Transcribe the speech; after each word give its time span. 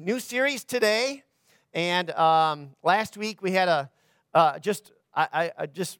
New 0.00 0.20
series 0.20 0.62
today, 0.62 1.22
and 1.72 2.10
um, 2.10 2.70
last 2.82 3.16
week 3.16 3.40
we 3.40 3.52
had 3.52 3.68
a 3.68 3.90
uh, 4.34 4.58
just 4.58 4.92
I, 5.14 5.50
I, 5.56 5.66
just 5.66 5.98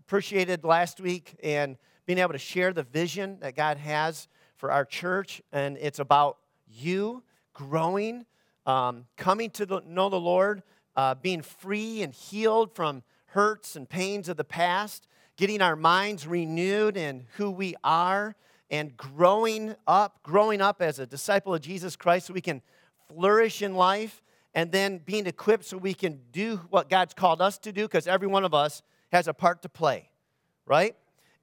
appreciated 0.00 0.64
last 0.64 0.98
week 0.98 1.34
and 1.42 1.76
being 2.06 2.18
able 2.18 2.32
to 2.32 2.38
share 2.38 2.72
the 2.72 2.84
vision 2.84 3.38
that 3.40 3.54
God 3.54 3.76
has 3.76 4.28
for 4.56 4.72
our 4.72 4.86
church, 4.86 5.42
and 5.52 5.76
it's 5.78 5.98
about 5.98 6.38
you 6.66 7.22
growing, 7.52 8.24
um, 8.64 9.04
coming 9.16 9.50
to 9.50 9.66
the, 9.66 9.82
know 9.86 10.08
the 10.08 10.18
Lord, 10.18 10.62
uh, 10.96 11.14
being 11.14 11.42
free 11.42 12.02
and 12.02 12.14
healed 12.14 12.74
from 12.74 13.02
hurts 13.26 13.76
and 13.76 13.88
pains 13.88 14.30
of 14.30 14.38
the 14.38 14.44
past, 14.44 15.06
getting 15.36 15.60
our 15.60 15.76
minds 15.76 16.26
renewed 16.26 16.96
in 16.96 17.26
who 17.36 17.50
we 17.50 17.74
are, 17.84 18.36
and 18.70 18.96
growing 18.96 19.74
up, 19.86 20.22
growing 20.22 20.62
up 20.62 20.80
as 20.80 20.98
a 20.98 21.06
disciple 21.06 21.54
of 21.54 21.60
Jesus 21.60 21.96
Christ 21.96 22.26
so 22.26 22.32
we 22.32 22.40
can 22.40 22.62
flourish 23.08 23.62
in 23.62 23.74
life, 23.74 24.22
and 24.54 24.70
then 24.70 24.98
being 24.98 25.26
equipped 25.26 25.64
so 25.64 25.76
we 25.76 25.94
can 25.94 26.20
do 26.32 26.60
what 26.70 26.88
God's 26.88 27.14
called 27.14 27.42
us 27.42 27.58
to 27.58 27.72
do, 27.72 27.82
because 27.82 28.06
every 28.06 28.28
one 28.28 28.44
of 28.44 28.54
us 28.54 28.82
has 29.10 29.28
a 29.28 29.34
part 29.34 29.62
to 29.62 29.68
play, 29.68 30.10
right? 30.66 30.94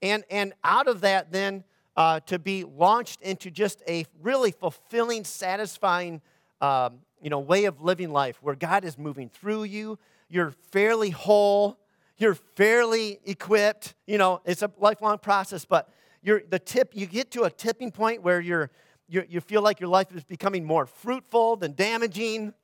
And, 0.02 0.24
and 0.30 0.54
out 0.64 0.88
of 0.88 1.02
that, 1.02 1.32
then, 1.32 1.64
uh, 1.96 2.22
to 2.22 2.40
be 2.40 2.64
launched 2.64 3.22
into 3.22 3.52
just 3.52 3.84
a 3.88 4.06
really 4.22 4.52
fulfilling, 4.52 5.26
satisfying, 5.26 6.22
um, 6.62 7.00
you 7.22 7.30
know, 7.30 7.40
way 7.40 7.66
of 7.66 7.82
living 7.82 8.12
life 8.12 8.38
where 8.42 8.56
God 8.56 8.86
is 8.86 8.98
moving 8.98 9.30
through 9.30 9.66
you. 9.66 10.00
You're 10.30 10.52
fairly 10.72 11.10
whole. 11.10 11.78
You're 12.18 12.36
fairly 12.36 13.20
equipped. 13.26 13.94
You 14.08 14.18
know, 14.18 14.42
it's 14.46 14.62
a 14.62 14.72
lifelong 14.80 15.18
process, 15.18 15.66
but 15.66 15.90
you're 16.24 16.42
the 16.50 16.60
tip. 16.60 16.94
You 16.94 17.06
get 17.06 17.32
to 17.32 17.44
a 17.44 17.50
tipping 17.50 17.92
point 17.92 18.24
where 18.24 18.40
you're, 18.40 18.72
you're 19.12 19.26
you 19.30 19.42
feel 19.42 19.62
like 19.62 19.80
your 19.80 19.90
life 19.90 20.16
is 20.16 20.24
becoming 20.24 20.64
more 20.64 20.86
fruitful 20.86 21.58
than 21.58 21.74
damaging. 21.74 22.54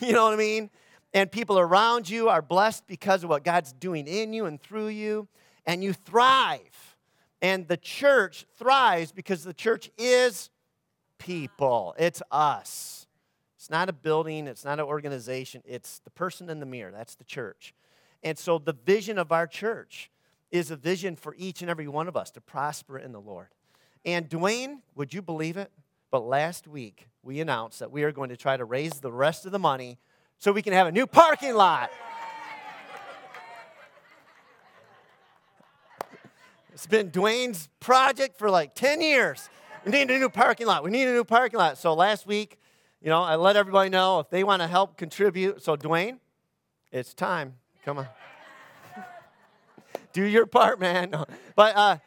You 0.00 0.12
know 0.12 0.26
what 0.26 0.34
I 0.34 0.36
mean? 0.36 0.70
And 1.12 1.28
people 1.28 1.58
around 1.58 2.08
you 2.08 2.28
are 2.28 2.40
blessed 2.40 2.86
because 2.86 3.24
of 3.24 3.30
what 3.30 3.42
God's 3.42 3.72
doing 3.72 4.06
in 4.06 4.32
you 4.32 4.46
and 4.46 4.62
through 4.62 4.88
you, 4.88 5.26
and 5.66 5.82
you 5.82 5.92
thrive. 5.92 6.96
And 7.42 7.66
the 7.66 7.76
church 7.76 8.46
thrives 8.56 9.10
because 9.10 9.42
the 9.42 9.52
church 9.52 9.90
is 9.98 10.50
people. 11.18 11.96
It's 11.98 12.22
us. 12.30 13.08
It's 13.56 13.70
not 13.70 13.88
a 13.88 13.92
building, 13.92 14.46
it's 14.46 14.64
not 14.64 14.78
an 14.78 14.84
organization, 14.86 15.64
it's 15.66 15.98
the 16.04 16.10
person 16.10 16.48
in 16.48 16.60
the 16.60 16.66
mirror. 16.66 16.92
That's 16.92 17.16
the 17.16 17.24
church. 17.24 17.74
And 18.22 18.38
so 18.38 18.58
the 18.58 18.72
vision 18.72 19.18
of 19.18 19.32
our 19.32 19.48
church 19.48 20.12
is 20.52 20.70
a 20.70 20.76
vision 20.76 21.16
for 21.16 21.34
each 21.36 21.60
and 21.60 21.68
every 21.68 21.88
one 21.88 22.06
of 22.06 22.16
us 22.16 22.30
to 22.32 22.40
prosper 22.40 23.00
in 23.00 23.10
the 23.10 23.20
Lord. 23.20 23.48
And 24.04 24.28
Dwayne, 24.28 24.78
would 24.94 25.12
you 25.12 25.22
believe 25.22 25.56
it? 25.56 25.72
But 26.10 26.20
last 26.20 26.66
week, 26.66 27.08
we 27.22 27.40
announced 27.40 27.80
that 27.80 27.90
we 27.90 28.02
are 28.04 28.12
going 28.12 28.30
to 28.30 28.36
try 28.36 28.56
to 28.56 28.64
raise 28.64 29.00
the 29.00 29.12
rest 29.12 29.44
of 29.44 29.52
the 29.52 29.58
money 29.58 29.98
so 30.38 30.52
we 30.52 30.62
can 30.62 30.72
have 30.72 30.86
a 30.86 30.92
new 30.92 31.06
parking 31.06 31.54
lot. 31.54 31.90
It's 36.72 36.86
been 36.86 37.10
Dwayne's 37.10 37.68
project 37.80 38.38
for 38.38 38.50
like 38.50 38.74
10 38.74 39.00
years. 39.00 39.50
We 39.84 39.90
need 39.90 40.10
a 40.10 40.18
new 40.18 40.28
parking 40.28 40.66
lot. 40.66 40.84
We 40.84 40.90
need 40.90 41.08
a 41.08 41.12
new 41.12 41.24
parking 41.24 41.58
lot. 41.58 41.76
So 41.76 41.92
last 41.92 42.26
week, 42.26 42.56
you 43.02 43.08
know, 43.08 43.20
I 43.20 43.34
let 43.34 43.56
everybody 43.56 43.90
know 43.90 44.20
if 44.20 44.30
they 44.30 44.44
want 44.44 44.62
to 44.62 44.68
help 44.68 44.96
contribute. 44.96 45.62
So, 45.62 45.76
Dwayne, 45.76 46.18
it's 46.92 47.14
time. 47.14 47.54
Come 47.84 47.98
on. 47.98 48.08
Do 50.12 50.24
your 50.24 50.46
part, 50.46 50.80
man. 50.80 51.14
But 51.56 51.76
uh, 51.76 51.98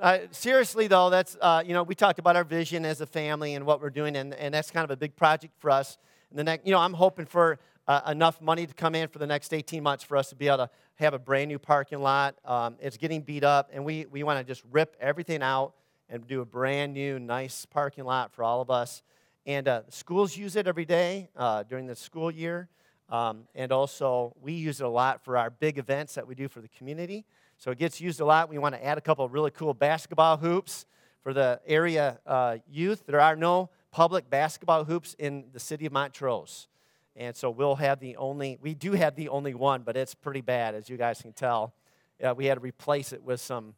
uh, 0.00 0.18
seriously, 0.30 0.86
though, 0.86 1.10
that's, 1.10 1.36
uh, 1.40 1.62
you 1.64 1.74
know, 1.74 1.82
we 1.82 1.94
talked 1.94 2.18
about 2.18 2.34
our 2.34 2.44
vision 2.44 2.84
as 2.84 3.00
a 3.00 3.06
family 3.06 3.54
and 3.54 3.66
what 3.66 3.80
we're 3.80 3.90
doing, 3.90 4.16
and, 4.16 4.32
and 4.34 4.54
that's 4.54 4.70
kind 4.70 4.84
of 4.84 4.90
a 4.90 4.96
big 4.96 5.14
project 5.14 5.54
for 5.58 5.70
us. 5.70 5.98
And 6.30 6.38
the 6.38 6.44
next, 6.44 6.66
you 6.66 6.72
know, 6.72 6.78
I'm 6.78 6.94
hoping 6.94 7.26
for 7.26 7.58
uh, 7.86 8.00
enough 8.08 8.40
money 8.40 8.66
to 8.66 8.72
come 8.72 8.94
in 8.94 9.08
for 9.08 9.18
the 9.18 9.26
next 9.26 9.52
18 9.52 9.82
months 9.82 10.02
for 10.02 10.16
us 10.16 10.30
to 10.30 10.36
be 10.36 10.46
able 10.46 10.58
to 10.58 10.70
have 10.96 11.12
a 11.12 11.18
brand 11.18 11.48
new 11.48 11.58
parking 11.58 12.00
lot. 12.00 12.36
Um, 12.44 12.76
it's 12.80 12.96
getting 12.96 13.20
beat 13.20 13.44
up, 13.44 13.70
and 13.72 13.84
we, 13.84 14.06
we 14.06 14.22
want 14.22 14.38
to 14.38 14.44
just 14.44 14.62
rip 14.70 14.96
everything 15.00 15.42
out 15.42 15.74
and 16.08 16.26
do 16.26 16.40
a 16.40 16.46
brand 16.46 16.94
new, 16.94 17.18
nice 17.18 17.66
parking 17.66 18.04
lot 18.04 18.32
for 18.32 18.42
all 18.42 18.60
of 18.60 18.70
us. 18.70 19.02
And 19.44 19.68
uh, 19.68 19.82
schools 19.90 20.36
use 20.36 20.56
it 20.56 20.66
every 20.66 20.84
day 20.84 21.28
uh, 21.36 21.62
during 21.64 21.86
the 21.86 21.96
school 21.96 22.30
year. 22.30 22.68
Um, 23.10 23.48
and 23.54 23.72
also, 23.72 24.36
we 24.40 24.52
use 24.52 24.80
it 24.80 24.84
a 24.84 24.88
lot 24.88 25.24
for 25.24 25.36
our 25.36 25.50
big 25.50 25.78
events 25.78 26.14
that 26.14 26.26
we 26.26 26.34
do 26.34 26.48
for 26.48 26.60
the 26.60 26.68
community. 26.68 27.26
So 27.60 27.70
it 27.70 27.76
gets 27.76 28.00
used 28.00 28.20
a 28.20 28.24
lot. 28.24 28.48
We 28.48 28.56
want 28.56 28.74
to 28.74 28.82
add 28.82 28.96
a 28.96 29.02
couple 29.02 29.22
of 29.22 29.34
really 29.34 29.50
cool 29.50 29.74
basketball 29.74 30.38
hoops 30.38 30.86
for 31.22 31.34
the 31.34 31.60
area 31.66 32.18
uh, 32.26 32.56
youth. 32.66 33.04
There 33.06 33.20
are 33.20 33.36
no 33.36 33.68
public 33.90 34.30
basketball 34.30 34.84
hoops 34.84 35.14
in 35.18 35.44
the 35.52 35.60
city 35.60 35.84
of 35.84 35.92
Montrose. 35.92 36.68
And 37.14 37.36
so 37.36 37.50
we'll 37.50 37.74
have 37.74 38.00
the 38.00 38.16
only, 38.16 38.58
we 38.62 38.72
do 38.72 38.92
have 38.92 39.14
the 39.14 39.28
only 39.28 39.52
one, 39.52 39.82
but 39.82 39.94
it's 39.94 40.14
pretty 40.14 40.40
bad, 40.40 40.74
as 40.74 40.88
you 40.88 40.96
guys 40.96 41.20
can 41.20 41.34
tell. 41.34 41.74
Yeah, 42.18 42.32
we 42.32 42.46
had 42.46 42.54
to 42.54 42.62
replace 42.62 43.12
it 43.12 43.22
with 43.22 43.42
some 43.42 43.74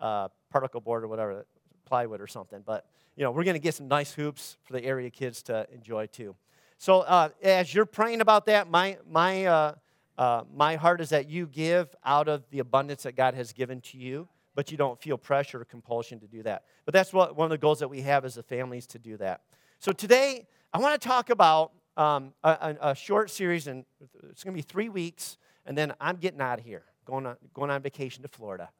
uh, 0.00 0.28
particle 0.48 0.80
board 0.80 1.02
or 1.02 1.08
whatever, 1.08 1.44
plywood 1.86 2.20
or 2.20 2.28
something. 2.28 2.62
But, 2.64 2.86
you 3.16 3.24
know, 3.24 3.32
we're 3.32 3.42
going 3.42 3.54
to 3.54 3.60
get 3.60 3.74
some 3.74 3.88
nice 3.88 4.12
hoops 4.12 4.58
for 4.62 4.74
the 4.74 4.84
area 4.84 5.10
kids 5.10 5.42
to 5.44 5.66
enjoy 5.74 6.06
too. 6.06 6.36
So 6.78 7.00
uh, 7.00 7.30
as 7.42 7.74
you're 7.74 7.84
praying 7.84 8.20
about 8.20 8.46
that, 8.46 8.70
my, 8.70 8.98
my 9.10 9.74
uh, 10.16 10.44
my 10.54 10.76
heart 10.76 11.00
is 11.00 11.10
that 11.10 11.28
you 11.28 11.46
give 11.46 11.94
out 12.04 12.28
of 12.28 12.44
the 12.50 12.60
abundance 12.60 13.02
that 13.02 13.16
God 13.16 13.34
has 13.34 13.52
given 13.52 13.80
to 13.82 13.98
you, 13.98 14.28
but 14.54 14.70
you 14.70 14.76
don't 14.76 15.00
feel 15.00 15.18
pressure 15.18 15.60
or 15.60 15.64
compulsion 15.64 16.20
to 16.20 16.26
do 16.26 16.42
that. 16.44 16.64
But 16.84 16.94
that's 16.94 17.12
what 17.12 17.36
one 17.36 17.46
of 17.46 17.50
the 17.50 17.58
goals 17.58 17.80
that 17.80 17.88
we 17.88 18.02
have 18.02 18.24
as 18.24 18.36
a 18.36 18.42
family 18.42 18.78
is 18.78 18.86
to 18.88 18.98
do 18.98 19.16
that. 19.16 19.40
So 19.80 19.92
today, 19.92 20.46
I 20.72 20.78
want 20.78 21.00
to 21.00 21.08
talk 21.08 21.30
about 21.30 21.72
um, 21.96 22.32
a, 22.42 22.76
a, 22.80 22.94
short 22.94 23.30
series, 23.30 23.66
and 23.66 23.84
it's 24.30 24.42
going 24.42 24.54
to 24.54 24.58
be 24.58 24.62
three 24.62 24.88
weeks, 24.88 25.36
and 25.66 25.76
then 25.76 25.92
I'm 26.00 26.16
getting 26.16 26.40
out 26.40 26.58
of 26.58 26.64
here, 26.64 26.82
going 27.04 27.26
on, 27.26 27.36
going 27.52 27.70
on 27.70 27.82
vacation 27.82 28.22
to 28.22 28.28
Florida. 28.28 28.70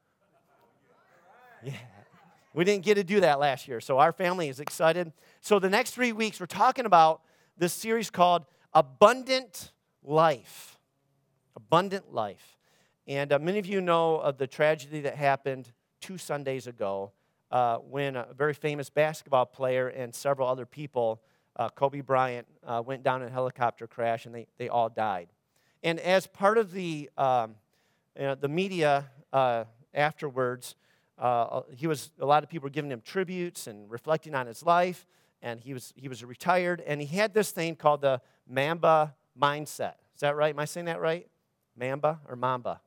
Yeah. 1.62 1.72
We 2.52 2.62
didn't 2.62 2.84
get 2.84 2.94
to 2.96 3.04
do 3.04 3.20
that 3.20 3.40
last 3.40 3.66
year, 3.66 3.80
so 3.80 3.98
our 3.98 4.12
family 4.12 4.48
is 4.48 4.60
excited. 4.60 5.12
So 5.40 5.58
the 5.58 5.70
next 5.70 5.92
three 5.92 6.12
weeks, 6.12 6.38
we're 6.38 6.46
talking 6.46 6.84
about 6.84 7.22
this 7.56 7.72
series 7.72 8.10
called 8.10 8.44
Abundant 8.74 9.72
Life 10.04 10.73
abundant 11.56 12.12
life. 12.12 12.58
And 13.06 13.32
uh, 13.32 13.38
many 13.38 13.58
of 13.58 13.66
you 13.66 13.80
know 13.80 14.16
of 14.16 14.38
the 14.38 14.46
tragedy 14.46 15.00
that 15.02 15.16
happened 15.16 15.70
two 16.00 16.18
Sundays 16.18 16.66
ago 16.66 17.12
uh, 17.50 17.76
when 17.76 18.16
a 18.16 18.26
very 18.36 18.54
famous 18.54 18.90
basketball 18.90 19.46
player 19.46 19.88
and 19.88 20.14
several 20.14 20.48
other 20.48 20.66
people, 20.66 21.20
uh, 21.56 21.68
Kobe 21.68 22.00
Bryant, 22.00 22.46
uh, 22.66 22.82
went 22.84 23.02
down 23.02 23.22
in 23.22 23.28
a 23.28 23.30
helicopter 23.30 23.86
crash 23.86 24.26
and 24.26 24.34
they, 24.34 24.46
they 24.58 24.68
all 24.68 24.88
died. 24.88 25.28
And 25.82 26.00
as 26.00 26.26
part 26.26 26.58
of 26.58 26.72
the, 26.72 27.10
um, 27.18 27.56
you 28.18 28.22
know, 28.22 28.34
the 28.34 28.48
media 28.48 29.04
uh, 29.32 29.64
afterwards, 29.92 30.76
uh, 31.18 31.60
he 31.76 31.86
was, 31.86 32.10
a 32.18 32.26
lot 32.26 32.42
of 32.42 32.48
people 32.48 32.66
were 32.66 32.70
giving 32.70 32.90
him 32.90 33.02
tributes 33.02 33.66
and 33.66 33.90
reflecting 33.90 34.34
on 34.34 34.46
his 34.46 34.64
life. 34.64 35.06
And 35.42 35.60
he 35.60 35.74
was, 35.74 35.92
he 35.94 36.08
was 36.08 36.24
retired. 36.24 36.82
And 36.86 37.00
he 37.02 37.16
had 37.16 37.34
this 37.34 37.50
thing 37.50 37.76
called 37.76 38.00
the 38.00 38.20
Mamba 38.48 39.14
mindset. 39.38 39.94
Is 40.14 40.20
that 40.20 40.36
right? 40.36 40.54
Am 40.54 40.58
I 40.58 40.64
saying 40.64 40.86
that 40.86 41.00
right? 41.00 41.28
Mamba 41.76 42.20
or 42.28 42.36
Mamba? 42.36 42.80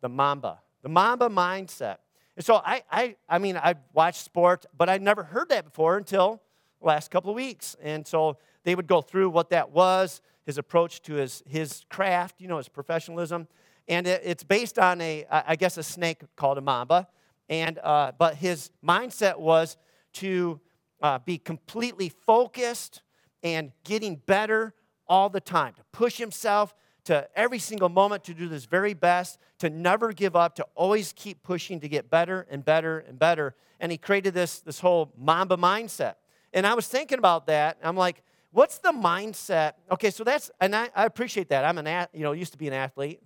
The 0.00 0.08
Mamba. 0.08 0.60
The 0.82 0.88
Mamba 0.88 1.28
mindset. 1.28 1.96
And 2.36 2.44
so 2.44 2.56
I, 2.56 2.82
I, 2.90 3.16
I 3.28 3.38
mean, 3.38 3.56
I've 3.56 3.78
watched 3.92 4.24
sports, 4.24 4.66
but 4.76 4.88
I'd 4.88 5.02
never 5.02 5.22
heard 5.22 5.48
that 5.50 5.64
before 5.64 5.96
until 5.96 6.42
the 6.80 6.86
last 6.86 7.10
couple 7.10 7.30
of 7.30 7.36
weeks. 7.36 7.76
And 7.82 8.06
so 8.06 8.38
they 8.64 8.74
would 8.74 8.86
go 8.86 9.00
through 9.00 9.30
what 9.30 9.50
that 9.50 9.70
was, 9.70 10.20
his 10.44 10.58
approach 10.58 11.00
to 11.02 11.14
his, 11.14 11.42
his 11.46 11.84
craft, 11.88 12.40
you 12.40 12.48
know, 12.48 12.58
his 12.58 12.68
professionalism. 12.68 13.48
And 13.88 14.06
it, 14.06 14.22
it's 14.24 14.42
based 14.42 14.78
on 14.78 15.00
a, 15.00 15.24
I 15.30 15.56
guess, 15.56 15.78
a 15.78 15.82
snake 15.82 16.22
called 16.36 16.58
a 16.58 16.60
mamba. 16.60 17.08
And, 17.48 17.78
uh, 17.78 18.12
but 18.18 18.36
his 18.36 18.70
mindset 18.84 19.38
was 19.38 19.76
to 20.14 20.60
uh, 21.02 21.18
be 21.18 21.38
completely 21.38 22.08
focused 22.08 23.02
and 23.42 23.72
getting 23.84 24.16
better 24.16 24.74
all 25.06 25.28
the 25.28 25.40
time, 25.40 25.74
to 25.74 25.82
push 25.92 26.16
himself 26.16 26.74
to 27.04 27.28
every 27.36 27.58
single 27.58 27.88
moment 27.88 28.24
to 28.24 28.34
do 28.34 28.48
this 28.48 28.64
very 28.64 28.94
best, 28.94 29.38
to 29.58 29.70
never 29.70 30.12
give 30.12 30.34
up, 30.34 30.54
to 30.56 30.66
always 30.74 31.12
keep 31.14 31.42
pushing 31.42 31.80
to 31.80 31.88
get 31.88 32.10
better 32.10 32.46
and 32.50 32.64
better 32.64 33.00
and 33.00 33.18
better. 33.18 33.54
And 33.78 33.92
he 33.92 33.98
created 33.98 34.34
this, 34.34 34.60
this 34.60 34.80
whole 34.80 35.12
Mamba 35.16 35.56
mindset. 35.56 36.14
And 36.52 36.66
I 36.66 36.74
was 36.74 36.88
thinking 36.88 37.18
about 37.18 37.46
that. 37.46 37.78
I'm 37.82 37.96
like, 37.96 38.22
what's 38.52 38.78
the 38.78 38.92
mindset? 38.92 39.74
Okay, 39.90 40.10
so 40.10 40.24
that's, 40.24 40.50
and 40.60 40.74
I, 40.74 40.88
I 40.94 41.04
appreciate 41.04 41.48
that. 41.50 41.64
I'm 41.64 41.76
an, 41.78 42.06
you 42.14 42.20
know, 42.20 42.32
used 42.32 42.52
to 42.52 42.58
be 42.58 42.68
an 42.68 42.72
athlete. 42.72 43.20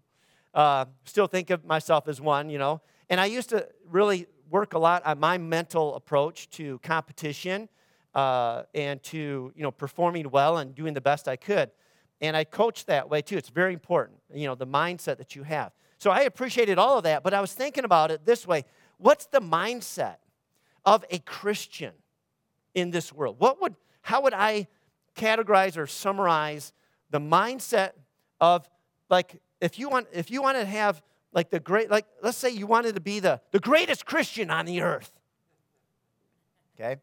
Uh, 0.54 0.86
still 1.04 1.26
think 1.26 1.50
of 1.50 1.64
myself 1.64 2.08
as 2.08 2.20
one, 2.20 2.50
you 2.50 2.58
know. 2.58 2.80
And 3.10 3.20
I 3.20 3.26
used 3.26 3.50
to 3.50 3.69
really 3.88 4.26
work 4.50 4.75
a 4.75 4.78
lot 4.78 5.04
on 5.06 5.20
my 5.20 5.38
mental 5.38 5.94
approach 5.94 6.48
to 6.50 6.78
competition 6.80 7.69
uh, 8.14 8.62
and 8.75 9.02
to, 9.04 9.52
you 9.54 9.62
know, 9.62 9.70
performing 9.70 10.30
well 10.30 10.56
and 10.56 10.75
doing 10.75 10.94
the 10.94 11.00
best 11.00 11.28
I 11.28 11.36
could. 11.36 11.70
And 12.20 12.36
I 12.36 12.44
coach 12.44 12.86
that 12.86 13.08
way 13.08 13.22
too. 13.22 13.36
It's 13.36 13.48
very 13.48 13.72
important, 13.72 14.18
you 14.34 14.46
know, 14.46 14.54
the 14.54 14.66
mindset 14.66 15.18
that 15.18 15.36
you 15.36 15.44
have. 15.44 15.72
So 15.98 16.10
I 16.10 16.22
appreciated 16.22 16.78
all 16.78 16.98
of 16.98 17.04
that, 17.04 17.22
but 17.22 17.34
I 17.34 17.40
was 17.40 17.52
thinking 17.52 17.84
about 17.84 18.10
it 18.10 18.24
this 18.24 18.46
way 18.46 18.64
what's 18.98 19.26
the 19.26 19.40
mindset 19.40 20.16
of 20.84 21.04
a 21.10 21.18
Christian 21.20 21.92
in 22.74 22.90
this 22.90 23.12
world? 23.12 23.36
What 23.38 23.60
would, 23.62 23.76
how 24.02 24.22
would 24.22 24.34
I 24.34 24.66
categorize 25.16 25.76
or 25.76 25.86
summarize 25.86 26.72
the 27.10 27.20
mindset 27.20 27.92
of 28.40 28.68
like 29.10 29.40
if 29.60 29.78
you 29.78 29.88
want 29.88 30.06
if 30.12 30.30
you 30.30 30.42
want 30.42 30.56
to 30.58 30.64
have 30.64 31.02
like 31.32 31.50
the 31.50 31.58
great 31.58 31.90
like 31.90 32.06
let's 32.22 32.38
say 32.38 32.50
you 32.50 32.66
wanted 32.66 32.94
to 32.94 33.00
be 33.00 33.20
the, 33.20 33.40
the 33.50 33.58
greatest 33.58 34.06
Christian 34.06 34.50
on 34.50 34.64
the 34.64 34.82
earth. 34.82 35.12
Okay? 36.76 36.96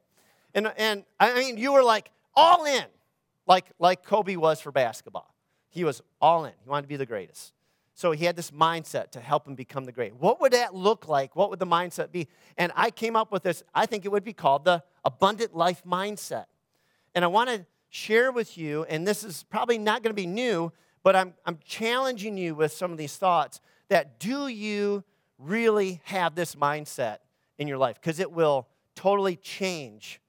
And 0.54 0.72
and 0.78 1.04
I 1.20 1.34
mean 1.34 1.58
you 1.58 1.74
were 1.74 1.84
like 1.84 2.10
all 2.36 2.66
in, 2.66 2.86
like 3.48 3.66
like 3.80 4.04
Kobe 4.04 4.36
was 4.36 4.60
for 4.60 4.72
basketball. 4.72 5.34
He 5.70 5.84
was 5.84 6.02
all 6.22 6.46
in. 6.46 6.54
He 6.64 6.70
wanted 6.70 6.84
to 6.84 6.88
be 6.88 6.96
the 6.96 7.06
greatest. 7.06 7.54
So 7.98 8.12
he 8.12 8.26
had 8.26 8.36
this 8.36 8.52
mindset 8.52 9.12
to 9.12 9.22
help 9.22 9.48
him 9.48 9.56
become 9.56 9.86
the 9.86 9.92
great. 9.94 10.16
What 10.16 10.42
would 10.42 10.52
that 10.52 10.76
look 10.76 11.08
like? 11.08 11.34
What 11.36 11.50
would 11.50 11.60
the 11.60 11.66
mindset 11.66 12.12
be? 12.12 12.28
And 12.58 12.74
I 12.76 12.92
came 12.92 13.16
up 13.16 13.32
with 13.32 13.44
this, 13.44 13.64
I 13.74 13.86
think 13.86 14.04
it 14.04 14.12
would 14.12 14.26
be 14.26 14.34
called 14.34 14.66
the 14.66 14.84
abundant 15.06 15.56
life 15.56 15.82
mindset. 15.86 16.46
And 17.16 17.24
I 17.24 17.30
want 17.30 17.50
to 17.50 17.66
share 17.90 18.34
with 18.34 18.58
you, 18.58 18.84
and 18.90 19.08
this 19.08 19.24
is 19.24 19.44
probably 19.44 19.78
not 19.78 20.04
going 20.04 20.10
to 20.12 20.22
be 20.22 20.28
new, 20.28 20.74
but 21.04 21.16
I'm, 21.16 21.34
I'm 21.46 21.58
challenging 21.64 22.38
you 22.38 22.54
with 22.54 22.74
some 22.74 22.92
of 22.92 22.98
these 22.98 23.16
thoughts 23.16 23.62
that 23.88 24.20
do 24.20 24.48
you 24.48 25.06
really 25.40 26.02
have 26.04 26.36
this 26.36 26.56
mindset 26.56 27.20
in 27.58 27.70
your 27.70 27.78
life? 27.78 27.96
Because 27.96 28.20
it 28.20 28.30
will 28.30 28.68
totally 28.96 29.38
change, 29.38 30.20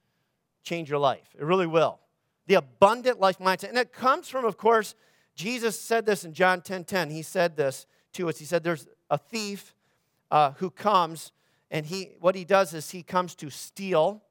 change 0.62 0.88
your 0.88 1.00
life. 1.00 1.34
It 1.36 1.44
really 1.44 1.66
will. 1.66 1.98
The 2.46 2.54
abundant 2.54 3.20
life 3.20 3.38
mindset. 3.38 3.70
And 3.70 3.78
it 3.78 3.92
comes 3.92 4.28
from, 4.28 4.44
of 4.44 4.56
course, 4.56 4.94
Jesus 5.34 5.78
said 5.78 6.06
this 6.06 6.24
in 6.24 6.32
John 6.32 6.60
10 6.60 6.84
10. 6.84 7.10
He 7.10 7.22
said 7.22 7.56
this 7.56 7.86
to 8.14 8.28
us. 8.28 8.38
He 8.38 8.44
said, 8.44 8.64
There's 8.64 8.86
a 9.10 9.18
thief 9.18 9.74
uh, 10.30 10.52
who 10.52 10.70
comes, 10.70 11.32
and 11.70 11.86
he, 11.86 12.12
what 12.20 12.34
he 12.34 12.44
does 12.44 12.74
is 12.74 12.90
he 12.90 13.02
comes 13.02 13.34
to 13.36 13.50
steal, 13.50 14.22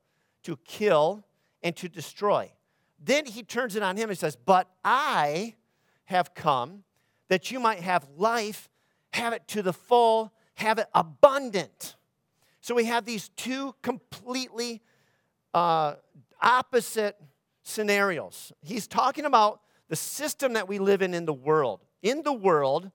to 0.44 0.58
kill, 0.66 1.26
and 1.62 1.76
to 1.76 1.88
destroy. 1.88 2.52
Then 3.04 3.26
he 3.26 3.44
turns 3.44 3.76
it 3.76 3.84
on 3.84 3.98
him 3.98 4.10
and 4.10 4.18
says, 4.18 4.36
But 4.36 4.68
I 4.84 5.56
have 6.06 6.34
come 6.34 6.84
that 7.28 7.52
you 7.52 7.60
might 7.60 7.80
have 7.80 8.08
life, 8.18 8.70
have 9.12 9.34
it 9.34 9.48
to 9.50 9.62
the 9.62 9.74
full, 9.74 10.34
have 10.56 10.80
it 10.80 10.88
abundant. 10.94 11.96
So 12.62 12.74
we 12.74 12.86
have 12.86 13.06
these 13.06 13.30
two 13.30 13.76
completely 13.82 14.82
uh, 15.54 15.96
opposite 16.42 17.16
scenarios. 17.66 18.54
He's 18.62 18.88
talking 18.88 19.26
about 19.26 19.60
the 19.90 19.96
system 19.96 20.54
that 20.54 20.68
we 20.68 20.80
live 20.80 21.02
in 21.02 21.14
in 21.14 21.26
the 21.26 21.34
world. 21.34 21.82
In 22.02 22.22
the 22.22 22.32
world, 22.32 22.92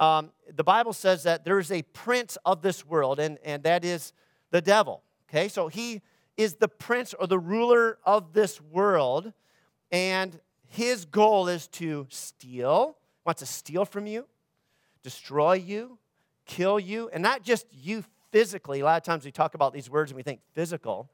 um, 0.00 0.32
the 0.52 0.64
Bible 0.64 0.92
says 0.92 1.22
that 1.24 1.44
there 1.44 1.58
is 1.58 1.70
a 1.70 1.82
prince 1.82 2.38
of 2.44 2.62
this 2.62 2.84
world, 2.86 3.20
and, 3.20 3.38
and 3.44 3.62
that 3.62 3.84
is 3.84 4.12
the 4.50 4.60
devil. 4.60 5.02
Okay, 5.28 5.48
so 5.48 5.68
he 5.68 6.00
is 6.36 6.54
the 6.54 6.68
prince 6.68 7.14
or 7.14 7.26
the 7.26 7.38
ruler 7.38 7.98
of 8.04 8.32
this 8.32 8.60
world, 8.60 9.32
and 9.92 10.40
his 10.66 11.04
goal 11.04 11.48
is 11.48 11.68
to 11.68 12.06
steal, 12.08 12.96
wants 13.24 13.40
to 13.40 13.46
steal 13.46 13.84
from 13.84 14.06
you, 14.06 14.26
destroy 15.02 15.54
you, 15.54 15.98
kill 16.46 16.80
you, 16.80 17.10
and 17.12 17.22
not 17.22 17.42
just 17.42 17.66
you 17.72 18.04
physically. 18.30 18.80
A 18.80 18.84
lot 18.84 18.96
of 18.96 19.02
times 19.02 19.24
we 19.24 19.30
talk 19.30 19.54
about 19.54 19.72
these 19.72 19.90
words 19.90 20.10
and 20.10 20.16
we 20.16 20.22
think 20.22 20.40
physical. 20.54 21.10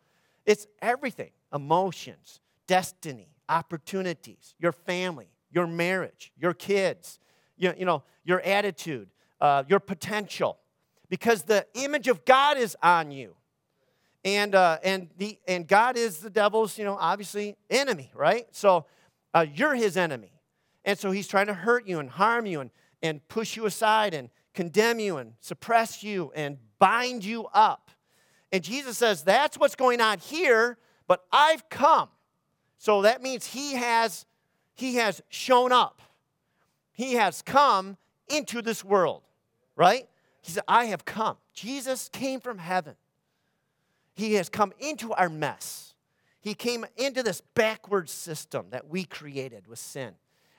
It's 0.47 0.67
everything 0.83 1.31
emotions, 1.53 2.41
destiny, 2.67 3.29
opportunities, 3.49 4.55
your 4.59 4.73
family, 4.73 5.29
your 5.51 5.67
marriage, 5.67 6.33
your 6.37 6.55
kids, 6.55 7.19
you, 7.57 7.73
know, 7.85 8.03
your 8.25 8.41
attitude, 8.41 9.09
uh, 9.41 9.65
your 9.69 9.81
potential, 9.81 10.59
because 11.09 11.43
the 11.43 11.67
image 11.75 12.09
of 12.09 12.25
God 12.25 12.57
is 12.59 12.77
on 12.83 13.11
you. 13.11 13.37
And, 14.25 14.55
uh, 14.55 14.79
and, 14.83 15.11
the, 15.19 15.39
and 15.47 15.69
God 15.69 15.97
is 15.97 16.19
the 16.19 16.31
devil's, 16.31 16.79
you 16.79 16.85
know, 16.85 16.97
obviously 16.99 17.57
enemy, 17.69 18.11
right? 18.15 18.47
So 18.53 18.87
uh, 19.35 19.45
you're 19.55 19.75
his 19.75 19.97
enemy. 19.97 20.33
And 20.85 20.99
so 20.99 21.11
he's 21.11 21.29
trying 21.29 21.47
to 21.47 21.55
hurt 21.55 21.87
you 21.87 21.99
and 22.01 22.11
harm 22.11 22.47
you 22.47 22.61
and, 22.61 22.71
and 23.03 23.27
push 23.29 23.57
you 23.57 23.67
aside 23.67 24.15
and 24.15 24.31
condemn 24.55 24.99
you 24.99 25.19
and 25.19 25.35
suppress 25.41 26.03
you 26.03 26.33
and 26.35 26.59
bind 26.79 27.25
you 27.25 27.47
up. 27.53 27.91
And 28.51 28.63
Jesus 28.63 28.97
says, 28.97 29.25
That's 29.25 29.59
what's 29.59 29.75
going 29.75 30.01
on 30.01 30.19
here, 30.19 30.79
but 31.07 31.25
I've 31.33 31.69
come 31.69 32.09
so 32.85 33.01
that 33.01 33.23
means 33.23 33.47
he 33.47 33.77
has, 33.77 34.27
he 34.75 34.97
has 34.97 35.23
shown 35.31 35.73
up. 35.73 36.03
He 36.93 37.15
has 37.15 37.41
come 37.41 37.97
into 38.29 38.61
this 38.61 38.85
world, 38.85 39.23
right? 39.75 40.07
He 40.43 40.53
said, 40.53 40.65
I 40.69 40.85
have 40.85 41.07
come. 41.07 41.39
Jesus 41.55 42.11
came 42.13 42.41
from 42.41 42.59
heaven. 42.59 42.97
He 44.13 44.35
has 44.35 44.51
come 44.51 44.75
into 44.79 45.15
our 45.15 45.31
mess. 45.31 45.95
He 46.43 46.53
came 46.53 46.85
into 46.99 47.23
this 47.23 47.41
backward 47.55 48.11
system 48.11 48.67
that 48.69 48.87
we 48.87 49.05
created 49.05 49.67
with 49.67 49.79
sin. 49.79 50.13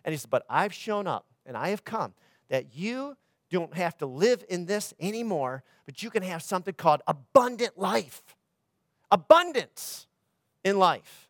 And 0.03 0.11
he 0.11 0.17
said, 0.17 0.31
But 0.31 0.47
I've 0.49 0.73
shown 0.73 1.05
up 1.05 1.27
and 1.45 1.55
I 1.55 1.69
have 1.69 1.85
come 1.85 2.15
that 2.49 2.75
you 2.75 3.17
don't 3.51 3.75
have 3.75 3.99
to 3.99 4.07
live 4.07 4.43
in 4.49 4.65
this 4.65 4.95
anymore, 4.99 5.63
but 5.85 6.01
you 6.01 6.09
can 6.09 6.23
have 6.23 6.41
something 6.41 6.73
called 6.73 7.03
abundant 7.05 7.77
life. 7.77 8.23
Abundance 9.11 10.07
in 10.63 10.79
life. 10.79 11.24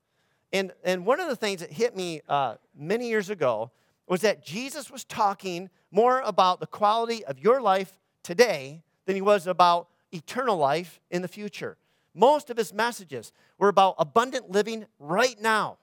And, 0.56 0.72
and 0.86 1.06
one 1.06 1.20
of 1.20 1.28
the 1.28 1.36
things 1.36 1.60
that 1.60 1.70
hit 1.70 1.98
me 1.98 2.22
uh, 2.30 2.56
many 2.74 3.10
years 3.10 3.30
ago 3.30 3.72
was 4.08 4.22
that 4.22 4.42
Jesus 4.42 4.90
was 4.90 5.04
talking 5.04 5.70
more 5.92 6.22
about 6.22 6.62
the 6.62 6.66
quality 6.66 7.26
of 7.26 7.40
your 7.40 7.62
life 7.62 8.00
today 8.24 8.82
than 9.06 9.16
he 9.16 9.22
was 9.22 9.48
about 9.48 9.90
eternal 10.14 10.56
life 10.56 11.02
in 11.12 11.22
the 11.22 11.28
future. 11.28 11.76
Most 12.14 12.50
of 12.50 12.56
his 12.56 12.74
messages 12.74 13.34
were 13.58 13.68
about 13.68 13.96
abundant 14.00 14.50
living 14.50 14.86
right 14.98 15.36
now, 15.42 15.76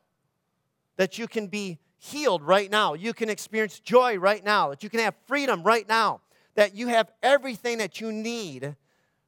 that 0.97 1.19
you 1.19 1.29
can 1.29 1.49
be 1.49 1.79
healed 1.99 2.43
right 2.43 2.71
now, 2.71 2.95
you 2.95 3.13
can 3.13 3.29
experience 3.29 3.79
joy 3.79 4.17
right 4.17 4.43
now, 4.43 4.71
that 4.71 4.83
you 4.83 4.89
can 4.89 5.01
have 5.01 5.15
freedom 5.27 5.63
right 5.65 5.87
now, 5.87 6.23
that 6.55 6.75
you 6.75 6.89
have 6.89 7.13
everything 7.23 7.77
that 7.77 8.01
you 8.01 8.11
need 8.11 8.75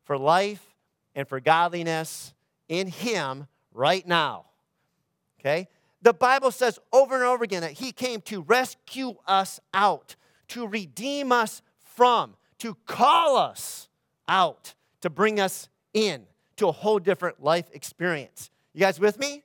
for 0.05 0.17
life 0.17 0.65
and 1.15 1.29
for 1.29 1.39
godliness 1.39 2.33
in 2.67 2.87
him 2.87 3.47
right 3.75 4.07
now. 4.07 4.47
Okay? 5.45 5.69
The 6.03 6.15
Bible 6.15 6.51
says 6.51 6.79
over 6.93 7.15
and 7.15 7.25
over 7.25 7.45
again 7.45 7.63
that 7.63 7.73
He 7.73 7.93
came 7.93 8.21
to 8.23 8.43
rescue 8.43 9.15
us 9.27 9.61
out, 9.73 10.17
to 10.49 10.67
redeem 10.67 11.33
us 11.33 11.63
from, 11.81 12.35
to 12.59 12.77
call 12.87 13.37
us 13.37 13.89
out, 14.29 14.75
to 15.01 15.11
bring 15.11 15.41
us 15.41 15.69
in 15.93 16.25
to 16.57 16.69
a 16.69 16.73
whole 16.73 16.99
different 16.99 17.43
life 17.43 17.67
experience. 17.73 18.51
You 18.73 18.81
guys 18.81 18.99
with 18.99 19.19
me? 19.19 19.43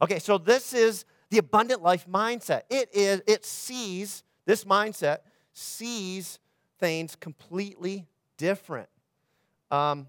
Okay, 0.00 0.18
so 0.18 0.38
this 0.38 0.72
is 0.72 1.04
the 1.30 1.38
abundant 1.38 1.82
life 1.82 2.06
mindset. 2.08 2.62
It 2.70 2.88
is, 2.92 3.22
it 3.26 3.44
sees, 3.44 4.22
this 4.44 4.64
mindset 4.64 5.18
sees 5.52 6.38
things 6.78 7.16
completely 7.16 8.06
different. 8.36 8.88
Um, 9.70 10.08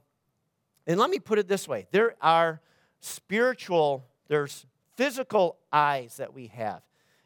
and 0.87 0.99
let 0.99 1.09
me 1.09 1.19
put 1.19 1.39
it 1.39 1.47
this 1.47 1.67
way 1.67 1.87
there 1.91 2.15
are 2.21 2.61
spiritual, 2.99 4.05
there's 4.27 4.65
physical 4.99 5.57
eyes 5.71 6.17
that 6.17 6.33
we 6.33 6.47
have, 6.47 6.81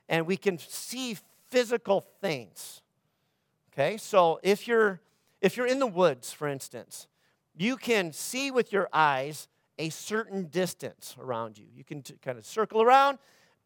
and 0.07 0.27
we 0.27 0.37
can 0.37 0.59
see 0.59 1.17
physical 1.49 2.01
things. 2.21 2.83
Okay, 3.73 3.97
so 3.97 4.39
if 4.43 4.67
you're 4.67 5.01
if 5.41 5.57
you're 5.57 5.65
in 5.65 5.79
the 5.79 5.87
woods, 5.87 6.31
for 6.31 6.47
instance, 6.47 7.07
you 7.57 7.75
can 7.75 8.13
see 8.13 8.51
with 8.51 8.71
your 8.71 8.89
eyes 8.93 9.47
a 9.79 9.89
certain 9.89 10.49
distance 10.49 11.15
around 11.19 11.57
you. 11.57 11.65
You 11.75 11.83
can 11.83 12.03
t- 12.03 12.13
kind 12.21 12.37
of 12.37 12.45
circle 12.45 12.79
around 12.79 13.17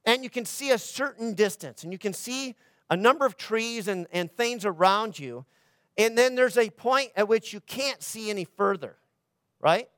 and 0.05 0.23
you 0.23 0.29
can 0.29 0.45
see 0.45 0.71
a 0.71 0.77
certain 0.77 1.33
distance 1.33 1.83
and 1.83 1.91
you 1.91 1.99
can 1.99 2.13
see 2.13 2.55
a 2.89 2.95
number 2.95 3.25
of 3.25 3.35
trees 3.35 3.89
and, 3.89 4.07
and 4.13 4.31
things 4.31 4.63
around 4.63 5.19
you. 5.19 5.45
And 5.97 6.17
then 6.17 6.35
there's 6.35 6.57
a 6.57 6.69
point 6.69 7.11
at 7.17 7.27
which 7.27 7.51
you 7.51 7.59
can't 7.59 8.01
see 8.01 8.29
any 8.29 8.45
further, 8.45 8.95
right? 9.59 9.89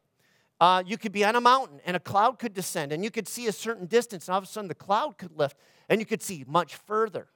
Uh, 0.59 0.83
you 0.85 0.97
could 0.97 1.11
be 1.11 1.23
on 1.23 1.35
a 1.35 1.41
mountain 1.41 1.79
and 1.85 1.95
a 1.95 1.99
cloud 1.99 2.37
could 2.37 2.53
descend 2.53 2.91
and 2.91 3.03
you 3.03 3.09
could 3.09 3.27
see 3.27 3.47
a 3.47 3.51
certain 3.51 3.85
distance 3.85 4.27
and 4.27 4.33
all 4.33 4.39
of 4.39 4.43
a 4.43 4.47
sudden 4.47 4.67
the 4.67 4.75
cloud 4.75 5.17
could 5.17 5.31
lift 5.37 5.55
and 5.87 6.01
you 6.01 6.05
could 6.05 6.21
see 6.21 6.43
much 6.47 6.75
further. 6.75 7.27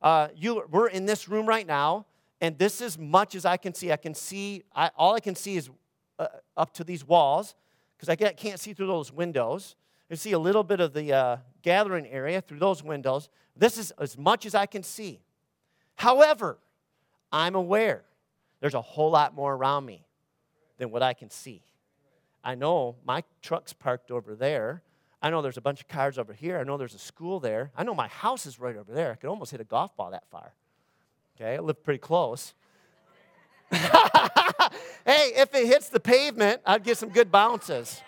Uh, 0.00 0.28
you, 0.34 0.62
we're 0.70 0.88
in 0.88 1.04
this 1.04 1.28
room 1.28 1.46
right 1.46 1.66
now 1.66 2.06
and 2.40 2.58
this 2.58 2.80
is 2.80 2.98
much 2.98 3.34
as 3.34 3.44
I 3.44 3.56
can 3.56 3.74
see. 3.74 3.92
I 3.92 3.96
can 3.96 4.14
see, 4.14 4.62
I, 4.74 4.90
all 4.96 5.14
I 5.14 5.20
can 5.20 5.34
see 5.34 5.56
is 5.56 5.68
uh, 6.18 6.28
up 6.56 6.72
to 6.74 6.84
these 6.84 7.06
walls 7.06 7.54
because 7.96 8.08
I 8.08 8.16
can't 8.16 8.60
see 8.60 8.72
through 8.72 8.86
those 8.86 9.12
windows. 9.12 9.76
I 10.10 10.14
see 10.14 10.32
a 10.32 10.38
little 10.38 10.62
bit 10.62 10.80
of 10.80 10.92
the 10.92 11.12
uh, 11.12 11.36
gathering 11.62 12.06
area 12.06 12.40
through 12.40 12.58
those 12.58 12.82
windows. 12.82 13.28
This 13.56 13.76
is 13.76 13.90
as 13.92 14.16
much 14.16 14.46
as 14.46 14.54
I 14.54 14.66
can 14.66 14.82
see. 14.82 15.20
However, 15.96 16.58
I'm 17.32 17.54
aware 17.54 18.04
there's 18.60 18.74
a 18.74 18.82
whole 18.82 19.10
lot 19.10 19.34
more 19.34 19.54
around 19.54 19.84
me 19.84 20.06
than 20.78 20.90
what 20.90 21.02
I 21.02 21.14
can 21.14 21.30
see. 21.30 21.62
I 22.46 22.54
know 22.54 22.94
my 23.04 23.24
truck's 23.42 23.72
parked 23.72 24.12
over 24.12 24.36
there. 24.36 24.80
I 25.20 25.30
know 25.30 25.42
there's 25.42 25.56
a 25.56 25.60
bunch 25.60 25.80
of 25.80 25.88
cars 25.88 26.16
over 26.16 26.32
here. 26.32 26.58
I 26.58 26.62
know 26.62 26.76
there's 26.76 26.94
a 26.94 26.98
school 26.98 27.40
there. 27.40 27.72
I 27.76 27.82
know 27.82 27.92
my 27.92 28.06
house 28.06 28.46
is 28.46 28.60
right 28.60 28.76
over 28.76 28.92
there. 28.92 29.10
I 29.10 29.16
could 29.16 29.28
almost 29.28 29.50
hit 29.50 29.60
a 29.60 29.64
golf 29.64 29.96
ball 29.96 30.12
that 30.12 30.22
far. 30.30 30.52
Okay, 31.34 31.56
I 31.56 31.58
live 31.58 31.82
pretty 31.82 31.98
close. 31.98 32.54
hey, 33.72 33.82
if 35.04 35.52
it 35.56 35.66
hits 35.66 35.88
the 35.88 35.98
pavement, 35.98 36.60
I'd 36.64 36.84
get 36.84 36.96
some 36.96 37.08
good 37.08 37.32
bounces. 37.32 38.00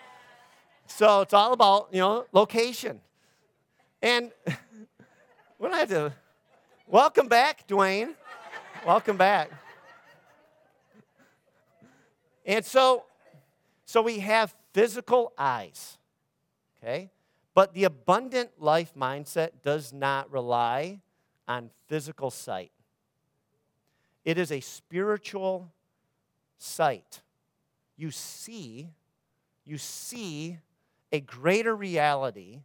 So 0.87 1.19
it's 1.19 1.33
all 1.33 1.51
about, 1.51 1.89
you 1.91 1.99
know, 1.99 2.25
location. 2.31 3.01
And 4.01 4.31
we're 5.59 5.69
not 5.69 5.89
to. 5.89 6.13
Welcome 6.87 7.27
back, 7.27 7.67
Dwayne. 7.67 8.13
Welcome 8.85 9.17
back. 9.17 9.51
And 12.45 12.63
so, 12.63 13.03
so 13.89 14.03
we 14.03 14.19
have 14.19 14.53
physical 14.71 15.33
eyes, 15.35 15.97
okay? 16.77 17.09
But 17.55 17.73
the 17.73 17.85
abundant 17.85 18.51
life 18.59 18.93
mindset 18.95 19.63
does 19.63 19.91
not 19.91 20.31
rely 20.31 21.01
on 21.47 21.71
physical 21.87 22.29
sight. 22.29 22.71
It 24.23 24.37
is 24.37 24.51
a 24.51 24.59
spiritual 24.59 25.73
sight. 26.59 27.21
You 27.97 28.11
see, 28.11 28.89
you 29.65 29.79
see 29.79 30.59
a 31.11 31.19
greater 31.19 31.75
reality 31.75 32.59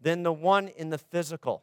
than 0.00 0.22
the 0.22 0.32
one 0.32 0.68
in 0.68 0.88
the 0.88 0.96
physical. 0.96 1.62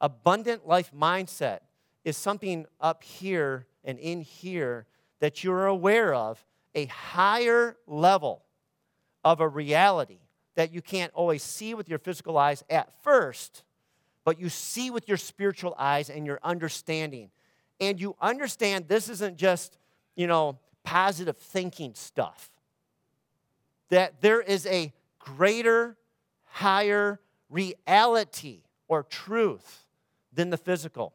Abundant 0.00 0.68
life 0.68 0.92
mindset 0.96 1.62
is 2.04 2.16
something 2.16 2.64
up 2.80 3.02
here 3.02 3.66
and 3.82 3.98
in 3.98 4.20
here 4.20 4.86
that 5.18 5.42
you're 5.42 5.66
aware 5.66 6.14
of, 6.14 6.46
a 6.74 6.86
higher 6.86 7.76
level 7.86 8.44
of 9.24 9.40
a 9.40 9.48
reality 9.48 10.20
that 10.54 10.72
you 10.72 10.82
can't 10.82 11.12
always 11.14 11.42
see 11.42 11.74
with 11.74 11.88
your 11.88 11.98
physical 11.98 12.36
eyes 12.36 12.64
at 12.68 12.92
first, 13.02 13.62
but 14.24 14.40
you 14.40 14.48
see 14.48 14.90
with 14.90 15.08
your 15.08 15.16
spiritual 15.16 15.74
eyes 15.78 16.10
and 16.10 16.26
your 16.26 16.40
understanding. 16.42 17.30
And 17.80 18.00
you 18.00 18.16
understand 18.20 18.88
this 18.88 19.08
isn't 19.08 19.36
just, 19.36 19.78
you 20.16 20.26
know, 20.26 20.58
positive 20.82 21.36
thinking 21.36 21.94
stuff. 21.94 22.50
That 23.90 24.20
there 24.20 24.40
is 24.40 24.66
a 24.66 24.92
greater, 25.18 25.96
higher 26.44 27.20
reality 27.48 28.62
or 28.88 29.04
truth 29.04 29.86
than 30.32 30.50
the 30.50 30.56
physical. 30.56 31.14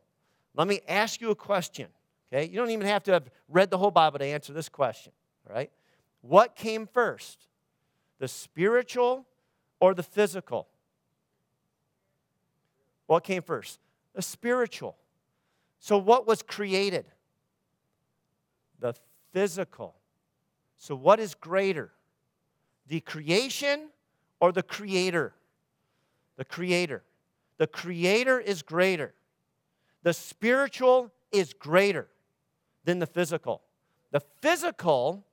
Let 0.56 0.68
me 0.68 0.82
ask 0.88 1.20
you 1.22 1.32
a 1.32 1.36
question, 1.36 1.88
okay? 2.32 2.48
You 2.48 2.58
don't 2.58 2.70
even 2.70 2.88
have 2.88 3.04
to 3.04 3.12
have 3.12 3.30
read 3.50 3.70
the 3.70 3.78
whole 3.78 3.92
Bible 3.92 4.20
to 4.20 4.26
answer 4.26 4.54
this 4.54 4.70
question, 4.70 5.12
right? 5.50 5.72
What 6.22 6.56
came 6.56 6.88
first, 6.88 7.48
the 8.20 8.28
spiritual 8.28 9.26
or 9.80 9.94
the 9.94 10.04
physical? 10.04 10.68
What 13.08 13.24
came 13.24 13.42
first? 13.42 13.80
The 14.16 14.22
spiritual. 14.22 14.96
So, 15.80 15.98
what 15.98 16.26
was 16.26 16.42
created? 16.42 17.06
The 18.80 18.94
physical. 19.34 19.96
So, 20.78 20.96
what 20.96 21.20
is 21.20 21.36
greater? 21.36 21.92
The 22.88 23.02
creation 23.02 23.90
or 24.40 24.52
the 24.52 24.64
creator? 24.64 25.34
The 26.38 26.46
creator. 26.46 27.04
The 27.58 27.68
creator 27.68 28.40
is 28.40 28.62
greater. 28.62 29.14
The 30.04 30.14
spiritual 30.14 31.12
is 31.32 31.54
greater 31.54 32.08
than 32.86 33.00
the 33.00 33.06
physical. 33.06 33.62
The 34.12 34.22
physical 34.42 35.26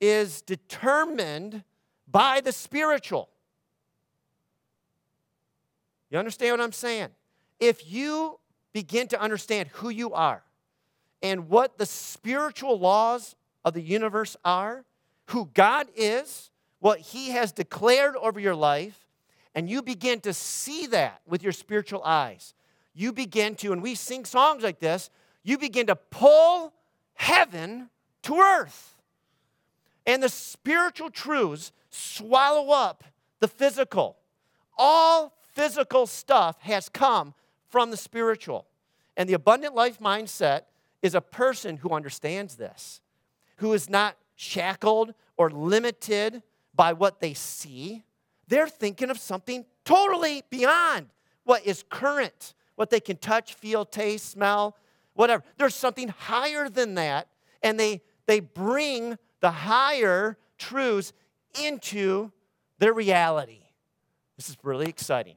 is 0.00 0.42
determined 0.42 1.62
by 2.06 2.40
the 2.40 2.52
spiritual. 2.52 3.28
You 6.10 6.18
understand 6.18 6.52
what 6.52 6.64
I'm 6.64 6.72
saying? 6.72 7.08
If 7.58 7.90
you 7.90 8.38
begin 8.72 9.08
to 9.08 9.20
understand 9.20 9.68
who 9.68 9.88
you 9.88 10.12
are 10.12 10.42
and 11.22 11.48
what 11.48 11.78
the 11.78 11.86
spiritual 11.86 12.78
laws 12.78 13.34
of 13.64 13.74
the 13.74 13.80
universe 13.80 14.36
are, 14.44 14.84
who 15.26 15.50
God 15.54 15.88
is, 15.96 16.50
what 16.78 17.00
He 17.00 17.30
has 17.30 17.52
declared 17.52 18.16
over 18.16 18.38
your 18.38 18.54
life, 18.54 19.06
and 19.54 19.68
you 19.68 19.82
begin 19.82 20.20
to 20.20 20.32
see 20.32 20.86
that 20.88 21.22
with 21.26 21.42
your 21.42 21.52
spiritual 21.52 22.02
eyes, 22.04 22.54
you 22.94 23.12
begin 23.12 23.54
to, 23.56 23.72
and 23.72 23.82
we 23.82 23.94
sing 23.94 24.24
songs 24.24 24.62
like 24.62 24.78
this, 24.78 25.10
you 25.42 25.58
begin 25.58 25.86
to 25.86 25.96
pull 25.96 26.72
heaven 27.14 27.88
to 28.22 28.38
earth. 28.38 28.95
And 30.06 30.22
the 30.22 30.28
spiritual 30.28 31.10
truths 31.10 31.72
swallow 31.90 32.70
up 32.70 33.04
the 33.40 33.48
physical. 33.48 34.16
All 34.78 35.36
physical 35.52 36.06
stuff 36.06 36.60
has 36.60 36.88
come 36.88 37.34
from 37.68 37.90
the 37.90 37.96
spiritual. 37.96 38.66
And 39.16 39.28
the 39.28 39.34
abundant 39.34 39.74
life 39.74 39.98
mindset 39.98 40.62
is 41.02 41.14
a 41.14 41.20
person 41.20 41.78
who 41.78 41.90
understands 41.90 42.56
this, 42.56 43.00
who 43.56 43.72
is 43.72 43.88
not 43.88 44.16
shackled 44.34 45.14
or 45.36 45.50
limited 45.50 46.42
by 46.74 46.92
what 46.92 47.20
they 47.20 47.34
see. 47.34 48.04
They're 48.48 48.68
thinking 48.68 49.10
of 49.10 49.18
something 49.18 49.64
totally 49.84 50.42
beyond 50.50 51.06
what 51.44 51.66
is 51.66 51.84
current 51.88 52.54
what 52.76 52.90
they 52.90 53.00
can 53.00 53.16
touch, 53.16 53.54
feel, 53.54 53.84
taste, 53.84 54.30
smell, 54.30 54.76
whatever. 55.14 55.42
There's 55.58 55.74
something 55.74 56.08
higher 56.08 56.68
than 56.68 56.94
that, 56.94 57.28
and 57.62 57.80
they, 57.80 58.02
they 58.26 58.40
bring 58.40 59.18
the 59.40 59.50
higher 59.50 60.38
truths 60.58 61.12
into 61.62 62.30
their 62.78 62.92
reality. 62.92 63.60
This 64.36 64.48
is 64.48 64.56
really 64.62 64.88
exciting. 64.88 65.36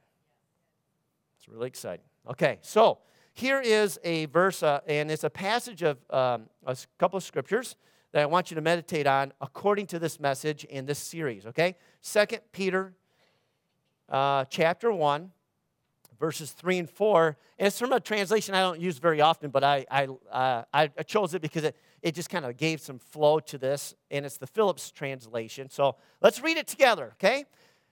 It's 1.38 1.48
really 1.48 1.68
exciting. 1.68 2.06
Okay, 2.30 2.60
so 2.62 3.00
here 3.34 3.62
is 3.62 4.00
a 4.04 4.26
verse, 4.26 4.62
uh, 4.62 4.82
and 4.88 5.10
it's 5.10 5.24
a 5.24 5.30
passage 5.30 5.82
of 5.82 5.98
um, 6.10 6.48
a 6.66 6.76
couple 6.98 7.18
of 7.18 7.24
scriptures 7.24 7.76
that 8.12 8.22
I 8.22 8.26
want 8.26 8.52
you 8.52 8.56
to 8.56 8.62
meditate 8.62 9.08
on 9.08 9.32
according 9.40 9.88
to 9.88 10.00
this 10.00 10.20
message 10.20 10.64
in 10.66 10.86
this 10.86 11.00
series, 11.00 11.46
okay? 11.46 11.76
Second 12.02 12.42
Peter 12.52 12.94
uh, 14.10 14.46
chapter 14.46 14.92
1, 14.92 15.32
verses 16.20 16.52
3 16.52 16.80
and 16.80 16.90
4. 16.90 17.38
And 17.58 17.68
it's 17.68 17.80
from 17.80 17.94
a 17.94 18.00
translation 18.00 18.56
I 18.56 18.62
don't 18.62 18.80
use 18.80 18.98
very 18.98 19.22
often, 19.22 19.52
but 19.52 19.64
I, 19.64 19.86
I, 19.90 20.08
uh, 20.32 20.64
I 20.74 20.88
chose 21.04 21.34
it 21.34 21.42
because 21.42 21.64
it, 21.64 21.76
it 22.02 22.16
just 22.16 22.30
kind 22.30 22.46
of 22.46 22.58
gave 22.58 22.82
some 22.82 23.00
flow 23.00 23.40
to 23.42 23.58
this, 23.58 23.96
and 24.10 24.26
it's 24.26 24.38
the 24.38 24.48
Phillips 24.48 24.92
translation. 24.92 25.70
So 25.70 25.96
let's 26.22 26.42
read 26.42 26.58
it 26.58 26.68
together, 26.68 27.12
okay? 27.14 27.46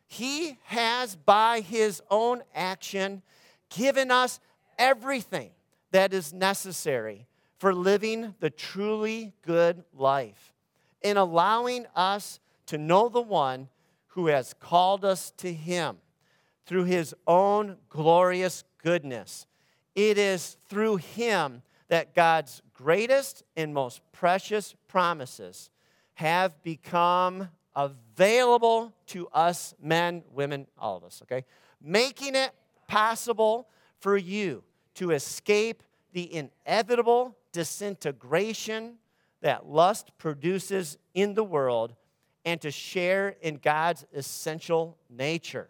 He 0.06 0.58
has, 0.66 1.16
by 1.16 1.62
his 1.62 2.02
own 2.10 2.44
action, 2.56 3.22
given 3.70 4.12
us 4.12 4.40
everything 4.78 5.52
that 5.92 6.14
is 6.14 6.34
necessary 6.34 7.28
for 7.60 7.74
living 7.74 8.36
the 8.40 8.50
truly 8.50 9.34
good 9.46 9.84
life, 9.94 10.54
in 11.02 11.18
allowing 11.18 11.86
us 11.96 12.40
to 12.68 12.78
know 12.78 13.10
the 13.10 13.22
one 13.22 13.68
who 14.08 14.28
has 14.28 14.54
called 14.54 15.04
us 15.04 15.32
to 15.38 15.54
him 15.54 15.98
through 16.66 16.84
his 16.84 17.16
own 17.26 17.78
glorious 17.90 18.64
goodness. 18.84 19.48
It 19.96 20.18
is 20.18 20.58
through 20.70 20.98
him 20.98 21.64
that 21.88 22.14
God's 22.14 22.62
greatest 22.78 23.44
and 23.56 23.74
most 23.74 24.02
precious 24.12 24.76
promises 24.88 25.70
have 26.14 26.62
become 26.64 27.50
available 27.76 28.94
to 29.08 29.28
us 29.30 29.74
men, 29.82 30.24
women, 30.32 30.68
all 30.78 30.98
of 30.98 31.04
us, 31.04 31.22
okay? 31.24 31.44
Making 31.82 32.36
it 32.36 32.52
possible 32.88 33.68
for 34.00 34.16
you 34.16 34.64
to 34.96 35.12
escape 35.12 35.84
the 36.14 36.34
inevitable 36.34 37.36
disintegration 37.52 38.96
that 39.42 39.68
lust 39.68 40.12
produces 40.18 40.98
in 41.14 41.34
the 41.34 41.44
world 41.44 41.94
and 42.46 42.62
to 42.62 42.72
share 42.72 43.36
in 43.42 43.58
God's 43.58 44.06
essential 44.14 44.98
nature. 45.10 45.70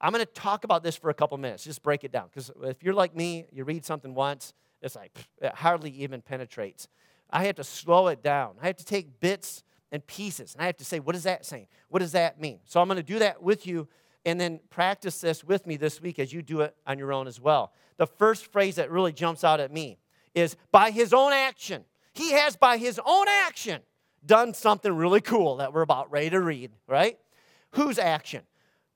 I'm 0.00 0.12
going 0.12 0.24
to 0.24 0.32
talk 0.32 0.62
about 0.64 0.84
this 0.84 0.94
for 0.94 1.10
a 1.10 1.14
couple 1.14 1.36
minutes, 1.38 1.64
just 1.64 1.82
break 1.82 2.04
it 2.04 2.12
down. 2.12 2.28
Because 2.30 2.52
if 2.62 2.82
you're 2.82 2.94
like 2.94 3.16
me, 3.16 3.46
you 3.50 3.64
read 3.64 3.84
something 3.84 4.14
once, 4.14 4.52
it's 4.82 4.96
like 4.96 5.26
it 5.40 5.54
hardly 5.54 5.90
even 5.90 6.22
penetrates. 6.22 6.88
I 7.30 7.44
have 7.44 7.56
to 7.56 7.64
slow 7.64 8.08
it 8.08 8.22
down. 8.22 8.54
I 8.62 8.66
have 8.66 8.76
to 8.76 8.84
take 8.84 9.20
bits 9.20 9.64
and 9.90 10.06
pieces, 10.06 10.54
and 10.54 10.62
I 10.62 10.66
have 10.66 10.76
to 10.78 10.84
say, 10.84 11.00
what 11.00 11.14
is 11.14 11.22
that 11.24 11.46
saying? 11.46 11.66
What 11.88 12.00
does 12.00 12.12
that 12.12 12.40
mean? 12.40 12.60
So 12.64 12.80
I'm 12.80 12.88
going 12.88 12.96
to 12.96 13.02
do 13.02 13.18
that 13.20 13.42
with 13.42 13.66
you, 13.66 13.88
and 14.24 14.40
then 14.40 14.60
practice 14.70 15.20
this 15.20 15.42
with 15.42 15.66
me 15.66 15.76
this 15.76 16.00
week 16.00 16.18
as 16.18 16.32
you 16.32 16.42
do 16.42 16.60
it 16.60 16.74
on 16.86 16.98
your 16.98 17.12
own 17.12 17.26
as 17.26 17.40
well. 17.40 17.72
The 17.96 18.06
first 18.06 18.52
phrase 18.52 18.76
that 18.76 18.90
really 18.90 19.12
jumps 19.12 19.44
out 19.44 19.60
at 19.60 19.72
me 19.72 19.98
is 20.34 20.56
by 20.70 20.90
his 20.90 21.12
own 21.12 21.32
action. 21.32 21.84
He 22.12 22.32
has, 22.32 22.56
by 22.56 22.76
his 22.76 23.00
own 23.04 23.26
action, 23.28 23.80
done 24.24 24.54
something 24.54 24.92
really 24.92 25.20
cool 25.20 25.56
that 25.56 25.72
we're 25.72 25.82
about 25.82 26.10
ready 26.10 26.30
to 26.30 26.40
read, 26.40 26.70
right? 26.86 27.18
Whose 27.72 27.98
action? 27.98 28.42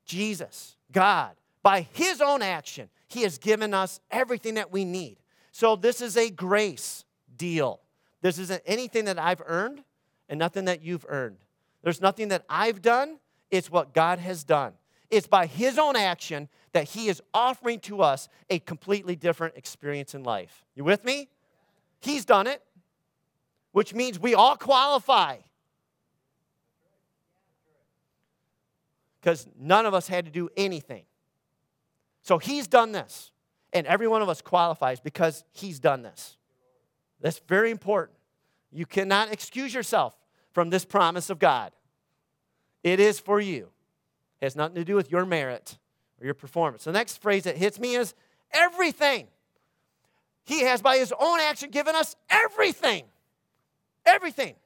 Jesus. 0.05 0.77
God, 0.91 1.33
by 1.63 1.87
His 1.93 2.21
own 2.21 2.43
action, 2.43 2.89
He 3.09 3.23
has 3.23 3.39
given 3.39 3.75
us 3.75 4.01
everything 4.11 4.55
that 4.55 4.73
we 4.73 4.85
need. 4.85 5.19
So 5.53 5.77
this 5.77 6.01
is 6.01 6.17
a 6.17 6.31
grace 6.31 7.05
deal. 7.37 7.81
This 8.21 8.39
isn't 8.39 8.63
anything 8.67 9.05
that 9.05 9.19
I've 9.19 9.43
earned 9.47 9.85
and 10.29 10.39
nothing 10.39 10.65
that 10.65 10.83
you've 10.83 11.07
earned. 11.09 11.39
There's 11.83 12.01
nothing 12.01 12.29
that 12.29 12.45
I've 12.49 12.83
done, 12.83 13.19
it's 13.51 13.71
what 13.71 13.95
God 13.95 14.19
has 14.19 14.45
done. 14.45 14.73
It's 15.11 15.27
by 15.27 15.47
His 15.47 15.79
own 15.79 15.95
action 15.95 16.49
that 16.73 16.85
He 16.89 17.09
is 17.09 17.23
offering 17.33 17.81
to 17.81 18.03
us 18.03 18.29
a 18.51 18.59
completely 18.59 19.15
different 19.15 19.57
experience 19.57 20.15
in 20.15 20.25
life. 20.25 20.65
You 20.75 20.85
with 20.85 21.05
me? 21.05 21.29
He's 22.01 22.25
done 22.25 22.47
it, 22.47 22.63
which 23.73 23.95
means 23.95 24.19
we 24.19 24.35
all 24.35 24.57
qualify. 24.57 25.37
because 29.23 29.47
none 29.59 29.87
of 29.87 29.95
us 29.95 30.09
had 30.09 30.25
to 30.25 30.31
do 30.31 30.49
anything. 30.57 31.05
So 32.23 32.39
he's 32.39 32.67
done 32.67 32.93
this. 32.93 33.31
And 33.73 33.87
every 33.87 34.07
one 34.07 34.23
of 34.23 34.29
us 34.29 34.43
qualifies 34.43 35.01
because 35.01 35.45
he's 35.53 35.81
done 35.81 36.03
this. 36.03 36.37
That's 37.21 37.39
very 37.49 37.71
important. 37.71 38.19
You 38.71 38.87
cannot 38.87 39.33
excuse 39.33 39.73
yourself 39.73 40.15
from 40.53 40.71
this 40.71 40.85
promise 40.85 41.31
of 41.31 41.39
God. 41.39 41.73
It 42.83 43.01
is 43.01 43.21
for 43.21 43.41
you. 43.41 43.69
It 44.41 44.47
has 44.47 44.57
nothing 44.57 44.75
to 44.75 44.85
do 44.85 44.95
with 44.95 45.11
your 45.11 45.25
merit 45.25 45.79
or 46.21 46.25
your 46.25 46.35
performance. 46.35 46.85
The 46.85 46.93
next 46.93 47.23
phrase 47.23 47.45
that 47.45 47.57
hits 47.57 47.79
me 47.79 47.95
is 47.95 48.15
everything. 48.53 49.29
He 50.45 50.63
has, 50.63 50.83
by 50.83 50.99
his 50.99 51.13
own 51.19 51.41
action, 51.41 51.71
given 51.71 51.95
us 51.95 52.17
everything. 52.29 53.05
Everything. 54.05 54.57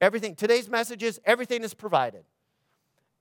Everything. 0.00 0.34
Today's 0.34 0.68
message 0.68 1.02
is 1.02 1.20
everything 1.24 1.62
is 1.62 1.74
provided. 1.74 2.24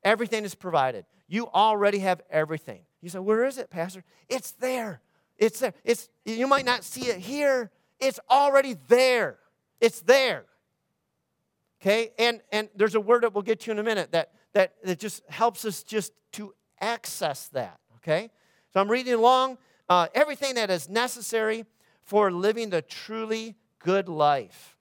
Everything 0.04 0.46
is 0.46 0.56
provided. 0.56 1.06
You 1.28 1.48
already 1.48 2.00
have 2.00 2.22
everything. 2.30 2.82
You 3.02 3.10
say, 3.10 3.20
Where 3.20 3.46
is 3.46 3.58
it, 3.58 3.70
Pastor? 3.70 4.04
It's 4.30 4.52
there. 4.52 5.02
It's 5.40 5.60
there. 5.60 5.74
It's, 5.84 6.10
you 6.26 6.46
might 6.48 6.66
not 6.66 6.84
see 6.84 7.08
it 7.08 7.18
here. 7.18 7.72
It's 8.00 8.20
already 8.30 8.76
there. 8.88 9.40
It's 9.80 10.02
there. 10.02 10.46
Okay? 11.82 12.12
And, 12.20 12.42
and 12.52 12.70
there's 12.76 12.96
a 12.96 13.00
word 13.00 13.24
that 13.24 13.34
we'll 13.34 13.42
get 13.42 13.62
to 13.62 13.72
in 13.72 13.80
a 13.80 13.84
minute 13.84 14.12
that, 14.12 14.34
that, 14.54 14.74
that 14.84 15.00
just 15.00 15.24
helps 15.30 15.64
us 15.64 15.82
just 15.82 16.12
to 16.34 16.54
access 16.82 17.48
that. 17.50 17.80
Okay? 17.98 18.30
So 18.74 18.82
I'm 18.82 18.92
reading 18.92 19.14
along. 19.14 19.58
Uh, 19.88 20.08
everything 20.14 20.56
that 20.56 20.70
is 20.70 20.88
necessary 20.88 21.66
for 22.04 22.32
living 22.32 22.70
the 22.70 22.82
truly 22.82 23.56
good 23.80 24.10
life. 24.10 24.78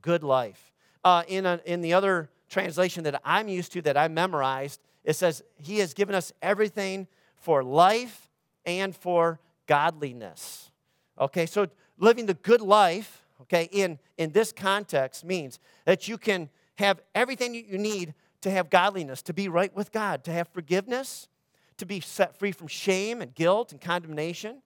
Good 0.00 0.24
life. 0.24 0.72
Uh, 1.04 1.22
in, 1.28 1.46
a, 1.46 1.60
in 1.66 1.82
the 1.82 1.92
other 1.92 2.30
translation 2.48 3.04
that 3.04 3.20
I'm 3.24 3.48
used 3.48 3.72
to, 3.72 3.82
that 3.82 3.96
I 3.96 4.08
memorized, 4.08 4.80
it 5.04 5.14
says, 5.14 5.42
He 5.56 5.78
has 5.78 5.94
given 5.94 6.14
us 6.14 6.32
everything 6.40 7.06
for 7.36 7.62
life 7.62 8.31
and 8.64 8.94
for 8.94 9.40
godliness. 9.66 10.70
Okay, 11.18 11.46
so 11.46 11.68
living 11.98 12.26
the 12.26 12.34
good 12.34 12.60
life, 12.60 13.26
okay, 13.42 13.68
in, 13.70 13.98
in 14.18 14.32
this 14.32 14.52
context 14.52 15.24
means 15.24 15.58
that 15.84 16.08
you 16.08 16.18
can 16.18 16.48
have 16.76 17.00
everything 17.14 17.54
you 17.54 17.78
need 17.78 18.14
to 18.40 18.50
have 18.50 18.70
godliness, 18.70 19.22
to 19.22 19.32
be 19.32 19.48
right 19.48 19.74
with 19.74 19.92
God, 19.92 20.24
to 20.24 20.32
have 20.32 20.48
forgiveness, 20.48 21.28
to 21.76 21.86
be 21.86 22.00
set 22.00 22.38
free 22.38 22.52
from 22.52 22.66
shame 22.66 23.22
and 23.22 23.34
guilt 23.34 23.72
and 23.72 23.80
condemnation, 23.80 24.62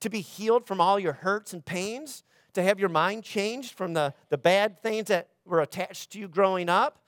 to 0.00 0.08
be 0.08 0.20
healed 0.20 0.66
from 0.66 0.80
all 0.80 0.98
your 0.98 1.12
hurts 1.12 1.52
and 1.52 1.64
pains, 1.64 2.24
to 2.54 2.62
have 2.62 2.80
your 2.80 2.88
mind 2.88 3.24
changed 3.24 3.74
from 3.74 3.92
the, 3.92 4.14
the 4.30 4.38
bad 4.38 4.80
things 4.82 5.08
that 5.08 5.28
were 5.44 5.60
attached 5.60 6.10
to 6.12 6.18
you 6.18 6.28
growing 6.28 6.68
up, 6.68 7.00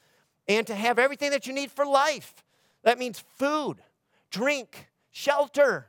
and 0.48 0.66
to 0.66 0.74
have 0.74 0.98
everything 0.98 1.30
that 1.30 1.46
you 1.46 1.52
need 1.52 1.70
for 1.70 1.86
life. 1.86 2.34
That 2.82 2.98
means 2.98 3.22
food, 3.36 3.76
drink, 4.30 4.88
shelter, 5.10 5.86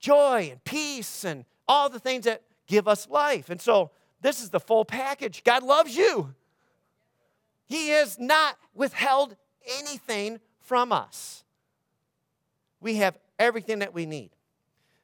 joy, 0.00 0.48
and 0.50 0.64
peace, 0.64 1.24
and 1.24 1.44
all 1.68 1.88
the 1.88 2.00
things 2.00 2.24
that 2.24 2.42
give 2.66 2.88
us 2.88 3.08
life. 3.08 3.50
And 3.50 3.60
so, 3.60 3.90
this 4.22 4.42
is 4.42 4.50
the 4.50 4.60
full 4.60 4.84
package. 4.84 5.44
God 5.44 5.62
loves 5.62 5.96
you. 5.96 6.34
He 7.66 7.90
has 7.90 8.18
not 8.18 8.56
withheld 8.74 9.36
anything 9.78 10.40
from 10.58 10.92
us. 10.92 11.44
We 12.80 12.96
have 12.96 13.18
everything 13.38 13.78
that 13.78 13.94
we 13.94 14.06
need. 14.06 14.30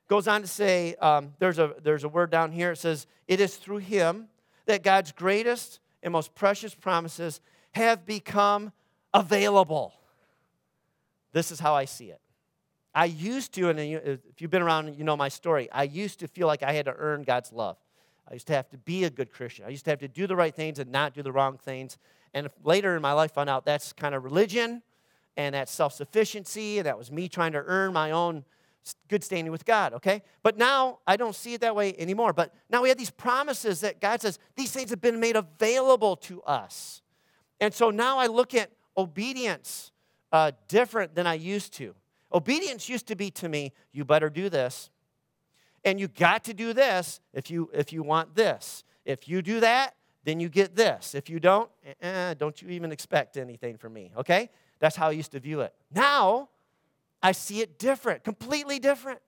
Goes 0.09 0.29
on 0.29 0.43
to 0.43 0.47
say, 0.47 0.95
um, 0.97 1.35
there's, 1.39 1.59
a, 1.59 1.75
there's 1.83 2.05
a 2.05 2.09
word 2.09 2.31
down 2.31 2.53
here. 2.53 2.73
It 2.73 2.79
says, 2.79 3.07
It 3.27 3.41
is 3.41 3.57
through 3.57 3.79
him 3.79 4.29
that 4.67 4.83
God's 4.83 5.13
greatest 5.13 5.81
and 6.03 6.13
most 6.13 6.35
precious 6.35 6.75
promises 6.75 7.41
have 7.73 8.07
become 8.07 8.73
available. 9.13 9.95
This 11.33 11.51
is 11.51 11.61
how 11.61 11.75
I 11.75 11.85
see 11.85 12.07
it. 12.07 12.21
I 12.97 13.05
used 13.05 13.53
to, 13.53 13.69
and 13.69 13.79
if 13.79 14.41
you've 14.41 14.51
been 14.51 14.63
around, 14.63 14.97
you 14.97 15.05
know 15.05 15.19
my 15.19 15.29
story. 15.29 15.71
I 15.71 15.83
used 15.83 16.19
to 16.21 16.29
feel 16.29 16.47
like 16.47 16.63
I 16.63 16.73
had 16.73 16.87
to 16.87 16.95
earn 16.97 17.25
God's 17.25 17.53
love. 17.53 17.77
I 18.29 18.33
used 18.33 18.47
to 18.47 18.55
have 18.55 18.71
to 18.71 18.79
be 18.79 19.05
a 19.05 19.11
good 19.11 19.31
Christian. 19.31 19.67
I 19.67 19.69
used 19.69 19.85
to 19.85 19.91
have 19.91 19.99
to 19.99 20.09
do 20.09 20.27
the 20.27 20.35
right 20.35 20.55
things 20.55 20.79
and 20.79 20.91
not 20.91 21.13
do 21.13 21.23
the 21.23 21.31
wrong 21.31 21.59
things. 21.59 21.99
And 22.33 22.49
later 22.65 22.97
in 22.97 23.03
my 23.03 23.13
life, 23.13 23.33
I 23.33 23.35
found 23.35 23.51
out 23.51 23.67
that's 23.67 23.93
kind 23.93 24.15
of 24.15 24.25
religion 24.25 24.83
and 25.37 25.55
that's 25.55 25.71
self 25.71 25.93
sufficiency, 25.93 26.79
and 26.79 26.87
that 26.87 26.97
was 26.97 27.13
me 27.13 27.29
trying 27.29 27.53
to 27.53 27.63
earn 27.67 27.93
my 27.93 28.13
own 28.13 28.47
good 29.09 29.23
standing 29.23 29.53
with 29.53 29.67
God, 29.67 29.93
okay? 29.93 30.23
But 30.43 30.57
now 30.57 31.01
I 31.07 31.19
don't 31.19 31.35
see 31.35 31.53
it 31.53 31.61
that 31.61 31.77
way 31.77 31.95
anymore. 31.99 32.33
But 32.33 32.55
now 32.71 32.81
we 32.81 32.89
have 32.89 32.97
these 32.97 33.11
promises 33.11 33.83
that 33.83 34.01
God 34.01 34.23
says 34.23 34.39
these 34.57 34.73
things 34.73 34.89
have 34.89 35.03
been 35.03 35.21
made 35.21 35.37
available 35.37 36.17
to 36.17 36.41
us. 36.45 37.03
And 37.61 37.75
so 37.75 37.91
now 37.91 38.17
I 38.17 38.29
look 38.29 38.55
at 38.55 38.71
obedience 38.97 39.93
uh, 40.33 40.53
different 40.69 41.15
than 41.15 41.27
I 41.27 41.35
used 41.35 41.75
to. 41.75 41.95
Obedience 42.33 42.89
used 42.89 43.07
to 43.09 43.17
be 43.17 43.31
to 43.33 43.49
me, 43.49 43.73
you 43.93 44.05
better 44.05 44.31
do 44.31 44.49
this. 44.49 44.91
And 45.85 46.01
you 46.01 46.09
got 46.09 46.45
to 46.45 46.55
do 46.55 46.73
this 46.73 47.21
if 47.33 47.51
you 47.51 47.71
if 47.73 47.93
you 47.93 48.03
want 48.03 48.35
this. 48.35 48.83
If 49.05 49.29
you 49.29 49.41
do 49.41 49.61
that, 49.61 49.95
then 50.25 50.41
you 50.41 50.49
get 50.49 50.75
this. 50.75 51.15
If 51.15 51.31
you 51.31 51.39
don't, 51.39 51.71
eh, 52.03 52.35
don't 52.35 52.61
you 52.61 52.69
even 52.71 52.91
expect 52.91 53.37
anything 53.37 53.77
from 53.77 53.93
me, 53.93 54.11
okay? 54.17 54.51
That's 54.81 54.97
how 54.97 55.09
I 55.09 55.13
used 55.13 55.31
to 55.33 55.41
view 55.41 55.61
it. 55.61 55.73
Now, 55.95 56.49
I 57.23 57.31
see 57.31 57.61
it 57.61 57.79
different, 57.79 58.25
completely 58.25 58.81
different. 58.81 59.21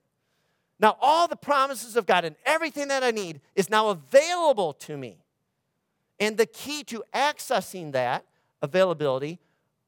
Now, 0.80 0.96
all 1.00 1.28
the 1.28 1.36
promises 1.36 1.96
of 1.96 2.04
God 2.06 2.24
and 2.24 2.34
everything 2.44 2.88
that 2.88 3.04
I 3.04 3.12
need 3.12 3.40
is 3.54 3.70
now 3.70 3.88
available 3.88 4.72
to 4.74 4.96
me. 4.96 5.18
And 6.20 6.36
the 6.36 6.46
key 6.46 6.82
to 6.84 7.04
accessing 7.14 7.92
that 7.92 8.24
availability, 8.60 9.38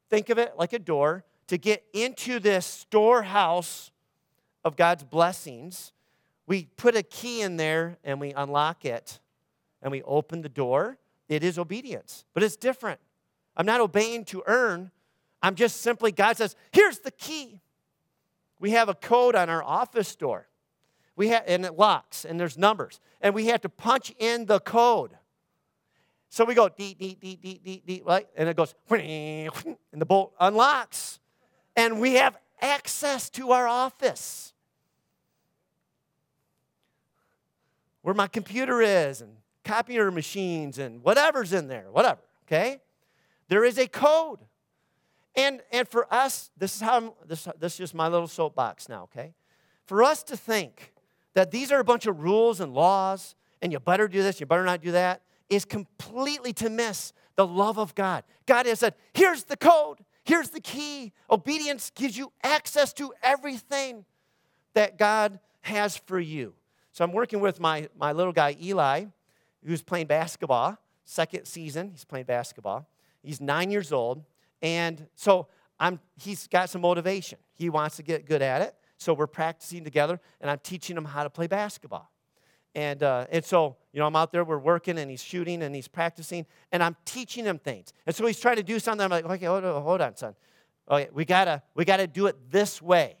think 0.09 0.29
of 0.29 0.37
it 0.37 0.53
like 0.57 0.71
a 0.71 0.79
door, 0.79 1.25
to 1.51 1.57
get 1.57 1.83
into 1.91 2.39
this 2.39 2.65
storehouse 2.65 3.91
of 4.63 4.77
God's 4.77 5.03
blessings, 5.03 5.91
we 6.47 6.69
put 6.77 6.95
a 6.95 7.03
key 7.03 7.41
in 7.41 7.57
there 7.57 7.97
and 8.05 8.21
we 8.21 8.31
unlock 8.31 8.85
it 8.85 9.19
and 9.81 9.91
we 9.91 10.01
open 10.03 10.43
the 10.43 10.47
door. 10.47 10.97
It 11.27 11.43
is 11.43 11.59
obedience, 11.59 12.23
but 12.33 12.41
it's 12.41 12.55
different. 12.55 13.01
I'm 13.57 13.65
not 13.65 13.81
obeying 13.81 14.23
to 14.25 14.43
earn. 14.47 14.91
I'm 15.43 15.55
just 15.55 15.81
simply, 15.81 16.13
God 16.13 16.37
says, 16.37 16.55
here's 16.71 16.99
the 16.99 17.11
key. 17.11 17.59
We 18.61 18.69
have 18.69 18.87
a 18.87 18.95
code 18.95 19.35
on 19.35 19.49
our 19.49 19.61
office 19.61 20.15
door. 20.15 20.47
We 21.17 21.27
have, 21.27 21.43
and 21.47 21.65
it 21.65 21.77
locks, 21.77 22.23
and 22.23 22.39
there's 22.39 22.57
numbers. 22.57 23.01
And 23.19 23.35
we 23.35 23.47
have 23.47 23.59
to 23.63 23.69
punch 23.69 24.13
in 24.19 24.45
the 24.45 24.61
code. 24.61 25.17
So 26.29 26.45
we 26.45 26.55
go, 26.55 26.69
dee, 26.69 26.93
dee, 26.93 27.17
dee, 27.19 27.35
dee, 27.35 27.59
dee, 27.61 27.83
dee, 27.85 28.03
right? 28.05 28.25
And 28.37 28.47
it 28.47 28.55
goes, 28.55 28.73
and 28.89 29.75
the 29.91 30.05
bolt 30.05 30.33
unlocks 30.39 31.19
and 31.75 31.99
we 31.99 32.13
have 32.15 32.37
access 32.61 33.29
to 33.31 33.51
our 33.51 33.67
office 33.67 34.53
where 38.01 38.15
my 38.15 38.27
computer 38.27 38.81
is 38.81 39.21
and 39.21 39.37
copier 39.63 40.11
machines 40.11 40.77
and 40.77 41.03
whatever's 41.03 41.53
in 41.53 41.67
there, 41.67 41.85
whatever, 41.91 42.21
okay? 42.47 42.81
There 43.47 43.63
is 43.63 43.77
a 43.77 43.87
code. 43.87 44.39
And, 45.35 45.61
and 45.71 45.87
for 45.87 46.11
us, 46.13 46.49
this 46.57 46.75
is 46.75 46.81
how 46.81 46.97
I'm, 46.97 47.11
this, 47.25 47.47
this 47.59 47.73
is 47.73 47.77
just 47.77 47.95
my 47.95 48.07
little 48.07 48.27
soapbox 48.27 48.89
now, 48.89 49.03
okay? 49.03 49.33
For 49.85 50.03
us 50.03 50.23
to 50.23 50.37
think 50.37 50.93
that 51.33 51.51
these 51.51 51.71
are 51.71 51.79
a 51.79 51.83
bunch 51.83 52.05
of 52.05 52.21
rules 52.21 52.59
and 52.59 52.73
laws 52.73 53.35
and 53.61 53.71
you 53.71 53.79
better 53.79 54.07
do 54.07 54.23
this, 54.23 54.39
you 54.39 54.45
better 54.45 54.65
not 54.65 54.81
do 54.81 54.91
that, 54.91 55.21
is 55.49 55.65
completely 55.65 56.53
to 56.53 56.69
miss 56.69 57.13
the 57.35 57.45
love 57.45 57.77
of 57.77 57.93
God. 57.95 58.23
God 58.45 58.65
has 58.65 58.79
said, 58.79 58.95
here's 59.13 59.43
the 59.43 59.57
code. 59.57 59.99
Here's 60.23 60.49
the 60.49 60.61
key 60.61 61.13
obedience 61.29 61.91
gives 61.93 62.17
you 62.17 62.31
access 62.43 62.93
to 62.93 63.13
everything 63.23 64.05
that 64.73 64.97
God 64.97 65.39
has 65.61 65.97
for 65.97 66.19
you. 66.19 66.53
So 66.91 67.03
I'm 67.03 67.11
working 67.11 67.39
with 67.39 67.59
my, 67.59 67.89
my 67.97 68.11
little 68.11 68.33
guy, 68.33 68.55
Eli, 68.61 69.05
who's 69.65 69.81
playing 69.81 70.07
basketball, 70.07 70.77
second 71.05 71.45
season, 71.45 71.91
he's 71.91 72.05
playing 72.05 72.25
basketball. 72.25 72.87
He's 73.23 73.39
nine 73.39 73.71
years 73.71 73.91
old. 73.91 74.23
And 74.61 75.07
so 75.15 75.47
I'm, 75.79 75.99
he's 76.17 76.47
got 76.47 76.69
some 76.69 76.81
motivation. 76.81 77.39
He 77.53 77.69
wants 77.69 77.95
to 77.97 78.03
get 78.03 78.25
good 78.25 78.41
at 78.41 78.61
it. 78.61 78.75
So 78.97 79.13
we're 79.13 79.27
practicing 79.27 79.83
together, 79.83 80.19
and 80.39 80.51
I'm 80.51 80.59
teaching 80.59 80.95
him 80.95 81.05
how 81.05 81.23
to 81.23 81.29
play 81.29 81.47
basketball. 81.47 82.10
And, 82.73 83.03
uh, 83.03 83.27
and 83.29 83.43
so, 83.43 83.75
you 83.91 83.99
know, 83.99 84.07
I'm 84.07 84.15
out 84.15 84.31
there, 84.31 84.43
we're 84.43 84.57
working, 84.57 84.97
and 84.97 85.11
he's 85.11 85.23
shooting, 85.23 85.61
and 85.63 85.75
he's 85.75 85.87
practicing, 85.87 86.45
and 86.71 86.81
I'm 86.81 86.95
teaching 87.05 87.43
him 87.43 87.59
things. 87.59 87.93
And 88.05 88.15
so 88.15 88.25
he's 88.25 88.39
trying 88.39 88.55
to 88.55 88.63
do 88.63 88.79
something. 88.79 89.03
I'm 89.03 89.11
like, 89.11 89.25
okay, 89.25 89.45
hold 89.45 89.65
on, 89.65 89.81
hold 89.81 90.01
on 90.01 90.15
son. 90.15 90.35
Okay, 90.89 91.09
we 91.13 91.25
gotta, 91.25 91.61
we 91.75 91.83
gotta 91.85 92.07
do 92.07 92.27
it 92.27 92.37
this 92.49 92.81
way. 92.81 93.17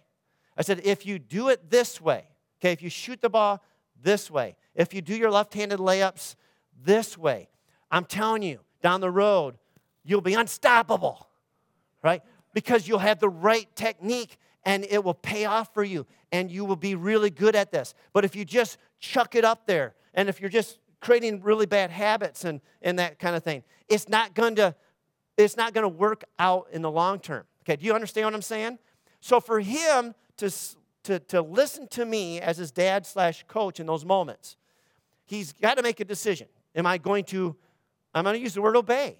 I 0.57 0.61
said, 0.61 0.81
if 0.83 1.05
you 1.05 1.19
do 1.19 1.49
it 1.49 1.69
this 1.69 1.99
way, 1.99 2.25
okay, 2.59 2.71
if 2.71 2.81
you 2.81 2.89
shoot 2.89 3.21
the 3.21 3.29
ball 3.29 3.63
this 4.01 4.31
way, 4.31 4.55
if 4.75 4.93
you 4.93 5.01
do 5.01 5.15
your 5.15 5.31
left-handed 5.31 5.79
layups 5.79 6.35
this 6.83 7.17
way, 7.17 7.49
I'm 7.89 8.05
telling 8.05 8.43
you, 8.43 8.59
down 8.81 9.01
the 9.01 9.11
road, 9.11 9.55
you'll 10.03 10.21
be 10.21 10.33
unstoppable, 10.33 11.27
right? 12.03 12.21
Because 12.53 12.87
you'll 12.87 12.99
have 12.99 13.19
the 13.19 13.29
right 13.29 13.67
technique 13.75 14.37
and 14.63 14.85
it 14.89 15.03
will 15.03 15.13
pay 15.13 15.45
off 15.45 15.73
for 15.73 15.83
you 15.83 16.05
and 16.31 16.51
you 16.51 16.65
will 16.65 16.75
be 16.75 16.95
really 16.95 17.29
good 17.29 17.55
at 17.55 17.71
this. 17.71 17.93
But 18.13 18.25
if 18.25 18.35
you 18.35 18.45
just 18.45 18.77
chuck 18.99 19.35
it 19.35 19.43
up 19.43 19.65
there 19.67 19.95
and 20.13 20.29
if 20.29 20.39
you're 20.39 20.49
just 20.49 20.79
creating 20.99 21.41
really 21.41 21.65
bad 21.65 21.89
habits 21.89 22.45
and, 22.45 22.61
and 22.81 22.99
that 22.99 23.19
kind 23.19 23.35
of 23.35 23.43
thing, 23.43 23.63
it's 23.89 24.07
not 24.07 24.33
going 24.33 24.55
to 24.55 24.75
it's 25.37 25.57
not 25.57 25.73
going 25.73 25.83
to 25.83 25.89
work 25.89 26.23
out 26.37 26.67
in 26.71 26.81
the 26.81 26.91
long 26.91 27.17
term. 27.17 27.45
Okay, 27.63 27.75
do 27.75 27.85
you 27.85 27.93
understand 27.93 28.25
what 28.25 28.35
I'm 28.35 28.41
saying? 28.41 28.77
So 29.21 29.39
for 29.39 29.59
him 29.59 30.13
to 30.37 30.51
to, 31.03 31.19
to 31.19 31.41
listen 31.41 31.87
to 31.89 32.05
me 32.05 32.39
as 32.39 32.57
his 32.57 32.71
dad 32.71 33.05
slash 33.05 33.43
coach 33.47 33.79
in 33.79 33.87
those 33.87 34.05
moments. 34.05 34.55
He's 35.25 35.53
got 35.53 35.77
to 35.77 35.83
make 35.83 35.99
a 35.99 36.05
decision. 36.05 36.47
Am 36.75 36.85
I 36.85 36.97
going 36.97 37.23
to, 37.25 37.55
I'm 38.13 38.23
going 38.23 38.35
to 38.35 38.41
use 38.41 38.53
the 38.53 38.61
word 38.61 38.75
obey. 38.75 39.17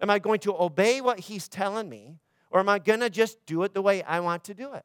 Am 0.00 0.10
I 0.10 0.18
going 0.18 0.40
to 0.40 0.54
obey 0.54 1.00
what 1.00 1.20
he's 1.20 1.48
telling 1.48 1.88
me, 1.88 2.18
or 2.54 2.60
am 2.60 2.68
I 2.68 2.78
going 2.78 3.00
to 3.00 3.10
just 3.10 3.44
do 3.46 3.64
it 3.64 3.74
the 3.74 3.82
way 3.82 4.04
I 4.04 4.20
want 4.20 4.44
to 4.44 4.54
do 4.54 4.72
it? 4.74 4.84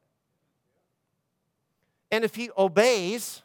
And 2.11 2.25
if 2.25 2.33
he 2.33 2.49
obeys, 2.57 3.43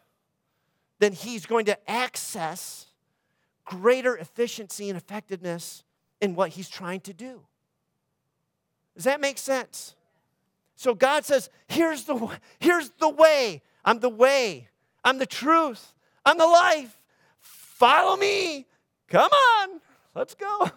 then 0.98 1.12
he's 1.12 1.44
going 1.44 1.66
to 1.66 1.90
access 1.90 2.86
greater 3.66 4.16
efficiency 4.16 4.88
and 4.88 4.96
effectiveness 4.96 5.84
in 6.22 6.34
what 6.34 6.50
he's 6.50 6.70
trying 6.70 7.00
to 7.00 7.12
do. 7.12 7.42
Does 8.94 9.04
that 9.04 9.20
make 9.20 9.36
sense? 9.36 9.94
So 10.74 10.94
God 10.94 11.26
says, 11.26 11.50
here's 11.68 12.04
the, 12.04 12.38
here's 12.58 12.88
the 12.98 13.10
way. 13.10 13.60
I'm 13.84 13.98
the 14.00 14.08
way. 14.08 14.68
I'm 15.04 15.18
the 15.18 15.26
truth. 15.26 15.92
I'm 16.24 16.38
the 16.38 16.46
life. 16.46 16.98
Follow 17.40 18.16
me. 18.16 18.64
Come 19.08 19.30
on. 19.30 19.80
Let's 20.14 20.34
go. 20.34 20.70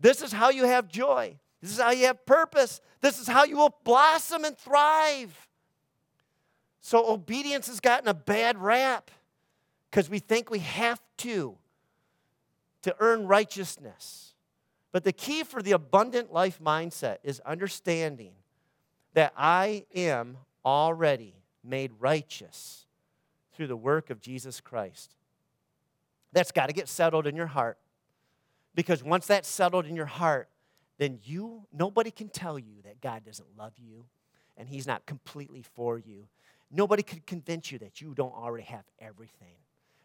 This 0.00 0.22
is 0.22 0.32
how 0.32 0.48
you 0.48 0.64
have 0.64 0.88
joy. 0.88 1.36
This 1.60 1.72
is 1.72 1.78
how 1.78 1.90
you 1.90 2.06
have 2.06 2.24
purpose. 2.24 2.80
This 3.00 3.18
is 3.18 3.26
how 3.26 3.44
you 3.44 3.56
will 3.56 3.76
blossom 3.84 4.44
and 4.44 4.56
thrive. 4.56 5.48
So 6.80 7.10
obedience 7.10 7.66
has 7.66 7.80
gotten 7.80 8.08
a 8.08 8.14
bad 8.14 8.58
rap 8.58 9.10
because 9.90 10.08
we 10.08 10.18
think 10.18 10.50
we 10.50 10.60
have 10.60 11.00
to 11.18 11.56
to 12.82 12.96
earn 12.98 13.26
righteousness. 13.26 14.34
But 14.92 15.04
the 15.04 15.12
key 15.12 15.44
for 15.44 15.62
the 15.62 15.72
abundant 15.72 16.32
life 16.32 16.58
mindset 16.64 17.18
is 17.22 17.40
understanding 17.40 18.32
that 19.14 19.32
I 19.36 19.84
am 19.94 20.38
already 20.64 21.34
made 21.62 21.92
righteous 21.98 22.86
through 23.52 23.66
the 23.66 23.76
work 23.76 24.10
of 24.10 24.20
Jesus 24.20 24.60
Christ. 24.60 25.14
That's 26.32 26.52
got 26.52 26.66
to 26.66 26.72
get 26.72 26.88
settled 26.88 27.26
in 27.26 27.36
your 27.36 27.46
heart. 27.46 27.76
Because 28.74 29.02
once 29.02 29.26
that's 29.26 29.48
settled 29.48 29.86
in 29.86 29.96
your 29.96 30.06
heart, 30.06 30.48
then 31.00 31.18
you 31.24 31.62
nobody 31.72 32.10
can 32.10 32.28
tell 32.28 32.58
you 32.58 32.74
that 32.84 33.00
God 33.00 33.24
doesn't 33.24 33.48
love 33.56 33.72
you 33.78 34.04
and 34.58 34.68
he's 34.68 34.86
not 34.86 35.06
completely 35.06 35.62
for 35.62 35.98
you. 35.98 36.28
Nobody 36.70 37.02
could 37.02 37.26
convince 37.26 37.72
you 37.72 37.78
that 37.78 38.02
you 38.02 38.12
don't 38.14 38.34
already 38.34 38.64
have 38.64 38.84
everything. 39.00 39.56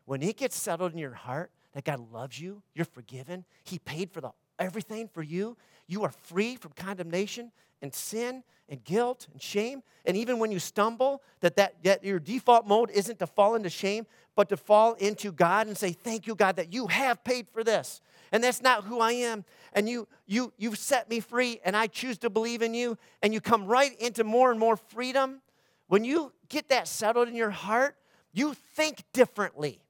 When 0.06 0.24
it 0.24 0.38
gets 0.38 0.56
settled 0.56 0.94
in 0.94 0.98
your 0.98 1.14
heart 1.14 1.52
that 1.74 1.84
God 1.84 2.00
loves 2.14 2.40
you, 2.40 2.62
you're 2.74 2.86
forgiven, 2.86 3.44
he 3.66 3.78
paid 3.78 4.10
for 4.12 4.22
the 4.22 4.32
everything 4.58 5.10
for 5.14 5.22
you, 5.22 5.58
you 5.86 6.04
are 6.04 6.12
free 6.12 6.56
from 6.56 6.72
condemnation 6.78 7.52
and 7.82 7.94
sin 7.94 8.42
and 8.70 8.82
guilt 8.86 9.28
and 9.34 9.42
shame. 9.42 9.84
And 10.06 10.16
even 10.16 10.40
when 10.40 10.50
you 10.50 10.60
stumble, 10.60 11.22
that, 11.42 11.58
that, 11.58 11.84
that 11.84 12.06
your 12.06 12.20
default 12.20 12.66
mode 12.66 12.90
isn't 12.92 13.20
to 13.20 13.28
fall 13.28 13.56
into 13.56 13.70
shame, 13.70 14.08
but 14.34 14.48
to 14.48 14.56
fall 14.56 14.94
into 14.94 15.34
God 15.34 15.68
and 15.68 15.78
say, 15.78 15.92
Thank 15.92 16.26
you, 16.26 16.36
God, 16.36 16.56
that 16.56 16.72
you 16.72 16.88
have 16.88 17.22
paid 17.26 17.48
for 17.52 17.66
this. 17.66 18.00
And 18.32 18.44
that's 18.44 18.62
not 18.62 18.84
who 18.84 19.00
I 19.00 19.12
am. 19.14 19.46
And 19.74 19.88
you, 19.88 20.08
you, 20.26 20.54
you've 20.58 20.78
set 20.78 21.10
me 21.10 21.20
free, 21.20 21.60
and 21.64 21.76
I 21.76 21.88
choose 21.88 22.18
to 22.20 22.30
believe 22.30 22.62
in 22.62 22.74
you. 22.74 22.98
And 23.22 23.34
you 23.34 23.42
come 23.42 23.66
right 23.66 24.00
into 24.00 24.24
more 24.24 24.52
and 24.52 24.60
more 24.60 24.78
freedom. 24.78 25.42
When 25.88 26.04
you 26.04 26.34
get 26.50 26.70
that 26.70 26.88
settled 26.88 27.28
in 27.28 27.36
your 27.36 27.52
heart, 27.52 27.96
you 28.34 28.54
think 28.76 29.04
differently. 29.14 29.82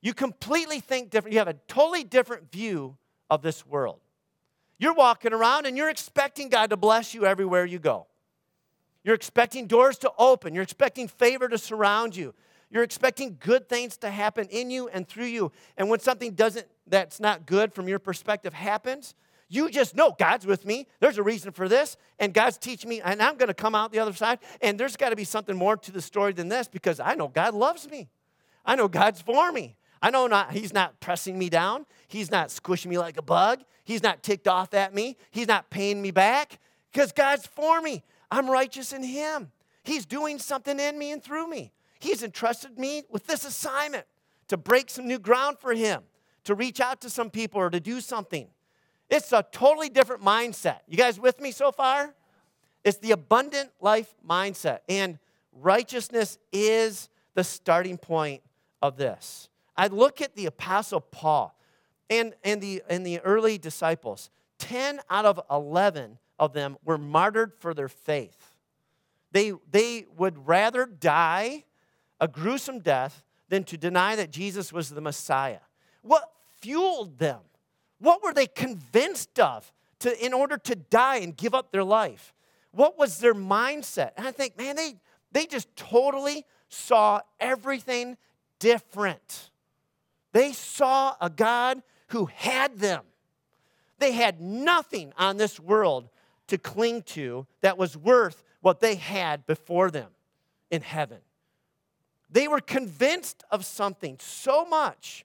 You 0.00 0.14
completely 0.14 0.80
think 0.80 1.10
different. 1.10 1.32
You 1.32 1.38
have 1.40 1.48
a 1.48 1.56
totally 1.68 2.04
different 2.04 2.50
view 2.50 2.96
of 3.28 3.42
this 3.42 3.66
world. 3.66 4.00
You're 4.78 4.94
walking 4.94 5.34
around 5.34 5.66
and 5.66 5.76
you're 5.76 5.90
expecting 5.90 6.48
God 6.48 6.70
to 6.70 6.76
bless 6.76 7.12
you 7.12 7.26
everywhere 7.26 7.66
you 7.66 7.78
go. 7.78 8.06
You're 9.04 9.14
expecting 9.14 9.66
doors 9.66 9.98
to 9.98 10.12
open. 10.18 10.54
You're 10.54 10.62
expecting 10.62 11.08
favor 11.08 11.48
to 11.48 11.58
surround 11.58 12.16
you. 12.16 12.34
You're 12.70 12.84
expecting 12.84 13.36
good 13.40 13.68
things 13.68 13.96
to 13.98 14.10
happen 14.10 14.46
in 14.48 14.70
you 14.70 14.88
and 14.88 15.06
through 15.06 15.26
you. 15.26 15.52
And 15.76 15.90
when 15.90 16.00
something 16.00 16.34
doesn't 16.34 16.66
that's 16.86 17.20
not 17.20 17.46
good 17.46 17.72
from 17.74 17.88
your 17.88 17.98
perspective 17.98 18.54
happens, 18.54 19.14
you 19.48 19.68
just 19.68 19.96
know 19.96 20.14
God's 20.16 20.46
with 20.46 20.64
me. 20.64 20.86
There's 21.00 21.18
a 21.18 21.24
reason 21.24 21.50
for 21.50 21.68
this, 21.68 21.96
and 22.20 22.32
God's 22.32 22.56
teaching 22.56 22.88
me, 22.88 23.00
and 23.00 23.20
I'm 23.20 23.36
going 23.36 23.48
to 23.48 23.54
come 23.54 23.74
out 23.74 23.90
the 23.90 23.98
other 23.98 24.12
side. 24.12 24.38
And 24.62 24.78
there's 24.78 24.96
got 24.96 25.10
to 25.10 25.16
be 25.16 25.24
something 25.24 25.56
more 25.56 25.76
to 25.76 25.90
the 25.90 26.00
story 26.00 26.32
than 26.32 26.48
this 26.48 26.68
because 26.68 27.00
I 27.00 27.14
know 27.14 27.26
God 27.26 27.54
loves 27.54 27.90
me. 27.90 28.08
I 28.64 28.76
know 28.76 28.86
God's 28.86 29.20
for 29.20 29.50
me. 29.50 29.76
I 30.00 30.10
know 30.10 30.28
not 30.28 30.52
He's 30.52 30.72
not 30.72 31.00
pressing 31.00 31.36
me 31.36 31.48
down. 31.48 31.84
He's 32.06 32.30
not 32.30 32.52
squishing 32.52 32.90
me 32.90 32.98
like 32.98 33.16
a 33.16 33.22
bug. 33.22 33.64
He's 33.82 34.04
not 34.04 34.22
ticked 34.22 34.46
off 34.46 34.72
at 34.72 34.94
me. 34.94 35.16
He's 35.32 35.48
not 35.48 35.68
paying 35.68 36.00
me 36.00 36.12
back 36.12 36.60
because 36.92 37.10
God's 37.10 37.46
for 37.46 37.80
me. 37.82 38.04
I'm 38.30 38.48
righteous 38.48 38.92
in 38.92 39.02
Him. 39.02 39.50
He's 39.82 40.06
doing 40.06 40.38
something 40.38 40.78
in 40.78 40.96
me 40.96 41.10
and 41.10 41.22
through 41.22 41.48
me. 41.48 41.72
He's 42.00 42.22
entrusted 42.22 42.78
me 42.78 43.04
with 43.10 43.26
this 43.26 43.44
assignment 43.44 44.06
to 44.48 44.56
break 44.56 44.90
some 44.90 45.06
new 45.06 45.18
ground 45.18 45.58
for 45.60 45.72
Him, 45.74 46.02
to 46.44 46.54
reach 46.54 46.80
out 46.80 47.00
to 47.02 47.10
some 47.10 47.30
people 47.30 47.60
or 47.60 47.70
to 47.70 47.78
do 47.78 48.00
something. 48.00 48.48
It's 49.08 49.32
a 49.32 49.44
totally 49.52 49.90
different 49.90 50.22
mindset. 50.22 50.78
You 50.88 50.96
guys 50.96 51.20
with 51.20 51.40
me 51.40 51.52
so 51.52 51.70
far? 51.70 52.14
It's 52.84 52.98
the 52.98 53.12
abundant 53.12 53.70
life 53.80 54.14
mindset. 54.26 54.78
And 54.88 55.18
righteousness 55.52 56.38
is 56.52 57.08
the 57.34 57.44
starting 57.44 57.98
point 57.98 58.42
of 58.80 58.96
this. 58.96 59.48
I 59.76 59.88
look 59.88 60.20
at 60.20 60.34
the 60.34 60.46
Apostle 60.46 61.00
Paul 61.00 61.54
and, 62.08 62.34
and, 62.42 62.60
the, 62.60 62.82
and 62.88 63.04
the 63.04 63.20
early 63.20 63.58
disciples, 63.58 64.30
10 64.58 65.00
out 65.10 65.26
of 65.26 65.40
11 65.50 66.18
of 66.38 66.54
them 66.54 66.76
were 66.84 66.98
martyred 66.98 67.52
for 67.58 67.74
their 67.74 67.88
faith. 67.88 68.56
They, 69.32 69.52
they 69.70 70.06
would 70.16 70.48
rather 70.48 70.86
die 70.86 71.64
a 72.20 72.28
gruesome 72.28 72.80
death 72.80 73.22
than 73.48 73.64
to 73.64 73.76
deny 73.76 74.16
that 74.16 74.30
Jesus 74.30 74.72
was 74.72 74.90
the 74.90 75.00
Messiah. 75.00 75.60
What 76.02 76.30
fueled 76.60 77.18
them? 77.18 77.40
What 77.98 78.22
were 78.22 78.32
they 78.32 78.46
convinced 78.46 79.38
of 79.38 79.72
to, 80.00 80.24
in 80.24 80.32
order 80.32 80.56
to 80.58 80.74
die 80.74 81.16
and 81.16 81.36
give 81.36 81.54
up 81.54 81.72
their 81.72 81.84
life? 81.84 82.32
What 82.72 82.98
was 82.98 83.18
their 83.18 83.34
mindset? 83.34 84.12
And 84.16 84.26
I 84.26 84.32
think, 84.32 84.56
man, 84.56 84.76
they, 84.76 84.94
they 85.32 85.46
just 85.46 85.74
totally 85.76 86.44
saw 86.68 87.20
everything 87.38 88.16
different. 88.58 89.50
They 90.32 90.52
saw 90.52 91.16
a 91.20 91.28
God 91.28 91.82
who 92.08 92.26
had 92.26 92.78
them. 92.78 93.02
They 93.98 94.12
had 94.12 94.40
nothing 94.40 95.12
on 95.18 95.36
this 95.36 95.58
world 95.58 96.08
to 96.46 96.58
cling 96.58 97.02
to 97.02 97.46
that 97.60 97.76
was 97.76 97.96
worth 97.96 98.42
what 98.60 98.80
they 98.80 98.94
had 98.94 99.46
before 99.46 99.90
them 99.90 100.08
in 100.70 100.82
heaven. 100.82 101.18
They 102.30 102.48
were 102.48 102.60
convinced 102.60 103.44
of 103.50 103.64
something 103.64 104.16
so 104.20 104.64
much 104.64 105.24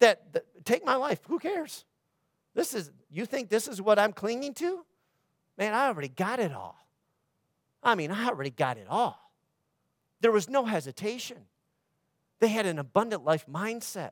that, 0.00 0.32
that 0.32 0.44
take 0.64 0.84
my 0.84 0.94
life, 0.94 1.20
who 1.28 1.38
cares? 1.38 1.84
This 2.54 2.74
is 2.74 2.90
you 3.10 3.24
think 3.24 3.48
this 3.48 3.68
is 3.68 3.80
what 3.80 3.98
I'm 3.98 4.12
clinging 4.12 4.54
to? 4.54 4.84
Man, 5.56 5.74
I 5.74 5.86
already 5.88 6.08
got 6.08 6.40
it 6.40 6.52
all. 6.52 6.76
I 7.82 7.94
mean, 7.94 8.10
I 8.10 8.26
already 8.26 8.50
got 8.50 8.76
it 8.76 8.86
all. 8.88 9.32
There 10.20 10.32
was 10.32 10.48
no 10.48 10.64
hesitation. 10.64 11.38
They 12.40 12.48
had 12.48 12.66
an 12.66 12.78
abundant 12.78 13.24
life 13.24 13.46
mindset. 13.46 14.10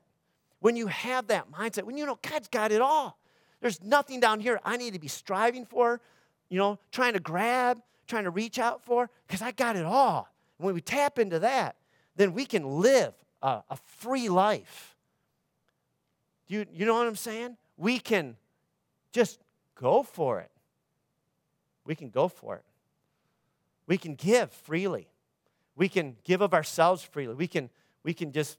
When 0.59 0.75
you 0.75 0.87
have 0.87 1.27
that 1.27 1.51
mindset, 1.51 1.83
when 1.83 1.97
you 1.97 2.05
know 2.05 2.17
God's 2.21 2.47
got 2.47 2.71
it 2.71 2.81
all, 2.81 3.19
there's 3.61 3.81
nothing 3.83 4.19
down 4.19 4.39
here 4.39 4.59
I 4.63 4.77
need 4.77 4.93
to 4.93 4.99
be 4.99 5.07
striving 5.07 5.65
for, 5.65 6.01
you 6.49 6.57
know, 6.57 6.79
trying 6.91 7.13
to 7.13 7.19
grab, 7.19 7.81
trying 8.07 8.23
to 8.23 8.29
reach 8.29 8.59
out 8.59 8.83
for, 8.83 9.09
because 9.27 9.41
I 9.41 9.51
got 9.51 9.75
it 9.75 9.85
all. 9.85 10.29
when 10.57 10.73
we 10.73 10.81
tap 10.81 11.19
into 11.19 11.39
that, 11.39 11.75
then 12.17 12.33
we 12.33 12.45
can 12.45 12.81
live 12.81 13.13
a, 13.41 13.63
a 13.69 13.77
free 13.85 14.29
life. 14.29 14.95
You, 16.47 16.65
you 16.73 16.85
know 16.85 16.95
what 16.95 17.07
I'm 17.07 17.15
saying? 17.15 17.57
We 17.77 17.99
can 17.99 18.35
just 19.11 19.39
go 19.75 20.03
for 20.03 20.39
it. 20.41 20.51
We 21.85 21.95
can 21.95 22.09
go 22.09 22.27
for 22.27 22.55
it. 22.55 22.63
We 23.87 23.97
can 23.97 24.15
give 24.15 24.51
freely. 24.51 25.07
We 25.75 25.87
can 25.87 26.17
give 26.25 26.41
of 26.41 26.53
ourselves 26.53 27.01
freely. 27.01 27.35
We 27.35 27.47
can, 27.47 27.69
we 28.03 28.13
can 28.13 28.31
just, 28.31 28.57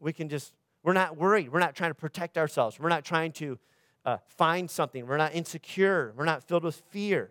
we 0.00 0.12
can 0.12 0.28
just 0.28 0.52
we're 0.82 0.92
not 0.92 1.16
worried. 1.16 1.52
We're 1.52 1.60
not 1.60 1.74
trying 1.74 1.90
to 1.90 1.94
protect 1.94 2.38
ourselves. 2.38 2.78
We're 2.78 2.88
not 2.88 3.04
trying 3.04 3.32
to 3.32 3.58
uh, 4.04 4.18
find 4.26 4.70
something. 4.70 5.06
We're 5.06 5.16
not 5.16 5.34
insecure. 5.34 6.12
We're 6.16 6.24
not 6.24 6.44
filled 6.44 6.64
with 6.64 6.76
fear. 6.90 7.30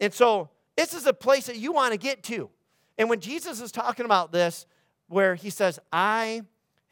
And 0.00 0.12
so, 0.12 0.48
this 0.76 0.92
is 0.92 1.06
a 1.06 1.12
place 1.12 1.46
that 1.46 1.56
you 1.56 1.72
want 1.72 1.92
to 1.92 1.98
get 1.98 2.22
to. 2.24 2.50
And 2.98 3.08
when 3.08 3.20
Jesus 3.20 3.60
is 3.60 3.70
talking 3.70 4.04
about 4.04 4.32
this, 4.32 4.66
where 5.08 5.34
he 5.34 5.50
says, 5.50 5.78
I 5.92 6.42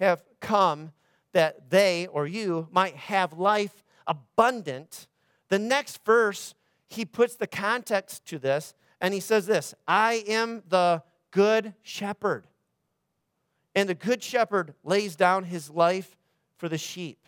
have 0.01 0.23
come 0.41 0.93
that 1.33 1.71
they 1.71 2.07
or 2.07 2.27
you 2.27 2.69
might 2.71 2.95
have 2.95 3.33
life 3.33 3.83
abundant, 4.07 5.09
the 5.49 5.59
next 5.59 6.05
verse, 6.05 6.55
he 6.89 7.05
puts 7.05 7.37
the 7.37 7.47
context 7.47 8.27
to 8.27 8.39
this 8.39 8.75
and 9.01 9.13
he 9.13 9.21
says 9.21 9.47
this 9.47 9.75
I 9.87 10.25
am 10.27 10.63
the 10.69 11.03
good 11.31 11.75
shepherd. 11.83 12.47
And 13.75 13.89
the 13.89 13.95
good 13.95 14.23
shepherd 14.23 14.75
lays 14.85 15.17
down 15.17 15.45
his 15.45 15.69
life 15.69 16.17
for 16.57 16.69
the 16.69 16.79
sheep. 16.79 17.19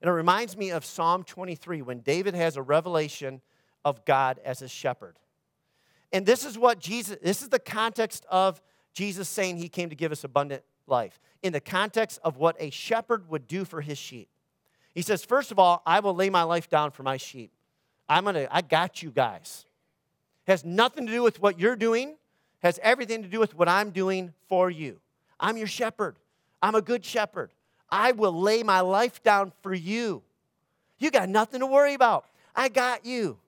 And 0.00 0.08
it 0.08 0.12
reminds 0.12 0.56
me 0.56 0.70
of 0.70 0.84
Psalm 0.84 1.24
23 1.24 1.82
when 1.82 2.00
David 2.00 2.34
has 2.34 2.56
a 2.56 2.62
revelation 2.62 3.42
of 3.84 4.04
God 4.04 4.40
as 4.44 4.62
a 4.62 4.68
shepherd. 4.68 5.18
And 6.12 6.24
this 6.24 6.44
is 6.44 6.58
what 6.58 6.78
Jesus, 6.78 7.18
this 7.22 7.42
is 7.42 7.50
the 7.50 7.58
context 7.58 8.24
of 8.30 8.62
Jesus 8.94 9.28
saying 9.28 9.56
he 9.56 9.68
came 9.68 9.90
to 9.90 9.96
give 9.96 10.12
us 10.12 10.24
abundant 10.24 10.62
life, 10.86 11.20
in 11.42 11.52
the 11.52 11.60
context 11.60 12.18
of 12.24 12.36
what 12.36 12.56
a 12.58 12.70
shepherd 12.70 13.28
would 13.28 13.46
do 13.46 13.64
for 13.64 13.80
his 13.80 13.98
sheep. 13.98 14.28
He 14.94 15.02
says, 15.02 15.24
First 15.24 15.50
of 15.50 15.58
all, 15.58 15.82
I 15.84 16.00
will 16.00 16.14
lay 16.14 16.30
my 16.30 16.44
life 16.44 16.70
down 16.70 16.92
for 16.92 17.02
my 17.02 17.16
sheep. 17.16 17.50
I'm 18.08 18.24
gonna, 18.24 18.48
I 18.50 18.62
got 18.62 19.02
you 19.02 19.10
guys. 19.10 19.66
Has 20.46 20.64
nothing 20.64 21.06
to 21.06 21.12
do 21.12 21.22
with 21.22 21.40
what 21.40 21.58
you're 21.58 21.76
doing, 21.76 22.16
has 22.62 22.78
everything 22.82 23.22
to 23.22 23.28
do 23.28 23.40
with 23.40 23.54
what 23.54 23.68
I'm 23.68 23.90
doing 23.90 24.32
for 24.48 24.70
you. 24.70 25.00
I'm 25.40 25.56
your 25.56 25.66
shepherd. 25.66 26.16
I'm 26.62 26.74
a 26.74 26.82
good 26.82 27.04
shepherd. 27.04 27.50
I 27.90 28.12
will 28.12 28.32
lay 28.32 28.62
my 28.62 28.80
life 28.80 29.22
down 29.22 29.52
for 29.62 29.74
you. 29.74 30.22
You 30.98 31.10
got 31.10 31.28
nothing 31.28 31.60
to 31.60 31.66
worry 31.66 31.94
about. 31.94 32.26
I 32.54 32.68
got 32.68 33.04
you. 33.04 33.38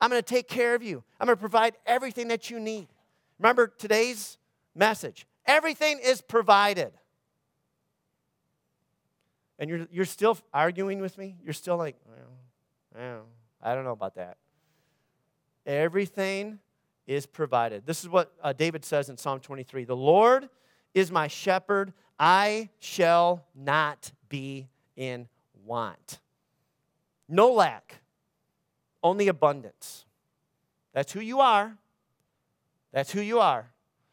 I'm 0.00 0.10
to 0.10 0.22
take 0.22 0.48
care 0.48 0.74
of 0.74 0.82
you. 0.82 1.02
I'm 1.18 1.28
to 1.28 1.36
provide 1.36 1.76
everything 1.86 2.28
that 2.28 2.50
you 2.50 2.60
need. 2.60 2.88
Remember 3.38 3.66
today's 3.66 4.38
message 4.80 5.26
everything 5.46 6.00
is 6.02 6.20
provided. 6.20 6.92
And 9.58 9.68
you're, 9.68 9.86
you're 9.92 10.04
still 10.04 10.38
arguing 10.54 11.00
with 11.00 11.18
me? 11.18 11.36
You're 11.44 11.52
still 11.52 11.76
like, 11.76 11.96
well, 12.08 12.32
well, 12.96 13.26
I 13.62 13.74
don't 13.74 13.84
know 13.84 13.92
about 13.92 14.14
that. 14.14 14.38
Everything 15.66 16.58
is 17.06 17.26
provided. 17.26 17.84
This 17.84 18.02
is 18.02 18.08
what 18.08 18.32
uh, 18.42 18.52
David 18.52 18.84
says 18.84 19.10
in 19.10 19.16
Psalm 19.16 19.40
23 19.40 19.84
The 19.84 19.94
Lord 19.94 20.48
is 20.94 21.10
my 21.10 21.28
shepherd, 21.28 21.92
I 22.18 22.70
shall 22.78 23.44
not 23.54 24.12
be 24.28 24.68
in 24.96 25.28
want. 25.64 26.20
No 27.28 27.52
lack, 27.52 28.00
only 29.02 29.28
abundance. 29.28 30.06
That's 30.92 31.12
who 31.12 31.20
you 31.20 31.40
are. 31.40 31.76
That's 32.92 33.12
who 33.12 33.20
you 33.20 33.38
are. 33.38 33.70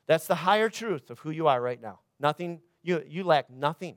That's 0.08 0.26
the 0.26 0.36
higher 0.36 0.70
truth 0.70 1.10
of 1.10 1.20
who 1.20 1.32
you 1.32 1.48
are 1.48 1.62
right 1.62 1.82
now. 1.82 2.00
Nothing, 2.20 2.62
you, 2.82 3.04
you 3.08 3.24
lack 3.24 3.50
nothing 3.50 3.96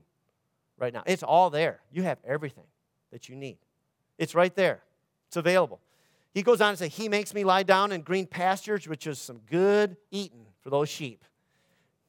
right 0.78 0.92
now. 0.92 1.02
It's 1.06 1.22
all 1.22 1.50
there. 1.50 1.80
You 1.90 2.02
have 2.02 2.18
everything 2.24 2.66
that 3.12 3.28
you 3.28 3.36
need. 3.36 3.58
It's 4.18 4.34
right 4.34 4.54
there. 4.54 4.82
It's 5.28 5.36
available. 5.36 5.80
He 6.34 6.42
goes 6.42 6.60
on 6.60 6.74
to 6.74 6.76
say, 6.76 6.88
He 6.88 7.08
makes 7.08 7.32
me 7.32 7.44
lie 7.44 7.62
down 7.62 7.92
in 7.92 8.02
green 8.02 8.26
pastures, 8.26 8.86
which 8.86 9.06
is 9.06 9.18
some 9.18 9.40
good 9.50 9.96
eating 10.10 10.46
for 10.60 10.70
those 10.70 10.88
sheep. 10.88 11.24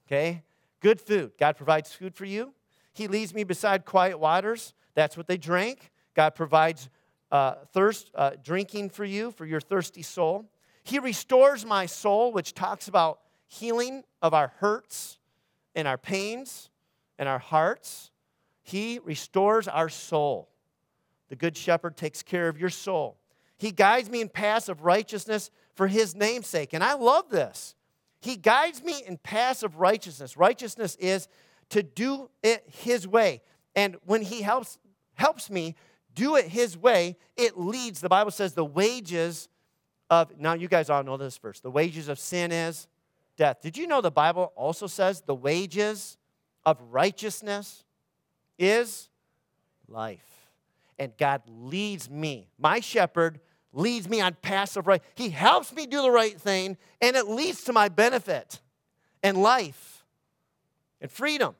Okay? 0.08 0.44
Good 0.80 1.00
food. 1.00 1.32
God 1.40 1.56
provides 1.56 1.94
food 1.94 2.16
for 2.16 2.26
you. 2.26 2.54
He 2.94 3.08
leads 3.08 3.34
me 3.34 3.44
beside 3.44 3.86
quiet 3.86 4.20
waters. 4.20 4.74
That's 4.96 5.16
what 5.16 5.28
they 5.28 5.38
drank. 5.38 5.92
God 6.16 6.36
provides 6.36 6.90
uh, 7.32 7.56
thirst, 7.72 8.12
uh, 8.14 8.32
drinking 8.44 8.90
for 8.90 9.06
you, 9.06 9.32
for 9.32 9.46
your 9.46 9.62
thirsty 9.62 10.02
soul. 10.02 10.50
He 10.84 11.00
restores 11.00 11.66
my 11.66 11.86
soul, 11.86 12.34
which 12.34 12.54
talks 12.54 12.88
about 12.88 13.20
healing 13.52 14.04
of 14.22 14.34
our 14.34 14.54
hurts 14.60 15.20
and 15.76 15.88
our 15.88 15.98
pains 15.98 16.70
and 17.20 17.28
our 17.28 17.40
hearts. 17.40 18.12
He 18.64 19.00
restores 19.04 19.68
our 19.68 19.90
soul. 19.90 20.50
The 21.28 21.36
Good 21.36 21.58
Shepherd 21.58 21.98
takes 21.98 22.24
care 22.24 22.48
of 22.48 22.58
your 22.58 22.70
soul. 22.70 23.18
He 23.58 23.72
guides 23.72 24.10
me 24.10 24.22
in 24.22 24.30
paths 24.30 24.70
of 24.70 24.84
righteousness 24.84 25.52
for 25.76 25.88
his 25.88 26.16
namesake. 26.16 26.74
And 26.74 26.84
I 26.84 26.94
love 26.94 27.30
this. 27.30 27.76
He 28.22 28.38
guides 28.38 28.84
me 28.84 29.04
in 29.06 29.18
paths 29.18 29.64
of 29.64 29.78
righteousness. 29.78 30.38
Righteousness 30.38 30.96
is 30.96 31.28
to 31.70 31.84
do 31.84 32.30
it 32.42 32.64
his 32.68 33.08
way. 33.08 33.42
And 33.76 33.98
when 34.06 34.22
he 34.22 34.42
helps 34.42 34.78
helps 35.16 35.50
me 35.50 35.76
do 36.16 36.36
it 36.36 36.46
his 36.46 36.78
way, 36.78 37.18
it 37.36 37.58
leads, 37.58 38.00
the 38.02 38.10
Bible 38.10 38.32
says, 38.32 38.54
the 38.54 38.66
wages 38.66 39.50
of, 40.10 40.38
now 40.40 40.54
you 40.54 40.68
guys 40.68 40.90
all 40.90 41.04
know 41.04 41.18
this 41.18 41.38
verse, 41.38 41.60
the 41.60 41.72
wages 41.72 42.08
of 42.08 42.18
sin 42.18 42.52
is 42.52 42.88
death. 43.42 43.60
Did 43.60 43.76
you 43.76 43.88
know 43.88 44.02
the 44.02 44.12
Bible 44.12 44.54
also 44.56 44.86
says 44.86 45.22
the 45.22 45.34
wages 45.34 46.16
of 46.64 46.78
righteousness 46.92 47.84
is 48.60 49.10
life? 49.88 50.48
And 51.00 51.12
God 51.18 51.42
leads 51.48 52.08
me, 52.08 52.50
my 52.60 52.82
shepherd 52.82 53.40
leads 53.74 54.08
me 54.08 54.22
on 54.22 54.36
paths 54.44 54.78
of 54.78 54.86
right. 54.86 55.02
He 55.16 55.30
helps 55.30 55.74
me 55.74 55.88
do 55.88 56.04
the 56.04 56.12
right 56.12 56.40
thing, 56.40 56.78
and 57.02 57.16
it 57.16 57.28
leads 57.28 57.64
to 57.64 57.74
my 57.74 57.90
benefit 57.90 58.62
and 59.24 59.42
life 59.42 60.06
and 61.02 61.10
freedom. 61.10 61.56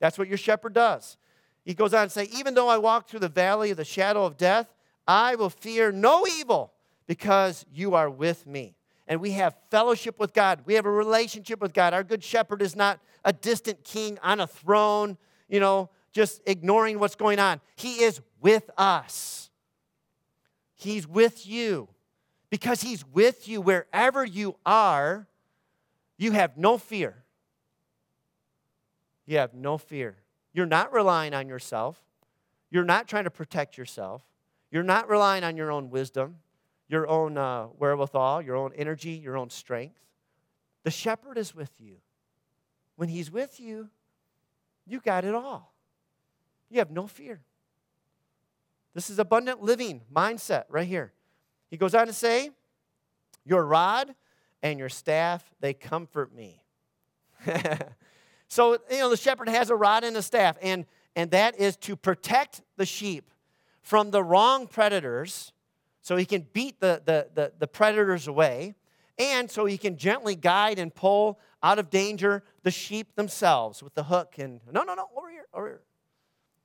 That's 0.00 0.16
what 0.16 0.28
your 0.28 0.38
shepherd 0.38 0.72
does. 0.72 1.18
He 1.62 1.74
goes 1.74 1.92
on 1.92 2.06
to 2.06 2.10
say, 2.10 2.24
Even 2.32 2.54
though 2.54 2.68
I 2.68 2.78
walk 2.78 3.06
through 3.06 3.20
the 3.20 3.28
valley 3.28 3.70
of 3.70 3.76
the 3.76 3.84
shadow 3.84 4.24
of 4.24 4.38
death, 4.38 4.72
I 5.06 5.34
will 5.34 5.50
fear 5.50 5.92
no 5.92 6.26
evil 6.26 6.72
because 7.06 7.66
you 7.70 7.94
are 7.94 8.08
with 8.08 8.46
me. 8.46 8.77
And 9.08 9.20
we 9.20 9.32
have 9.32 9.56
fellowship 9.70 10.20
with 10.20 10.34
God. 10.34 10.60
We 10.66 10.74
have 10.74 10.86
a 10.86 10.90
relationship 10.90 11.60
with 11.60 11.72
God. 11.72 11.94
Our 11.94 12.04
good 12.04 12.22
shepherd 12.22 12.62
is 12.62 12.76
not 12.76 13.00
a 13.24 13.32
distant 13.32 13.82
king 13.82 14.18
on 14.22 14.38
a 14.38 14.46
throne, 14.46 15.16
you 15.48 15.58
know, 15.58 15.88
just 16.12 16.42
ignoring 16.46 17.00
what's 17.00 17.16
going 17.16 17.38
on. 17.38 17.60
He 17.74 18.02
is 18.02 18.20
with 18.40 18.70
us. 18.76 19.50
He's 20.76 21.08
with 21.08 21.46
you. 21.46 21.88
Because 22.50 22.82
He's 22.82 23.04
with 23.06 23.48
you 23.48 23.60
wherever 23.60 24.24
you 24.24 24.56
are, 24.64 25.26
you 26.18 26.32
have 26.32 26.56
no 26.56 26.78
fear. 26.78 27.24
You 29.26 29.38
have 29.38 29.54
no 29.54 29.78
fear. 29.78 30.16
You're 30.52 30.66
not 30.66 30.92
relying 30.92 31.34
on 31.34 31.48
yourself. 31.48 32.00
You're 32.70 32.84
not 32.84 33.08
trying 33.08 33.24
to 33.24 33.30
protect 33.30 33.76
yourself. 33.76 34.22
You're 34.70 34.82
not 34.82 35.08
relying 35.08 35.44
on 35.44 35.56
your 35.56 35.70
own 35.70 35.90
wisdom, 35.90 36.36
your 36.88 37.08
own 37.08 37.36
uh, 37.36 37.64
wherewithal, 37.78 38.42
your 38.42 38.56
own 38.56 38.72
energy, 38.74 39.10
your 39.10 39.36
own 39.36 39.50
strength. 39.50 40.00
The 40.84 40.90
shepherd 40.90 41.38
is 41.38 41.54
with 41.54 41.70
you. 41.78 41.96
When 42.96 43.08
he's 43.08 43.30
with 43.30 43.60
you, 43.60 43.88
you 44.86 45.00
got 45.00 45.24
it 45.24 45.34
all. 45.34 45.74
You 46.70 46.78
have 46.78 46.90
no 46.90 47.06
fear. 47.06 47.40
This 48.94 49.10
is 49.10 49.18
abundant 49.18 49.62
living 49.62 50.02
mindset 50.14 50.64
right 50.68 50.88
here. 50.88 51.12
He 51.70 51.76
goes 51.76 51.94
on 51.94 52.06
to 52.06 52.12
say, 52.12 52.50
Your 53.44 53.64
rod 53.64 54.14
and 54.62 54.78
your 54.78 54.88
staff, 54.88 55.44
they 55.60 55.74
comfort 55.74 56.34
me. 56.34 56.64
So, 58.48 58.78
you 58.90 58.98
know, 58.98 59.10
the 59.10 59.16
shepherd 59.16 59.48
has 59.50 59.68
a 59.68 59.76
rod 59.76 60.04
and 60.04 60.16
a 60.16 60.22
staff, 60.22 60.56
and, 60.62 60.86
and 61.14 61.30
that 61.32 61.60
is 61.60 61.76
to 61.78 61.96
protect 61.96 62.62
the 62.76 62.86
sheep 62.86 63.30
from 63.82 64.10
the 64.10 64.24
wrong 64.24 64.66
predators 64.66 65.52
so 66.08 66.16
he 66.16 66.24
can 66.24 66.46
beat 66.54 66.80
the, 66.80 67.02
the, 67.04 67.28
the, 67.34 67.52
the 67.58 67.66
predators 67.66 68.28
away, 68.28 68.74
and 69.18 69.50
so 69.50 69.66
he 69.66 69.76
can 69.76 69.98
gently 69.98 70.34
guide 70.34 70.78
and 70.78 70.94
pull 70.94 71.38
out 71.62 71.78
of 71.78 71.90
danger 71.90 72.42
the 72.62 72.70
sheep 72.70 73.14
themselves 73.14 73.82
with 73.82 73.92
the 73.92 74.04
hook 74.04 74.36
and 74.38 74.62
no, 74.72 74.84
no, 74.84 74.94
no, 74.94 75.04
over 75.14 75.28
here, 75.30 75.44
over 75.52 75.66
here. 75.66 75.82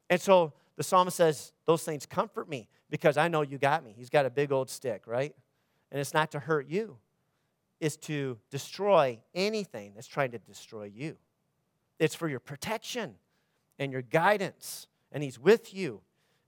And 0.10 0.22
so 0.22 0.54
the 0.78 0.84
psalmist 0.84 1.18
says, 1.18 1.52
Those 1.66 1.84
things 1.84 2.06
comfort 2.06 2.48
me 2.48 2.70
because 2.90 3.18
I 3.18 3.28
know 3.28 3.42
you 3.42 3.58
got 3.58 3.84
me. 3.84 3.94
He's 3.98 4.10
got 4.10 4.26
a 4.26 4.30
big 4.30 4.54
old 4.54 4.70
stick, 4.70 5.04
right? 5.08 5.36
And 5.92 6.00
it's 6.00 6.14
not 6.14 6.32
to 6.32 6.40
hurt 6.40 6.70
you, 6.70 6.96
it's 7.82 7.98
to 7.98 8.40
destroy 8.50 9.20
anything 9.36 9.92
that's 9.94 10.08
trying 10.08 10.32
to 10.32 10.40
destroy 10.40 10.86
you. 10.86 11.18
It's 12.00 12.16
for 12.16 12.30
your 12.30 12.40
protection 12.40 13.16
and 13.78 13.92
your 13.92 14.04
guidance. 14.04 14.88
And 15.12 15.22
He's 15.22 15.38
with 15.38 15.74
you 15.74 16.00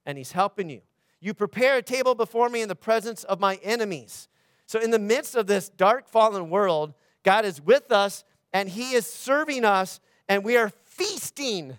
and 0.06 0.18
He's 0.18 0.32
helping 0.32 0.70
you. 0.70 0.80
You 1.20 1.34
prepare 1.34 1.78
a 1.78 1.82
table 1.82 2.16
before 2.16 2.50
me 2.50 2.62
in 2.62 2.70
the 2.70 2.76
presence 2.76 3.24
of 3.24 3.40
my 3.40 3.60
enemies. 3.64 4.28
So, 4.68 4.80
in 4.80 4.92
the 4.92 5.00
midst 5.00 5.36
of 5.36 5.48
this 5.48 5.70
dark, 5.70 6.08
fallen 6.08 6.50
world, 6.50 6.94
God 7.24 7.46
is 7.46 7.62
with 7.62 7.92
us 7.92 8.24
and 8.54 8.70
He 8.70 8.94
is 8.94 9.06
serving 9.06 9.66
us, 9.66 10.00
and 10.30 10.44
we 10.44 10.56
are 10.56 10.72
feasting. 10.86 11.78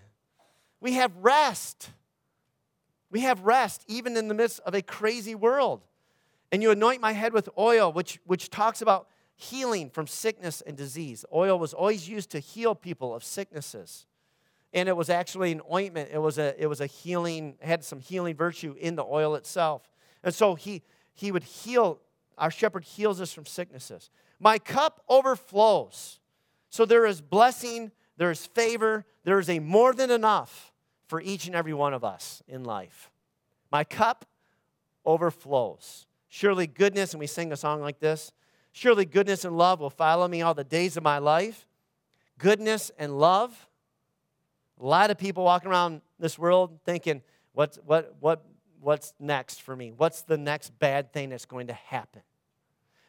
We 0.80 0.92
have 0.92 1.16
rest. 1.16 1.90
We 3.10 3.20
have 3.20 3.40
rest 3.40 3.84
even 3.88 4.16
in 4.16 4.28
the 4.28 4.34
midst 4.34 4.60
of 4.60 4.74
a 4.74 4.82
crazy 4.82 5.34
world. 5.34 5.82
And 6.52 6.62
you 6.62 6.70
anoint 6.70 7.00
my 7.00 7.12
head 7.12 7.32
with 7.32 7.48
oil, 7.58 7.92
which, 7.92 8.20
which 8.24 8.50
talks 8.50 8.82
about 8.82 9.08
healing 9.36 9.90
from 9.90 10.06
sickness 10.06 10.60
and 10.60 10.76
disease. 10.76 11.24
Oil 11.32 11.58
was 11.58 11.72
always 11.72 12.08
used 12.08 12.30
to 12.30 12.40
heal 12.40 12.74
people 12.74 13.14
of 13.14 13.24
sicknesses. 13.24 14.06
And 14.76 14.90
it 14.90 14.96
was 14.96 15.08
actually 15.08 15.52
an 15.52 15.62
ointment. 15.72 16.10
It 16.12 16.18
was 16.18 16.36
a, 16.38 16.54
it 16.62 16.66
was 16.66 16.82
a 16.82 16.86
healing, 16.86 17.56
had 17.62 17.82
some 17.82 17.98
healing 17.98 18.36
virtue 18.36 18.76
in 18.78 18.94
the 18.94 19.04
oil 19.04 19.34
itself. 19.34 19.90
And 20.22 20.34
so 20.34 20.54
he, 20.54 20.82
he 21.14 21.32
would 21.32 21.44
heal, 21.44 21.98
our 22.36 22.50
shepherd 22.50 22.84
heals 22.84 23.20
us 23.20 23.32
from 23.32 23.46
sicknesses. 23.46 24.10
My 24.38 24.58
cup 24.58 25.02
overflows. 25.08 26.20
So 26.68 26.84
there 26.84 27.06
is 27.06 27.22
blessing, 27.22 27.90
there 28.18 28.30
is 28.30 28.44
favor, 28.44 29.06
there 29.24 29.38
is 29.38 29.48
a 29.48 29.60
more 29.60 29.94
than 29.94 30.10
enough 30.10 30.74
for 31.08 31.22
each 31.22 31.46
and 31.46 31.56
every 31.56 31.72
one 31.72 31.94
of 31.94 32.04
us 32.04 32.42
in 32.46 32.62
life. 32.62 33.10
My 33.72 33.82
cup 33.82 34.26
overflows. 35.06 36.06
Surely 36.28 36.66
goodness, 36.66 37.14
and 37.14 37.20
we 37.20 37.26
sing 37.26 37.50
a 37.50 37.56
song 37.56 37.80
like 37.80 37.98
this 37.98 38.30
Surely 38.72 39.06
goodness 39.06 39.46
and 39.46 39.56
love 39.56 39.80
will 39.80 39.88
follow 39.88 40.28
me 40.28 40.42
all 40.42 40.52
the 40.52 40.64
days 40.64 40.98
of 40.98 41.02
my 41.02 41.16
life. 41.16 41.66
Goodness 42.36 42.90
and 42.98 43.18
love. 43.18 43.66
A 44.80 44.84
lot 44.84 45.10
of 45.10 45.18
people 45.18 45.44
walking 45.44 45.70
around 45.70 46.02
this 46.18 46.38
world 46.38 46.78
thinking, 46.84 47.22
what's, 47.52 47.78
what, 47.86 48.14
what, 48.20 48.44
what's 48.80 49.14
next 49.18 49.62
for 49.62 49.74
me? 49.74 49.92
What's 49.96 50.22
the 50.22 50.36
next 50.36 50.78
bad 50.78 51.12
thing 51.12 51.30
that's 51.30 51.46
going 51.46 51.68
to 51.68 51.72
happen? 51.72 52.22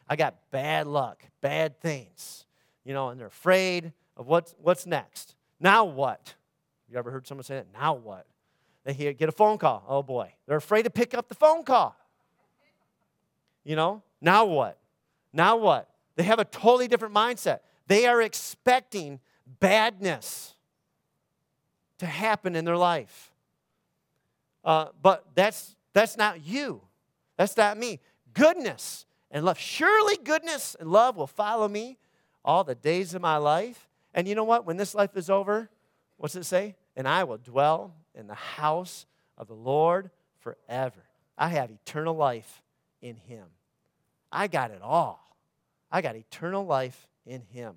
I 0.09 0.15
got 0.15 0.35
bad 0.51 0.87
luck, 0.87 1.23
bad 1.41 1.79
things, 1.81 2.45
you 2.85 2.93
know, 2.93 3.09
and 3.09 3.19
they're 3.19 3.27
afraid 3.27 3.91
of 4.15 4.27
what's, 4.27 4.55
what's 4.61 4.85
next. 4.85 5.35
Now 5.59 5.83
what? 5.83 6.35
You 6.89 6.97
ever 6.97 7.11
heard 7.11 7.27
someone 7.27 7.43
say 7.43 7.55
that? 7.55 7.67
Now 7.73 7.93
what? 7.93 8.25
They 8.85 8.93
hear, 8.93 9.11
get 9.11 9.27
a 9.27 9.33
phone 9.33 9.57
call. 9.57 9.83
Oh 9.87 10.01
boy. 10.01 10.33
They're 10.47 10.57
afraid 10.57 10.83
to 10.83 10.89
pick 10.89 11.13
up 11.13 11.27
the 11.27 11.35
phone 11.35 11.63
call. 11.63 11.95
You 13.65 13.75
know, 13.75 14.01
now 14.21 14.45
what? 14.45 14.77
Now 15.33 15.57
what? 15.57 15.89
They 16.15 16.23
have 16.23 16.39
a 16.39 16.45
totally 16.45 16.87
different 16.87 17.13
mindset. 17.13 17.59
They 17.87 18.05
are 18.05 18.21
expecting 18.21 19.19
badness 19.59 20.53
to 21.99 22.05
happen 22.05 22.55
in 22.55 22.65
their 22.65 22.77
life. 22.77 23.31
Uh, 24.63 24.87
but 25.01 25.25
that's, 25.35 25.75
that's 25.93 26.17
not 26.17 26.45
you. 26.45 26.81
That's 27.37 27.55
not 27.55 27.77
me. 27.77 27.99
Goodness 28.33 29.05
and 29.31 29.45
love. 29.45 29.57
Surely 29.57 30.17
goodness 30.23 30.75
and 30.79 30.91
love 30.91 31.15
will 31.15 31.27
follow 31.27 31.67
me 31.67 31.97
all 32.43 32.63
the 32.63 32.75
days 32.75 33.13
of 33.13 33.21
my 33.21 33.37
life. 33.37 33.87
And 34.13 34.27
you 34.27 34.35
know 34.35 34.43
what? 34.43 34.65
When 34.65 34.77
this 34.77 34.95
life 34.95 35.15
is 35.15 35.29
over, 35.29 35.69
what's 36.17 36.35
it 36.35 36.45
say? 36.45 36.75
And 36.95 37.07
I 37.07 37.23
will 37.23 37.37
dwell 37.37 37.93
in 38.15 38.27
the 38.27 38.33
house 38.33 39.05
of 39.37 39.47
the 39.47 39.53
Lord 39.53 40.09
forever. 40.39 41.03
I 41.37 41.49
have 41.49 41.69
eternal 41.71 42.15
life 42.15 42.63
in 43.01 43.15
Him. 43.15 43.45
I 44.31 44.47
got 44.47 44.71
it 44.71 44.81
all. 44.81 45.37
I 45.91 46.01
got 46.01 46.15
eternal 46.15 46.65
life 46.65 47.07
in 47.25 47.41
Him. 47.53 47.75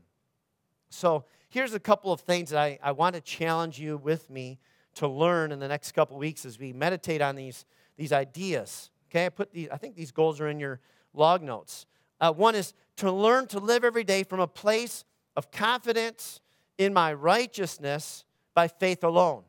So 0.89 1.25
here's 1.51 1.75
a 1.75 1.81
couple 1.81 2.13
of 2.13 2.21
things 2.21 2.51
that 2.51 2.59
I, 2.59 2.79
I 2.83 2.93
want 2.93 3.15
to 3.17 3.21
challenge 3.21 3.79
you 3.79 3.97
with 3.99 4.31
me 4.31 4.59
to 4.95 5.07
learn 5.07 5.53
in 5.53 5.59
the 5.59 5.69
next 5.69 5.93
couple 5.93 6.17
weeks 6.17 6.45
as 6.45 6.59
we 6.59 6.73
meditate 6.73 7.21
on 7.21 7.37
these, 7.37 7.67
these 7.97 8.13
ideas. 8.13 8.91
Okay, 9.11 9.27
I 9.27 9.29
put 9.29 9.53
these, 9.53 9.69
I 9.71 9.77
think 9.77 9.97
these 9.97 10.13
goals 10.13 10.41
are 10.41 10.49
in 10.49 10.59
your 10.59 10.81
log 11.13 11.43
notes. 11.43 11.87
Uh, 12.21 12.33
one 12.33 12.55
is 12.55 12.75
to 12.97 13.11
learn 13.11 13.47
to 13.49 13.59
live 13.59 13.85
every 13.85 14.05
day 14.05 14.23
from 14.23 14.41
a 14.41 14.47
place 14.47 15.05
of 15.37 15.51
confidence 15.51 16.41
in 16.79 16.95
my 16.95 17.13
righteousness 17.13 18.25
by 18.55 18.69
faith 18.69 19.05
alone. 19.05 19.43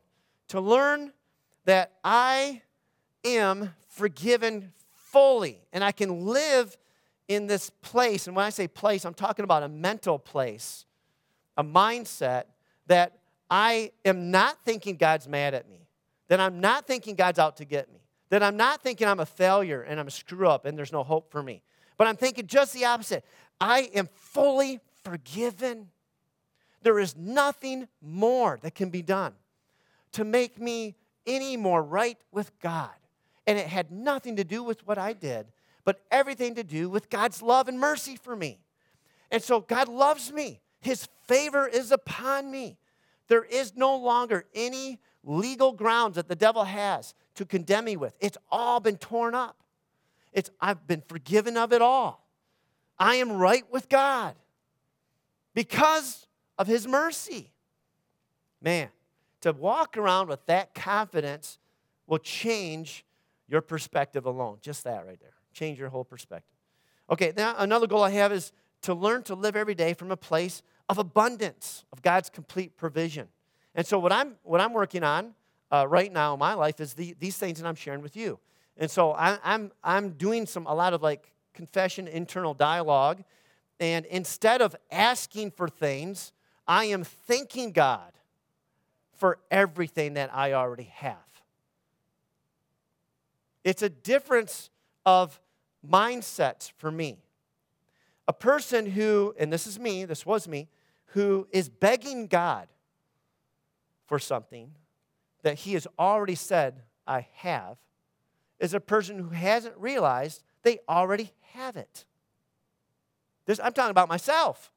To 0.48 0.60
learn 0.60 1.12
that 1.64 1.92
I 2.02 2.62
am 3.24 3.74
forgiven 3.88 4.72
fully 4.94 5.60
and 5.72 5.84
I 5.84 5.92
can 5.92 6.26
live 6.26 6.76
in 7.28 7.46
this 7.46 7.70
place. 7.70 8.26
And 8.26 8.34
when 8.34 8.44
I 8.44 8.50
say 8.50 8.66
place, 8.66 9.04
I'm 9.04 9.14
talking 9.14 9.44
about 9.44 9.62
a 9.62 9.68
mental 9.68 10.18
place, 10.18 10.86
a 11.56 11.64
mindset 11.64 12.44
that 12.86 13.18
I 13.50 13.92
am 14.04 14.30
not 14.30 14.64
thinking 14.64 14.96
God's 14.96 15.28
mad 15.28 15.54
at 15.54 15.68
me, 15.68 15.86
that 16.28 16.40
I'm 16.40 16.60
not 16.60 16.86
thinking 16.86 17.14
God's 17.14 17.38
out 17.38 17.58
to 17.58 17.64
get 17.64 17.92
me, 17.92 18.00
that 18.30 18.42
I'm 18.42 18.56
not 18.56 18.82
thinking 18.82 19.06
I'm 19.06 19.20
a 19.20 19.26
failure 19.26 19.82
and 19.82 20.00
I'm 20.00 20.06
a 20.06 20.10
screw 20.10 20.48
up 20.48 20.64
and 20.64 20.76
there's 20.76 20.92
no 20.92 21.02
hope 21.02 21.30
for 21.30 21.42
me. 21.42 21.62
But 21.96 22.06
I'm 22.06 22.16
thinking 22.16 22.46
just 22.46 22.72
the 22.72 22.86
opposite. 22.86 23.24
I 23.60 23.90
am 23.94 24.08
fully 24.14 24.80
forgiven. 25.04 25.88
There 26.82 26.98
is 26.98 27.16
nothing 27.16 27.88
more 28.00 28.58
that 28.62 28.74
can 28.74 28.90
be 28.90 29.02
done 29.02 29.34
to 30.12 30.24
make 30.24 30.58
me 30.58 30.96
any 31.26 31.56
more 31.56 31.82
right 31.82 32.18
with 32.30 32.58
God. 32.60 32.90
And 33.46 33.58
it 33.58 33.66
had 33.66 33.90
nothing 33.90 34.36
to 34.36 34.44
do 34.44 34.62
with 34.62 34.86
what 34.86 34.98
I 34.98 35.12
did, 35.12 35.46
but 35.84 36.00
everything 36.10 36.54
to 36.54 36.64
do 36.64 36.88
with 36.88 37.10
God's 37.10 37.42
love 37.42 37.68
and 37.68 37.78
mercy 37.78 38.16
for 38.16 38.34
me. 38.34 38.58
And 39.30 39.42
so 39.42 39.60
God 39.60 39.88
loves 39.88 40.32
me. 40.32 40.60
His 40.82 41.08
favor 41.26 41.66
is 41.66 41.90
upon 41.90 42.50
me. 42.50 42.76
There 43.28 43.44
is 43.44 43.74
no 43.76 43.96
longer 43.96 44.44
any 44.54 44.98
legal 45.24 45.72
grounds 45.72 46.16
that 46.16 46.28
the 46.28 46.36
devil 46.36 46.64
has 46.64 47.14
to 47.36 47.46
condemn 47.46 47.86
me 47.86 47.96
with. 47.96 48.14
It's 48.20 48.36
all 48.50 48.80
been 48.80 48.96
torn 48.96 49.34
up. 49.34 49.56
It's 50.32 50.50
I've 50.60 50.86
been 50.86 51.02
forgiven 51.06 51.56
of 51.56 51.72
it 51.72 51.80
all. 51.80 52.26
I 52.98 53.16
am 53.16 53.32
right 53.32 53.64
with 53.72 53.88
God 53.88 54.34
because 55.54 56.26
of 56.58 56.66
his 56.66 56.86
mercy. 56.86 57.50
Man, 58.60 58.88
to 59.42 59.52
walk 59.52 59.96
around 59.96 60.28
with 60.28 60.44
that 60.46 60.74
confidence 60.74 61.58
will 62.06 62.18
change 62.18 63.04
your 63.48 63.60
perspective 63.60 64.26
alone. 64.26 64.58
Just 64.60 64.84
that 64.84 65.06
right 65.06 65.18
there. 65.20 65.34
Change 65.52 65.78
your 65.78 65.88
whole 65.90 66.04
perspective. 66.04 66.54
Okay, 67.10 67.32
now 67.36 67.54
another 67.58 67.86
goal 67.86 68.02
I 68.02 68.10
have 68.10 68.32
is 68.32 68.52
to 68.82 68.94
learn 68.94 69.22
to 69.24 69.34
live 69.34 69.56
every 69.56 69.74
day 69.74 69.94
from 69.94 70.10
a 70.10 70.16
place 70.16 70.62
of 70.88 70.98
abundance, 70.98 71.84
of 71.92 72.02
God's 72.02 72.30
complete 72.30 72.76
provision. 72.76 73.28
And 73.74 73.86
so, 73.86 73.98
what 73.98 74.12
I'm, 74.12 74.36
what 74.42 74.60
I'm 74.60 74.72
working 74.72 75.02
on 75.02 75.34
uh, 75.70 75.86
right 75.88 76.12
now 76.12 76.34
in 76.34 76.38
my 76.38 76.54
life 76.54 76.80
is 76.80 76.94
the, 76.94 77.14
these 77.18 77.36
things 77.36 77.60
that 77.60 77.66
I'm 77.66 77.74
sharing 77.74 78.02
with 78.02 78.16
you. 78.16 78.38
And 78.76 78.90
so, 78.90 79.12
I, 79.12 79.38
I'm, 79.42 79.72
I'm 79.82 80.10
doing 80.10 80.46
some, 80.46 80.66
a 80.66 80.74
lot 80.74 80.92
of 80.92 81.02
like 81.02 81.32
confession, 81.54 82.08
internal 82.08 82.54
dialogue. 82.54 83.22
And 83.80 84.06
instead 84.06 84.62
of 84.62 84.76
asking 84.90 85.52
for 85.52 85.68
things, 85.68 86.32
I 86.66 86.84
am 86.86 87.04
thanking 87.04 87.72
God 87.72 88.12
for 89.14 89.38
everything 89.50 90.14
that 90.14 90.34
I 90.34 90.52
already 90.52 90.90
have. 90.94 91.16
It's 93.64 93.82
a 93.82 93.88
difference 93.88 94.70
of 95.06 95.40
mindsets 95.88 96.72
for 96.76 96.90
me. 96.90 97.18
A 98.28 98.32
person 98.32 98.86
who, 98.86 99.34
and 99.38 99.52
this 99.52 99.66
is 99.66 99.78
me, 99.78 100.04
this 100.04 100.24
was 100.24 100.46
me, 100.46 100.68
who 101.06 101.46
is 101.50 101.68
begging 101.68 102.26
God 102.26 102.68
for 104.06 104.18
something 104.18 104.72
that 105.42 105.58
he 105.58 105.74
has 105.74 105.86
already 105.98 106.34
said, 106.34 106.82
I 107.06 107.26
have, 107.34 107.76
is 108.60 108.74
a 108.74 108.80
person 108.80 109.18
who 109.18 109.30
hasn't 109.30 109.76
realized 109.76 110.42
they 110.62 110.78
already 110.88 111.32
have 111.54 111.76
it. 111.76 112.04
This, 113.44 113.58
I'm 113.62 113.72
talking 113.72 113.90
about 113.90 114.08
myself. 114.08 114.70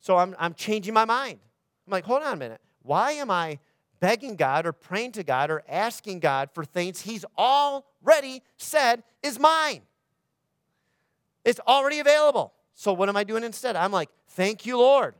So 0.00 0.18
I'm, 0.18 0.36
I'm 0.38 0.52
changing 0.54 0.92
my 0.92 1.04
mind. 1.04 1.38
I'm 1.86 1.90
like, 1.90 2.04
hold 2.04 2.22
on 2.22 2.34
a 2.34 2.36
minute. 2.36 2.60
Why 2.82 3.12
am 3.12 3.30
I 3.30 3.58
begging 4.00 4.36
God 4.36 4.66
or 4.66 4.72
praying 4.72 5.12
to 5.12 5.22
God 5.22 5.50
or 5.50 5.62
asking 5.68 6.20
God 6.20 6.50
for 6.52 6.64
things 6.64 7.00
He's 7.00 7.24
already 7.38 8.42
said 8.58 9.02
is 9.22 9.38
mine? 9.38 9.82
It's 11.44 11.60
already 11.66 11.98
available. 11.98 12.52
So 12.74 12.92
what 12.92 13.08
am 13.08 13.16
I 13.16 13.24
doing 13.24 13.44
instead? 13.44 13.76
I'm 13.76 13.92
like, 13.92 14.08
thank 14.28 14.64
you, 14.66 14.78
Lord, 14.78 15.14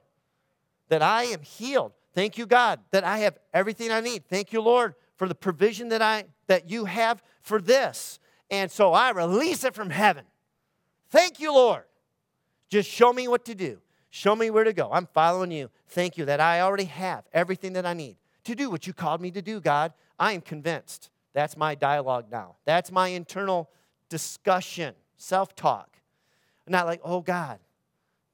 that 0.89 1.03
I 1.03 1.25
am 1.25 1.43
healed. 1.43 1.93
Thank 2.15 2.39
you, 2.39 2.47
God, 2.47 2.81
that 2.91 3.05
I 3.05 3.19
have 3.19 3.39
everything 3.55 3.91
I 3.91 4.01
need. 4.01 4.27
Thank 4.27 4.53
you, 4.53 4.61
Lord, 4.61 4.95
for 5.17 5.29
the 5.29 5.35
provision 5.35 5.89
that 5.89 6.03
I 6.03 6.25
that 6.47 6.71
you 6.71 6.85
have 6.85 7.23
for 7.41 7.61
this. 7.61 8.19
And 8.51 8.71
so 8.71 8.93
I 8.93 9.11
release 9.11 9.65
it 9.65 9.75
from 9.75 9.91
heaven. 9.91 10.25
Thank 11.11 11.41
you, 11.41 11.53
Lord. 11.53 11.85
Just 12.69 12.89
show 12.91 13.13
me 13.13 13.29
what 13.29 13.45
to 13.47 13.55
do. 13.55 13.79
Show 14.11 14.37
me 14.37 14.51
where 14.51 14.65
to 14.65 14.73
go. 14.75 14.91
I'm 14.93 15.07
following 15.15 15.51
you. 15.51 15.71
Thank 15.89 16.19
you 16.19 16.27
that 16.27 16.41
I 16.41 16.61
already 16.61 16.85
have 16.85 17.25
everything 17.33 17.73
that 17.75 17.87
I 17.87 17.95
need 17.95 18.17
to 18.45 18.55
do 18.55 18.71
what 18.71 18.87
you 18.87 18.93
called 18.93 19.21
me 19.21 19.31
to 19.31 19.43
do, 19.43 19.61
God. 19.61 19.93
I 20.19 20.33
am 20.33 20.41
convinced. 20.41 21.11
That's 21.33 21.57
my 21.57 21.75
dialogue 21.75 22.27
now. 22.31 22.57
That's 22.65 22.93
my 22.93 23.09
internal 23.09 23.71
discussion, 24.09 24.95
self 25.17 25.55
talk. 25.55 25.92
Not 26.67 26.87
like, 26.87 27.01
oh, 27.03 27.21
God, 27.21 27.59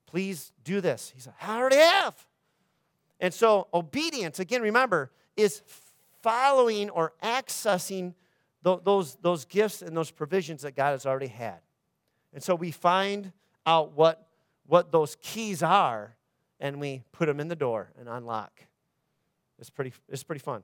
please 0.06 0.52
do 0.64 0.80
this. 0.80 1.12
He's 1.14 1.26
like, 1.26 1.36
I 1.42 1.58
already 1.58 1.76
have. 1.76 2.14
And 3.20 3.32
so, 3.32 3.68
obedience, 3.72 4.38
again, 4.38 4.62
remember, 4.62 5.10
is 5.36 5.62
following 6.22 6.90
or 6.90 7.14
accessing 7.22 8.14
those, 8.62 9.16
those 9.22 9.44
gifts 9.44 9.82
and 9.82 9.96
those 9.96 10.10
provisions 10.10 10.62
that 10.62 10.76
God 10.76 10.90
has 10.90 11.06
already 11.06 11.28
had. 11.28 11.60
And 12.32 12.42
so, 12.42 12.54
we 12.54 12.70
find 12.70 13.32
out 13.66 13.92
what 13.92 14.28
what 14.68 14.92
those 14.92 15.16
keys 15.20 15.62
are 15.62 16.14
and 16.60 16.80
we 16.80 17.02
put 17.10 17.26
them 17.26 17.40
in 17.40 17.48
the 17.48 17.56
door 17.56 17.90
and 17.98 18.08
unlock. 18.08 18.64
It's 19.58 19.70
pretty, 19.70 19.92
it's 20.08 20.22
pretty 20.22 20.40
fun. 20.40 20.62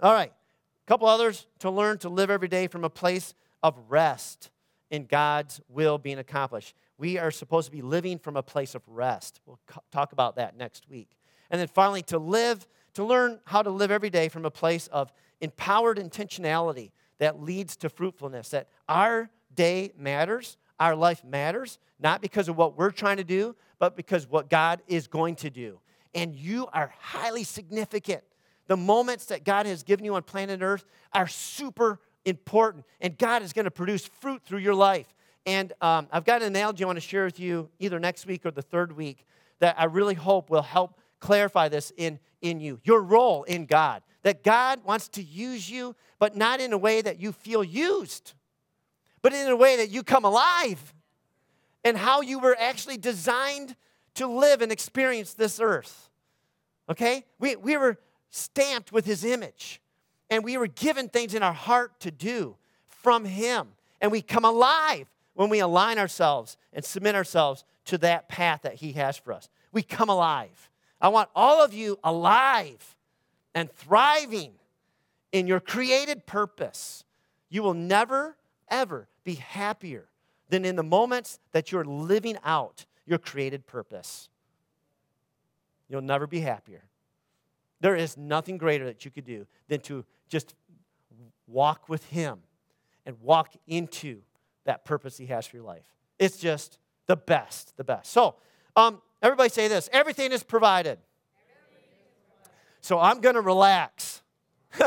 All 0.00 0.12
right, 0.12 0.32
a 0.32 0.88
couple 0.88 1.06
others 1.06 1.46
to 1.60 1.70
learn 1.70 1.98
to 1.98 2.08
live 2.08 2.30
every 2.30 2.48
day 2.48 2.66
from 2.66 2.84
a 2.84 2.90
place 2.90 3.34
of 3.62 3.76
rest 3.88 4.50
in 4.92 5.06
God's 5.06 5.60
will 5.68 5.98
being 5.98 6.18
accomplished. 6.18 6.76
We 6.98 7.18
are 7.18 7.30
supposed 7.32 7.66
to 7.66 7.72
be 7.72 7.82
living 7.82 8.18
from 8.18 8.36
a 8.36 8.42
place 8.42 8.76
of 8.76 8.82
rest. 8.86 9.40
We'll 9.46 9.58
talk 9.90 10.12
about 10.12 10.36
that 10.36 10.56
next 10.56 10.88
week. 10.88 11.16
And 11.50 11.58
then 11.58 11.66
finally, 11.66 12.02
to 12.02 12.18
live, 12.18 12.68
to 12.94 13.02
learn 13.02 13.40
how 13.46 13.62
to 13.62 13.70
live 13.70 13.90
every 13.90 14.10
day 14.10 14.28
from 14.28 14.44
a 14.44 14.50
place 14.50 14.86
of 14.88 15.10
empowered 15.40 15.96
intentionality 15.96 16.92
that 17.18 17.42
leads 17.42 17.74
to 17.78 17.88
fruitfulness, 17.88 18.50
that 18.50 18.68
our 18.86 19.30
day 19.54 19.92
matters, 19.98 20.58
our 20.78 20.94
life 20.94 21.24
matters, 21.24 21.78
not 21.98 22.20
because 22.20 22.48
of 22.48 22.56
what 22.56 22.76
we're 22.76 22.90
trying 22.90 23.16
to 23.16 23.24
do, 23.24 23.56
but 23.78 23.96
because 23.96 24.28
what 24.28 24.50
God 24.50 24.82
is 24.86 25.06
going 25.06 25.36
to 25.36 25.48
do. 25.48 25.80
And 26.14 26.36
you 26.36 26.66
are 26.72 26.92
highly 27.00 27.44
significant. 27.44 28.22
The 28.66 28.76
moments 28.76 29.26
that 29.26 29.44
God 29.44 29.64
has 29.64 29.82
given 29.82 30.04
you 30.04 30.14
on 30.16 30.22
planet 30.22 30.60
Earth 30.62 30.84
are 31.14 31.26
super 31.26 31.98
important, 32.24 32.84
and 33.00 33.16
God 33.18 33.42
is 33.42 33.52
going 33.52 33.64
to 33.64 33.70
produce 33.70 34.06
fruit 34.06 34.42
through 34.44 34.60
your 34.60 34.74
life. 34.74 35.12
And 35.44 35.72
um, 35.80 36.08
I've 36.12 36.24
got 36.24 36.42
an 36.42 36.48
analogy 36.48 36.84
I 36.84 36.86
want 36.86 36.96
to 36.96 37.00
share 37.00 37.24
with 37.24 37.40
you 37.40 37.68
either 37.78 37.98
next 37.98 38.26
week 38.26 38.46
or 38.46 38.50
the 38.50 38.62
third 38.62 38.96
week 38.96 39.26
that 39.58 39.74
I 39.78 39.84
really 39.84 40.14
hope 40.14 40.50
will 40.50 40.62
help 40.62 41.00
clarify 41.20 41.68
this 41.68 41.92
in, 41.96 42.18
in 42.40 42.60
you. 42.60 42.80
Your 42.84 43.00
role 43.02 43.42
in 43.44 43.66
God. 43.66 44.02
That 44.22 44.44
God 44.44 44.84
wants 44.84 45.08
to 45.08 45.22
use 45.22 45.68
you, 45.68 45.96
but 46.18 46.36
not 46.36 46.60
in 46.60 46.72
a 46.72 46.78
way 46.78 47.02
that 47.02 47.20
you 47.20 47.32
feel 47.32 47.64
used, 47.64 48.34
but 49.20 49.32
in 49.32 49.48
a 49.48 49.56
way 49.56 49.76
that 49.76 49.90
you 49.90 50.02
come 50.04 50.24
alive 50.24 50.94
and 51.84 51.96
how 51.96 52.20
you 52.20 52.38
were 52.38 52.56
actually 52.58 52.96
designed 52.96 53.74
to 54.14 54.26
live 54.26 54.62
and 54.62 54.70
experience 54.70 55.34
this 55.34 55.58
earth. 55.60 56.10
Okay? 56.88 57.24
We, 57.40 57.56
we 57.56 57.76
were 57.76 57.98
stamped 58.30 58.92
with 58.92 59.04
His 59.04 59.24
image, 59.24 59.80
and 60.32 60.42
we 60.42 60.56
were 60.56 60.66
given 60.66 61.10
things 61.10 61.34
in 61.34 61.42
our 61.42 61.52
heart 61.52 62.00
to 62.00 62.10
do 62.10 62.56
from 62.88 63.26
Him. 63.26 63.68
And 64.00 64.10
we 64.10 64.22
come 64.22 64.46
alive 64.46 65.06
when 65.34 65.50
we 65.50 65.58
align 65.58 65.98
ourselves 65.98 66.56
and 66.72 66.82
submit 66.82 67.14
ourselves 67.14 67.64
to 67.84 67.98
that 67.98 68.30
path 68.30 68.62
that 68.62 68.76
He 68.76 68.92
has 68.92 69.18
for 69.18 69.34
us. 69.34 69.50
We 69.72 69.82
come 69.82 70.08
alive. 70.08 70.70
I 71.02 71.08
want 71.08 71.28
all 71.36 71.62
of 71.62 71.74
you 71.74 71.98
alive 72.02 72.96
and 73.54 73.70
thriving 73.70 74.52
in 75.32 75.46
your 75.46 75.60
created 75.60 76.24
purpose. 76.24 77.04
You 77.50 77.62
will 77.62 77.74
never, 77.74 78.38
ever 78.70 79.08
be 79.24 79.34
happier 79.34 80.06
than 80.48 80.64
in 80.64 80.76
the 80.76 80.82
moments 80.82 81.40
that 81.52 81.70
you're 81.70 81.84
living 81.84 82.38
out 82.42 82.86
your 83.04 83.18
created 83.18 83.66
purpose. 83.66 84.30
You'll 85.90 86.00
never 86.00 86.26
be 86.26 86.40
happier. 86.40 86.84
There 87.82 87.96
is 87.96 88.16
nothing 88.16 88.56
greater 88.58 88.84
that 88.84 89.04
you 89.04 89.10
could 89.10 89.24
do 89.24 89.44
than 89.66 89.80
to 89.80 90.04
just 90.28 90.54
walk 91.48 91.88
with 91.88 92.04
Him 92.06 92.38
and 93.04 93.20
walk 93.20 93.54
into 93.66 94.20
that 94.64 94.84
purpose 94.84 95.18
He 95.18 95.26
has 95.26 95.48
for 95.48 95.56
your 95.56 95.66
life. 95.66 95.92
It's 96.18 96.36
just 96.38 96.78
the 97.08 97.16
best, 97.16 97.76
the 97.76 97.82
best. 97.82 98.12
So, 98.12 98.36
um, 98.76 99.02
everybody 99.20 99.48
say 99.48 99.66
this 99.66 99.90
everything 99.92 100.30
is 100.30 100.44
provided. 100.44 100.98
So, 102.80 103.00
I'm 103.00 103.20
going 103.20 103.34
to 103.34 103.40
relax. 103.40 104.22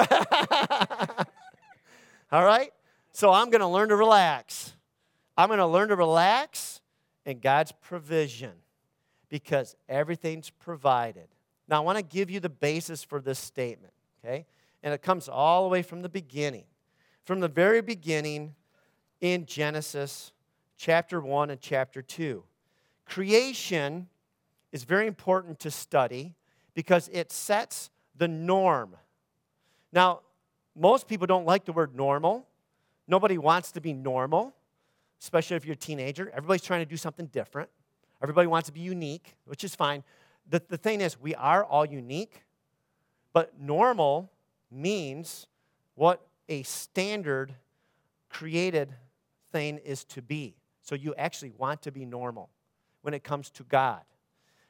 All 2.32 2.46
right? 2.46 2.72
So, 3.12 3.34
I'm 3.34 3.50
going 3.50 3.60
to 3.60 3.68
learn 3.68 3.89
to 3.89 3.98
relax. 3.98 4.72
I'm 5.38 5.50
going 5.50 5.60
to 5.60 5.68
learn 5.68 5.89
to 5.89 5.98
relax 5.98 6.80
in 7.26 7.39
God's 7.39 7.74
provision 7.74 8.54
because 9.28 9.76
everything's 9.89 10.50
provided. 10.50 11.28
Now, 11.68 11.78
I 11.78 11.80
want 11.80 11.97
to 11.97 12.03
give 12.03 12.30
you 12.30 12.39
the 12.39 12.49
basis 12.49 13.03
for 13.03 13.20
this 13.20 13.39
statement, 13.39 13.93
okay? 14.24 14.45
And 14.84 14.93
it 14.93 15.01
comes 15.01 15.28
all 15.28 15.63
the 15.63 15.70
way 15.70 15.82
from 15.82 16.01
the 16.01 16.09
beginning. 16.09 16.66
From 17.24 17.39
the 17.39 17.47
very 17.47 17.82
beginning 17.82 18.55
in 19.20 19.45
Genesis 19.45 20.32
chapter 20.78 21.20
1 21.20 21.49
and 21.49 21.59
chapter 21.59 22.01
2. 22.01 22.43
Creation 23.05 24.07
is 24.72 24.84
very 24.84 25.07
important 25.07 25.59
to 25.59 25.72
study 25.72 26.36
because 26.74 27.09
it 27.11 27.32
sets 27.32 27.89
the 28.16 28.28
norm. 28.28 28.95
Now, 29.91 30.22
most 30.76 31.07
people 31.07 31.26
don't 31.26 31.45
like 31.45 31.66
the 31.66 31.74
word 31.74 31.95
normal. 31.95 32.47
Nobody 33.07 33.38
wants 33.38 33.72
to 33.72 33.82
be 33.82 33.93
normal 33.93 34.53
especially 35.22 35.57
if 35.57 35.66
you're 35.66 35.74
a 35.74 35.78
teenager. 35.78 36.30
Everybody's 36.30 36.61
trying 36.61 36.82
to 36.82 36.89
do 36.89 36.97
something 36.97 37.28
different. 37.28 37.70
Everybody 38.22 38.47
wants 38.47 38.68
to 38.68 38.74
be 38.74 38.82
unique, 38.82 39.36
which 39.45 39.63
is 39.63 39.76
fine. 39.76 40.03
The, 40.50 40.62
the 40.68 40.78
thing 40.78 41.02
is, 41.02 41.20
we 41.20 41.36
are 41.36 41.64
all 41.64 41.86
unique, 41.86 42.43
but 43.34 43.60
normal 43.60 44.32
means 44.72 45.48
what 45.96 46.26
a 46.50 46.64
standard 46.64 47.56
created 48.30 48.93
thing 49.52 49.80
is 49.80 50.04
to 50.04 50.22
be. 50.22 50.56
So 50.82 50.96
you 50.96 51.16
actually 51.16 51.52
want 51.58 51.82
to 51.84 51.91
be 51.91 52.06
normal 52.06 52.50
when 53.02 53.14
it 53.14 53.24
comes 53.24 53.50
to 53.52 53.64
God. 53.64 54.02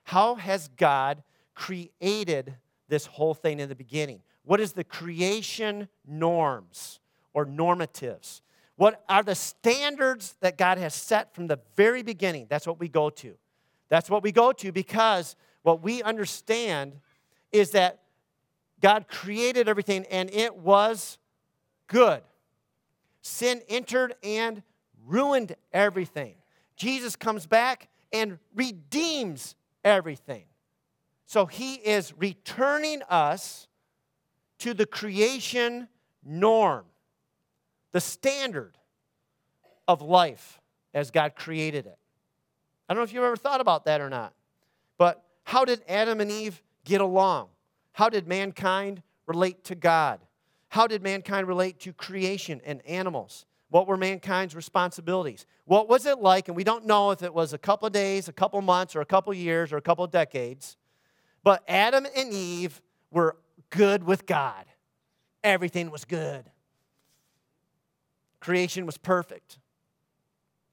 How 0.03 0.35
has 0.35 0.69
God 0.77 1.23
created 1.55 2.55
this 2.87 3.05
whole 3.05 3.33
thing 3.33 3.59
in 3.59 3.69
the 3.69 3.75
beginning? 3.75 4.21
What 4.43 4.59
is 4.59 4.73
the 4.73 4.83
creation 4.83 5.89
norms 6.05 6.99
or 7.33 7.45
normatives? 7.45 8.41
What 8.77 9.03
are 9.09 9.23
the 9.23 9.35
standards 9.35 10.35
that 10.41 10.57
God 10.57 10.77
has 10.77 10.93
set 10.93 11.33
from 11.33 11.47
the 11.47 11.59
very 11.75 12.03
beginning? 12.03 12.45
That's 12.49 12.67
what 12.67 12.79
we 12.79 12.87
go 12.87 13.09
to. 13.09 13.35
That's 13.89 14.09
what 14.09 14.23
we 14.23 14.31
go 14.31 14.51
to 14.51 14.71
because 14.71 15.35
what 15.65 15.81
we 15.81 16.03
understand 16.03 16.93
is 17.51 17.71
that 17.71 18.01
God 18.81 19.07
created 19.07 19.67
everything 19.67 20.05
and 20.11 20.29
it 20.31 20.55
was 20.55 21.17
good. 21.87 22.21
Sin 23.23 23.63
entered 23.67 24.13
and 24.21 24.61
ruined 25.07 25.55
everything. 25.73 26.35
Jesus 26.75 27.15
comes 27.15 27.47
back 27.47 27.89
and 28.13 28.37
redeems 28.53 29.55
everything. 29.83 30.43
So 31.25 31.47
he 31.47 31.73
is 31.73 32.13
returning 32.15 33.01
us 33.09 33.67
to 34.59 34.75
the 34.75 34.85
creation 34.85 35.87
norm 36.23 36.85
the 37.91 38.01
standard 38.01 38.77
of 39.87 40.03
life 40.03 40.59
as 40.93 41.09
God 41.09 41.35
created 41.35 41.87
it. 41.87 41.97
I 42.87 42.93
don't 42.93 42.99
know 42.99 43.03
if 43.05 43.13
you've 43.13 43.23
ever 43.23 43.35
thought 43.35 43.61
about 43.61 43.85
that 43.85 43.99
or 43.99 44.11
not, 44.11 44.33
but 44.99 45.24
how 45.45 45.63
did 45.63 45.81
Adam 45.87 46.19
and 46.19 46.31
Eve 46.31 46.61
get 46.83 47.01
along? 47.01 47.47
How 47.93 48.09
did 48.09 48.27
mankind 48.27 49.01
relate 49.25 49.63
to 49.65 49.75
God? 49.75 50.19
How 50.69 50.87
did 50.87 51.01
mankind 51.01 51.47
relate 51.47 51.79
to 51.81 51.93
creation 51.93 52.61
and 52.65 52.85
animals? 52.85 53.45
What 53.69 53.87
were 53.87 53.95
mankind's 53.95 54.55
responsibilities? 54.55 55.45
What 55.65 55.87
was 55.87 56.05
it 56.05 56.19
like? 56.19 56.47
And 56.47 56.57
we 56.57 56.63
don't 56.63 56.85
know 56.85 57.11
if 57.11 57.23
it 57.23 57.33
was 57.33 57.53
a 57.53 57.57
couple 57.57 57.85
of 57.85 57.93
days, 57.93 58.27
a 58.27 58.33
couple 58.33 58.59
of 58.59 58.65
months, 58.65 58.95
or 58.95 59.01
a 59.01 59.05
couple 59.05 59.31
of 59.31 59.37
years, 59.37 59.71
or 59.71 59.77
a 59.77 59.81
couple 59.81 60.03
of 60.03 60.11
decades. 60.11 60.77
But 61.43 61.63
Adam 61.67 62.05
and 62.15 62.33
Eve 62.33 62.81
were 63.11 63.37
good 63.69 64.03
with 64.03 64.25
God. 64.25 64.65
Everything 65.43 65.91
was 65.91 66.05
good. 66.05 66.49
Creation 68.39 68.85
was 68.85 68.97
perfect. 68.97 69.59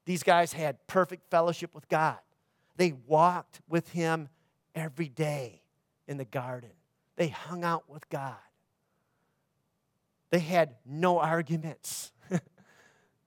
These 0.05 0.23
guys 0.23 0.53
had 0.53 0.85
perfect 0.87 1.29
fellowship 1.29 1.75
with 1.75 1.87
God. 1.87 2.17
They 2.75 2.93
walked 3.07 3.61
with 3.69 3.89
Him 3.89 4.29
every 4.75 5.09
day 5.09 5.61
in 6.07 6.17
the 6.17 6.25
garden, 6.25 6.71
they 7.15 7.27
hung 7.27 7.63
out 7.63 7.89
with 7.89 8.07
God. 8.09 8.35
They 10.29 10.39
had 10.39 10.75
no 10.85 11.19
arguments. 11.19 12.11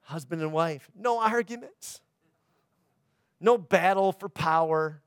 Husband 0.01 0.41
and 0.41 0.51
wife, 0.51 0.89
no 0.95 1.19
arguments. 1.19 2.01
No 3.39 3.57
battle 3.57 4.11
for 4.11 4.29
power, 4.29 5.01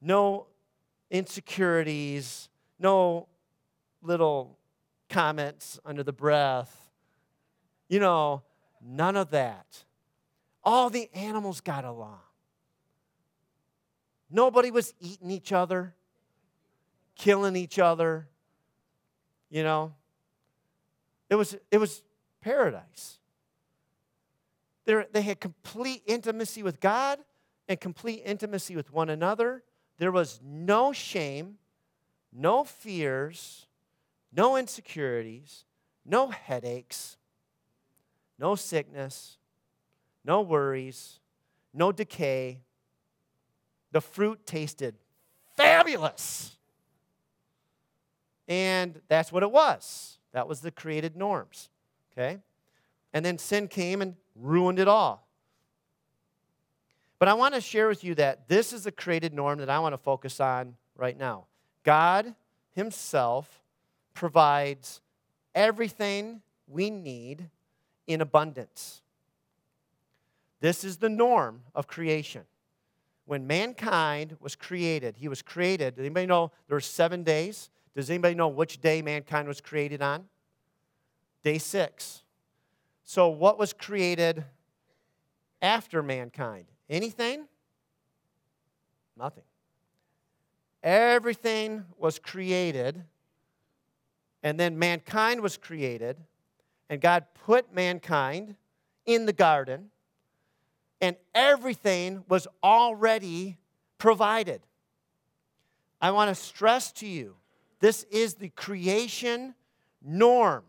no 0.00 0.46
insecurities, 1.10 2.48
no 2.78 3.26
little 4.00 4.58
comments 5.08 5.80
under 5.84 6.02
the 6.02 6.12
breath. 6.12 6.90
You 7.88 7.98
know, 7.98 8.42
None 8.80 9.16
of 9.16 9.30
that. 9.30 9.84
All 10.62 10.90
the 10.90 11.10
animals 11.14 11.60
got 11.60 11.84
along. 11.84 12.20
Nobody 14.30 14.70
was 14.70 14.94
eating 15.00 15.30
each 15.30 15.52
other, 15.52 15.94
killing 17.16 17.56
each 17.56 17.78
other. 17.78 18.28
You 19.50 19.62
know, 19.62 19.94
it 21.30 21.34
was, 21.34 21.56
it 21.70 21.78
was 21.78 22.02
paradise. 22.40 23.18
They're, 24.84 25.06
they 25.12 25.22
had 25.22 25.40
complete 25.40 26.02
intimacy 26.06 26.62
with 26.62 26.80
God 26.80 27.18
and 27.68 27.80
complete 27.80 28.22
intimacy 28.24 28.76
with 28.76 28.92
one 28.92 29.10
another. 29.10 29.62
There 29.98 30.12
was 30.12 30.40
no 30.42 30.92
shame, 30.92 31.58
no 32.32 32.64
fears, 32.64 33.66
no 34.32 34.56
insecurities, 34.56 35.64
no 36.04 36.28
headaches, 36.28 37.16
no 38.38 38.54
sickness, 38.54 39.38
no 40.24 40.40
worries, 40.40 41.20
no 41.74 41.92
decay. 41.92 42.60
The 43.98 44.02
fruit 44.02 44.46
tasted 44.46 44.94
fabulous. 45.56 46.56
And 48.46 49.00
that's 49.08 49.32
what 49.32 49.42
it 49.42 49.50
was. 49.50 50.18
That 50.30 50.46
was 50.46 50.60
the 50.60 50.70
created 50.70 51.16
norms. 51.16 51.68
Okay? 52.12 52.38
And 53.12 53.24
then 53.24 53.38
sin 53.38 53.66
came 53.66 54.00
and 54.00 54.14
ruined 54.36 54.78
it 54.78 54.86
all. 54.86 55.26
But 57.18 57.26
I 57.26 57.34
want 57.34 57.56
to 57.56 57.60
share 57.60 57.88
with 57.88 58.04
you 58.04 58.14
that 58.14 58.46
this 58.46 58.72
is 58.72 58.84
the 58.84 58.92
created 58.92 59.34
norm 59.34 59.58
that 59.58 59.68
I 59.68 59.80
want 59.80 59.94
to 59.94 59.98
focus 59.98 60.38
on 60.38 60.76
right 60.94 61.18
now. 61.18 61.46
God 61.82 62.36
Himself 62.76 63.64
provides 64.14 65.00
everything 65.56 66.40
we 66.68 66.88
need 66.88 67.50
in 68.06 68.20
abundance. 68.20 69.02
This 70.60 70.84
is 70.84 70.98
the 70.98 71.08
norm 71.08 71.62
of 71.74 71.88
creation. 71.88 72.44
When 73.28 73.46
mankind 73.46 74.38
was 74.40 74.56
created, 74.56 75.16
he 75.18 75.28
was 75.28 75.42
created. 75.42 75.96
Does 75.96 76.00
anybody 76.00 76.24
know 76.24 76.50
there 76.66 76.76
were 76.76 76.80
seven 76.80 77.24
days? 77.24 77.68
Does 77.94 78.08
anybody 78.08 78.34
know 78.34 78.48
which 78.48 78.80
day 78.80 79.02
mankind 79.02 79.46
was 79.46 79.60
created 79.60 80.00
on? 80.00 80.24
Day 81.42 81.58
six. 81.58 82.22
So, 83.04 83.28
what 83.28 83.58
was 83.58 83.74
created 83.74 84.44
after 85.60 86.02
mankind? 86.02 86.68
Anything? 86.88 87.44
Nothing. 89.14 89.44
Everything 90.82 91.84
was 91.98 92.18
created, 92.18 93.04
and 94.42 94.58
then 94.58 94.78
mankind 94.78 95.42
was 95.42 95.58
created, 95.58 96.16
and 96.88 96.98
God 96.98 97.26
put 97.44 97.74
mankind 97.74 98.56
in 99.04 99.26
the 99.26 99.34
garden 99.34 99.90
and 101.00 101.16
everything 101.34 102.24
was 102.28 102.46
already 102.62 103.58
provided. 103.98 104.60
I 106.00 106.10
want 106.10 106.28
to 106.28 106.34
stress 106.34 106.92
to 106.92 107.06
you 107.06 107.36
this 107.80 108.04
is 108.04 108.34
the 108.34 108.48
creation 108.50 109.54
norm 110.02 110.64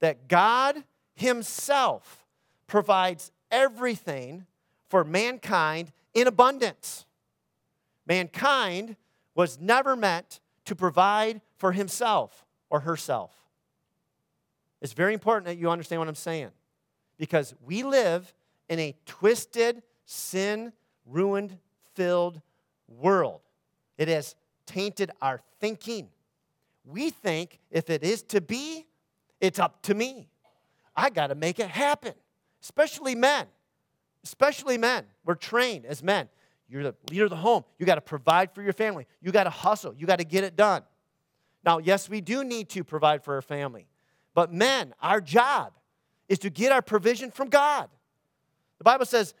that 0.00 0.28
God 0.28 0.82
Himself 1.14 2.26
provides 2.66 3.32
everything 3.50 4.46
for 4.88 5.04
mankind 5.04 5.92
in 6.14 6.26
abundance. 6.26 7.06
Mankind 8.06 8.96
was 9.34 9.60
never 9.60 9.96
meant 9.96 10.40
to 10.64 10.74
provide 10.74 11.40
for 11.56 11.72
himself 11.72 12.44
or 12.68 12.80
herself. 12.80 13.32
It's 14.80 14.92
very 14.92 15.14
important 15.14 15.46
that 15.46 15.58
you 15.58 15.70
understand 15.70 16.00
what 16.00 16.08
I'm 16.08 16.14
saying 16.14 16.50
because 17.18 17.54
we 17.64 17.82
live 17.82 18.32
in 18.70 18.78
a 18.78 18.94
twisted, 19.04 19.82
sin 20.06 20.72
ruined, 21.04 21.58
filled 21.94 22.40
world. 22.88 23.40
It 23.98 24.08
has 24.08 24.34
tainted 24.64 25.10
our 25.20 25.40
thinking. 25.58 26.08
We 26.84 27.10
think 27.10 27.58
if 27.70 27.90
it 27.90 28.02
is 28.02 28.22
to 28.24 28.40
be, 28.40 28.86
it's 29.40 29.58
up 29.58 29.82
to 29.82 29.94
me. 29.94 30.28
I 30.96 31.10
got 31.10 31.26
to 31.26 31.34
make 31.34 31.58
it 31.58 31.68
happen, 31.68 32.14
especially 32.62 33.14
men. 33.14 33.46
Especially 34.22 34.78
men. 34.78 35.04
We're 35.24 35.34
trained 35.34 35.84
as 35.84 36.02
men. 36.02 36.28
You're 36.68 36.84
the 36.84 36.94
leader 37.10 37.24
of 37.24 37.30
the 37.30 37.36
home. 37.36 37.64
You 37.78 37.86
got 37.86 37.96
to 37.96 38.00
provide 38.00 38.54
for 38.54 38.62
your 38.62 38.72
family. 38.72 39.06
You 39.20 39.32
got 39.32 39.44
to 39.44 39.50
hustle. 39.50 39.94
You 39.94 40.06
got 40.06 40.20
to 40.20 40.24
get 40.24 40.44
it 40.44 40.56
done. 40.56 40.82
Now, 41.64 41.78
yes, 41.78 42.08
we 42.08 42.20
do 42.20 42.44
need 42.44 42.68
to 42.70 42.84
provide 42.84 43.24
for 43.24 43.34
our 43.34 43.42
family. 43.42 43.86
But 44.34 44.52
men, 44.52 44.94
our 45.02 45.20
job 45.20 45.72
is 46.28 46.38
to 46.40 46.50
get 46.50 46.70
our 46.70 46.82
provision 46.82 47.32
from 47.32 47.48
God. 47.48 47.88
The 48.80 48.84
Bible 48.84 49.04
says 49.04 49.34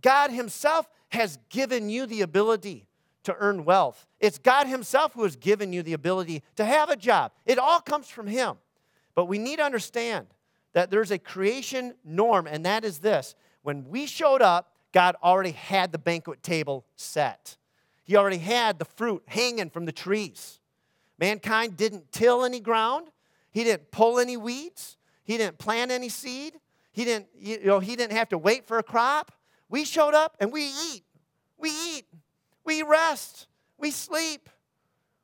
God 0.00 0.30
Himself 0.30 0.88
has 1.10 1.38
given 1.50 1.90
you 1.90 2.06
the 2.06 2.22
ability 2.22 2.86
to 3.24 3.36
earn 3.38 3.66
wealth. 3.66 4.06
It's 4.18 4.38
God 4.38 4.66
Himself 4.66 5.12
who 5.12 5.24
has 5.24 5.36
given 5.36 5.74
you 5.74 5.82
the 5.82 5.92
ability 5.92 6.42
to 6.56 6.64
have 6.64 6.88
a 6.88 6.96
job. 6.96 7.32
It 7.44 7.58
all 7.58 7.80
comes 7.80 8.08
from 8.08 8.26
Him. 8.26 8.56
But 9.14 9.26
we 9.26 9.38
need 9.38 9.56
to 9.56 9.64
understand 9.64 10.26
that 10.72 10.90
there's 10.90 11.10
a 11.10 11.18
creation 11.18 11.94
norm, 12.02 12.46
and 12.46 12.64
that 12.64 12.84
is 12.84 12.98
this 12.98 13.34
when 13.62 13.88
we 13.90 14.06
showed 14.06 14.40
up, 14.40 14.72
God 14.92 15.16
already 15.22 15.50
had 15.50 15.92
the 15.92 15.98
banquet 15.98 16.42
table 16.42 16.86
set. 16.96 17.58
He 18.04 18.16
already 18.16 18.38
had 18.38 18.78
the 18.78 18.86
fruit 18.86 19.22
hanging 19.26 19.68
from 19.68 19.84
the 19.84 19.92
trees. 19.92 20.60
Mankind 21.18 21.76
didn't 21.76 22.10
till 22.10 22.42
any 22.42 22.60
ground. 22.60 23.08
He 23.50 23.64
didn't 23.64 23.90
pull 23.90 24.18
any 24.18 24.38
weeds. 24.38 24.96
He 25.24 25.36
didn't 25.36 25.58
plant 25.58 25.90
any 25.90 26.08
seed. 26.08 26.54
He 26.98 27.04
didn't, 27.04 27.28
you 27.38 27.64
know, 27.64 27.78
he 27.78 27.94
didn't 27.94 28.16
have 28.16 28.30
to 28.30 28.38
wait 28.38 28.66
for 28.66 28.78
a 28.78 28.82
crop. 28.82 29.30
We 29.68 29.84
showed 29.84 30.14
up 30.14 30.36
and 30.40 30.50
we 30.50 30.64
eat. 30.64 31.04
We 31.56 31.70
eat. 31.70 32.06
We 32.64 32.82
rest. 32.82 33.46
We 33.78 33.92
sleep. 33.92 34.50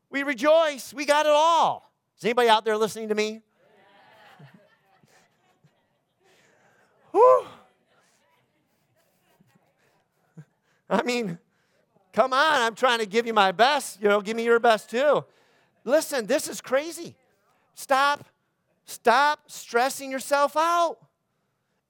We 0.08 0.22
rejoice. 0.22 0.94
We 0.94 1.04
got 1.04 1.26
it 1.26 1.32
all. 1.32 1.90
Is 2.16 2.24
anybody 2.24 2.48
out 2.48 2.64
there 2.64 2.76
listening 2.76 3.08
to 3.08 3.16
me? 3.16 3.40
Whew. 7.10 7.44
I 10.88 11.02
mean, 11.02 11.40
come 12.12 12.32
on, 12.32 12.60
I'm 12.60 12.76
trying 12.76 13.00
to 13.00 13.06
give 13.06 13.26
you 13.26 13.34
my 13.34 13.50
best. 13.50 14.00
You 14.00 14.08
know, 14.08 14.20
give 14.20 14.36
me 14.36 14.44
your 14.44 14.60
best 14.60 14.90
too. 14.90 15.24
Listen, 15.82 16.26
this 16.26 16.48
is 16.48 16.60
crazy. 16.60 17.16
Stop, 17.74 18.24
stop 18.84 19.40
stressing 19.48 20.12
yourself 20.12 20.56
out. 20.56 20.98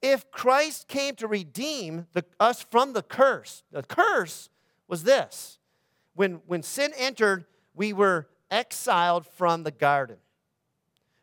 If 0.07 0.31
Christ 0.31 0.87
came 0.87 1.15
to 1.15 1.27
redeem 1.27 2.09
the, 2.13 2.27
us 2.39 2.61
from 2.61 2.93
the 2.93 3.01
curse, 3.01 3.63
the 3.73 3.83
curse 3.83 4.51
was 4.87 5.05
this. 5.05 5.59
When, 6.15 6.43
when 6.47 6.63
sin 6.63 6.93
entered, 6.99 7.47
we 7.75 7.95
were 7.95 8.29
exiled 8.51 9.27
from 9.27 9.63
the 9.63 9.71
garden. 9.71 10.19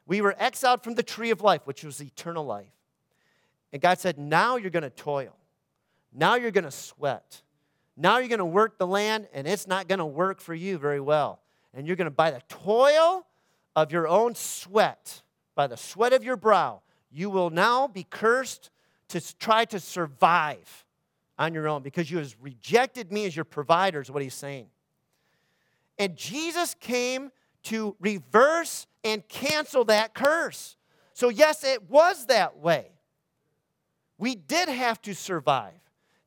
We 0.08 0.20
were 0.22 0.36
exiled 0.40 0.84
from 0.84 0.96
the 0.96 1.04
tree 1.04 1.30
of 1.30 1.42
life, 1.42 1.62
which 1.66 1.84
was 1.84 2.02
eternal 2.02 2.44
life. 2.44 2.74
And 3.72 3.84
God 3.84 4.00
said, 4.00 4.18
Now 4.18 4.56
you're 4.56 4.72
going 4.72 4.82
to 4.82 4.90
toil. 4.90 5.38
Now 6.12 6.34
you're 6.34 6.50
going 6.50 6.64
to 6.64 6.72
sweat. 6.72 7.44
Now 7.96 8.18
you're 8.18 8.30
going 8.30 8.40
to 8.40 8.46
work 8.46 8.80
the 8.80 8.88
land, 8.88 9.28
and 9.32 9.48
it's 9.48 9.68
not 9.68 9.90
going 9.90 10.00
to 10.00 10.06
work 10.08 10.42
for 10.42 10.56
you 10.56 10.80
very 10.80 11.00
well. 11.00 11.40
And 11.76 11.86
you're 11.86 11.96
going 11.96 12.06
to, 12.06 12.10
by 12.10 12.32
the 12.32 12.42
toil 12.50 13.28
of 13.76 13.92
your 13.92 14.08
own 14.08 14.34
sweat, 14.34 15.22
by 15.54 15.68
the 15.68 15.78
sweat 15.78 16.14
of 16.14 16.24
your 16.24 16.36
brow, 16.36 16.82
you 17.12 17.30
will 17.30 17.50
now 17.50 17.88
be 17.88 18.04
cursed 18.04 18.70
to 19.10 19.38
try 19.38 19.66
to 19.66 19.80
survive 19.80 20.86
on 21.38 21.54
your 21.54 21.68
own 21.68 21.82
because 21.82 22.10
you 22.10 22.18
have 22.20 22.36
rejected 22.42 23.12
me 23.12 23.26
as 23.26 23.36
your 23.36 23.46
provider, 23.46 24.00
is 24.00 24.10
what 24.10 24.24
he's 24.24 24.34
saying. 24.34 24.68
And 25.98 26.16
Jesus 26.16 26.76
came 26.80 27.32
to 27.64 27.96
reverse 28.00 28.88
and 29.04 29.28
cancel 29.28 29.86
that 29.86 30.14
curse. 30.14 30.78
So, 31.14 31.30
yes, 31.30 31.64
it 31.64 31.90
was 31.90 32.28
that 32.28 32.58
way. 32.58 32.92
We 34.18 34.36
did 34.36 34.70
have 34.70 35.02
to 35.04 35.14
survive. 35.14 35.74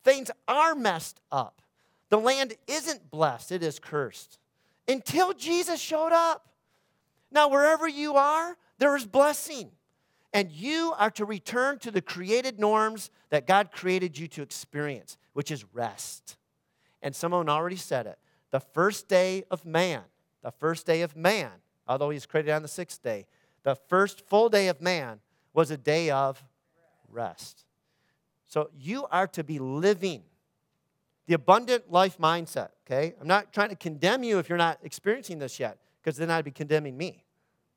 Things 0.03 0.29
are 0.47 0.75
messed 0.75 1.19
up. 1.31 1.61
The 2.09 2.19
land 2.19 2.53
isn't 2.67 3.09
blessed, 3.09 3.51
it 3.51 3.63
is 3.63 3.79
cursed. 3.79 4.37
Until 4.87 5.33
Jesus 5.33 5.79
showed 5.79 6.11
up. 6.13 6.47
Now, 7.31 7.49
wherever 7.49 7.87
you 7.87 8.15
are, 8.15 8.55
there 8.77 8.95
is 8.95 9.05
blessing. 9.05 9.71
And 10.35 10.51
you 10.51 10.93
are 10.97 11.11
to 11.11 11.23
return 11.23 11.79
to 11.79 11.91
the 11.91 12.01
created 12.01 12.59
norms 12.59 13.09
that 13.29 13.47
God 13.47 13.71
created 13.71 14.17
you 14.17 14.27
to 14.27 14.41
experience, 14.41 15.17
which 15.31 15.49
is 15.49 15.63
rest. 15.71 16.35
And 17.01 17.15
someone 17.15 17.47
already 17.47 17.77
said 17.77 18.05
it. 18.05 18.19
The 18.51 18.59
first 18.59 19.07
day 19.07 19.45
of 19.49 19.65
man, 19.65 20.01
the 20.43 20.51
first 20.51 20.85
day 20.85 21.03
of 21.03 21.15
man, 21.15 21.51
although 21.87 22.09
he's 22.09 22.25
created 22.25 22.51
on 22.51 22.63
the 22.63 22.67
sixth 22.67 23.01
day, 23.01 23.27
the 23.63 23.75
first 23.75 24.27
full 24.27 24.49
day 24.49 24.67
of 24.67 24.81
man 24.81 25.21
was 25.53 25.71
a 25.71 25.77
day 25.77 26.09
of 26.09 26.43
rest. 27.09 27.63
So 28.45 28.69
you 28.77 29.05
are 29.11 29.27
to 29.27 29.43
be 29.43 29.57
living 29.57 30.23
the 31.27 31.35
abundant 31.35 31.89
life 31.89 32.17
mindset, 32.17 32.71
okay? 32.85 33.15
I'm 33.21 33.27
not 33.27 33.53
trying 33.53 33.69
to 33.69 33.75
condemn 33.77 34.21
you 34.21 34.39
if 34.39 34.49
you're 34.49 34.57
not 34.57 34.79
experiencing 34.83 35.39
this 35.39 35.61
yet, 35.61 35.77
because 36.03 36.17
then 36.17 36.29
I'd 36.29 36.43
be 36.43 36.51
condemning 36.51 36.97
me. 36.97 37.23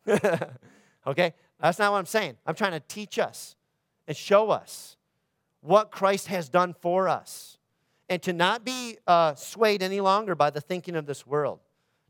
okay? 1.07 1.35
That's 1.61 1.79
not 1.79 1.93
what 1.93 1.99
I'm 1.99 2.07
saying. 2.07 2.37
I'm 2.47 2.55
trying 2.55 2.73
to 2.73 2.81
teach 2.81 3.19
us 3.19 3.57
and 4.07 4.17
show 4.17 4.51
us 4.51 4.97
what 5.61 5.91
Christ 5.91 6.29
has 6.29 6.49
done 6.49 6.75
for 6.81 7.09
us. 7.09 7.59
And 8.09 8.23
to 8.23 8.33
not 8.33 8.65
be 8.65 8.97
uh, 9.07 9.35
swayed 9.35 9.83
any 9.83 10.01
longer 10.01 10.35
by 10.35 10.51
the 10.51 10.61
thinking 10.61 10.97
of 10.97 11.05
this 11.05 11.27
world, 11.27 11.61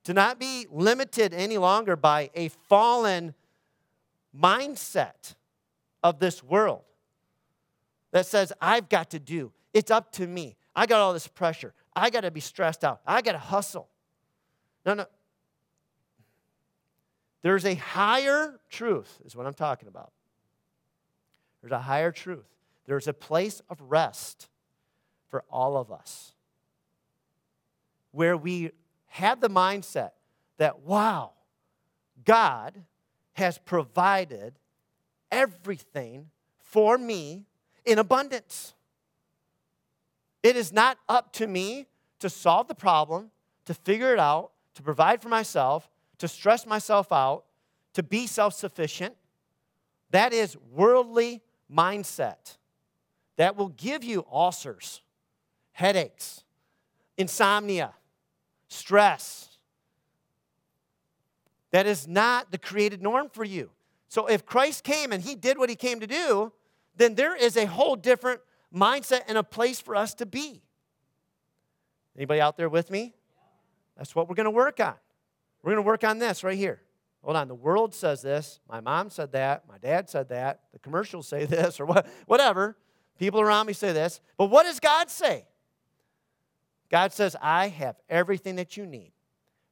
to 0.04 0.14
not 0.14 0.38
be 0.38 0.66
limited 0.70 1.34
any 1.34 1.58
longer 1.58 1.96
by 1.96 2.30
a 2.34 2.48
fallen 2.68 3.34
mindset 4.38 5.34
of 6.02 6.20
this 6.20 6.42
world 6.42 6.82
that 8.12 8.26
says, 8.26 8.52
I've 8.60 8.88
got 8.88 9.10
to 9.10 9.18
do, 9.18 9.52
it's 9.74 9.90
up 9.90 10.12
to 10.12 10.26
me. 10.26 10.56
I 10.74 10.86
got 10.86 11.00
all 11.00 11.12
this 11.12 11.26
pressure. 11.26 11.74
I 11.96 12.10
got 12.10 12.20
to 12.20 12.30
be 12.30 12.40
stressed 12.40 12.84
out. 12.84 13.00
I 13.04 13.20
got 13.20 13.32
to 13.32 13.38
hustle. 13.38 13.88
No, 14.86 14.94
no. 14.94 15.06
There's 17.42 17.64
a 17.64 17.74
higher 17.74 18.58
truth, 18.68 19.20
is 19.24 19.36
what 19.36 19.46
I'm 19.46 19.54
talking 19.54 19.88
about. 19.88 20.12
There's 21.60 21.72
a 21.72 21.80
higher 21.80 22.12
truth. 22.12 22.46
There's 22.86 23.08
a 23.08 23.12
place 23.12 23.60
of 23.68 23.80
rest 23.82 24.48
for 25.28 25.44
all 25.50 25.76
of 25.76 25.92
us 25.92 26.32
where 28.12 28.36
we 28.36 28.70
have 29.06 29.40
the 29.40 29.50
mindset 29.50 30.10
that, 30.56 30.80
wow, 30.80 31.32
God 32.24 32.82
has 33.34 33.58
provided 33.58 34.54
everything 35.30 36.30
for 36.58 36.98
me 36.98 37.44
in 37.84 37.98
abundance. 37.98 38.74
It 40.42 40.56
is 40.56 40.72
not 40.72 40.98
up 41.08 41.32
to 41.34 41.46
me 41.46 41.86
to 42.20 42.28
solve 42.28 42.68
the 42.68 42.74
problem, 42.74 43.30
to 43.66 43.74
figure 43.74 44.12
it 44.12 44.18
out, 44.18 44.50
to 44.74 44.82
provide 44.82 45.22
for 45.22 45.28
myself, 45.28 45.88
to 46.18 46.28
stress 46.28 46.66
myself 46.66 47.12
out, 47.12 47.44
to 47.94 48.02
be 48.02 48.26
self 48.26 48.54
sufficient. 48.54 49.14
That 50.10 50.32
is 50.32 50.56
worldly 50.72 51.42
mindset 51.72 52.56
that 53.36 53.56
will 53.56 53.68
give 53.68 54.02
you 54.02 54.26
ulcers, 54.30 55.00
headaches, 55.72 56.44
insomnia, 57.16 57.94
stress. 58.68 59.58
That 61.70 61.86
is 61.86 62.08
not 62.08 62.50
the 62.50 62.58
created 62.58 63.02
norm 63.02 63.28
for 63.30 63.44
you. 63.44 63.70
So 64.08 64.26
if 64.26 64.46
Christ 64.46 64.84
came 64.84 65.12
and 65.12 65.22
he 65.22 65.34
did 65.34 65.58
what 65.58 65.68
he 65.68 65.76
came 65.76 66.00
to 66.00 66.06
do, 66.06 66.52
then 66.96 67.14
there 67.14 67.36
is 67.36 67.56
a 67.56 67.66
whole 67.66 67.94
different 67.94 68.40
mindset 68.74 69.20
and 69.28 69.38
a 69.38 69.42
place 69.42 69.80
for 69.80 69.94
us 69.94 70.14
to 70.14 70.26
be. 70.26 70.62
Anybody 72.16 72.40
out 72.40 72.56
there 72.56 72.68
with 72.68 72.90
me? 72.90 73.14
That's 73.96 74.16
what 74.16 74.28
we're 74.28 74.34
going 74.34 74.44
to 74.44 74.50
work 74.50 74.80
on. 74.80 74.94
We're 75.62 75.72
going 75.72 75.84
to 75.84 75.86
work 75.86 76.04
on 76.04 76.18
this 76.18 76.44
right 76.44 76.56
here. 76.56 76.80
Hold 77.22 77.36
on, 77.36 77.48
the 77.48 77.54
world 77.54 77.94
says 77.94 78.22
this. 78.22 78.60
My 78.68 78.80
mom 78.80 79.10
said 79.10 79.32
that. 79.32 79.64
My 79.68 79.78
dad 79.78 80.08
said 80.08 80.28
that. 80.28 80.60
The 80.72 80.78
commercials 80.78 81.26
say 81.26 81.44
this 81.46 81.80
or 81.80 81.86
what, 81.86 82.06
whatever. 82.26 82.76
People 83.18 83.40
around 83.40 83.66
me 83.66 83.72
say 83.72 83.92
this. 83.92 84.20
But 84.36 84.46
what 84.46 84.64
does 84.64 84.80
God 84.80 85.10
say? 85.10 85.44
God 86.90 87.12
says, 87.12 87.36
I 87.42 87.68
have 87.68 87.96
everything 88.08 88.56
that 88.56 88.76
you 88.76 88.86
need 88.86 89.12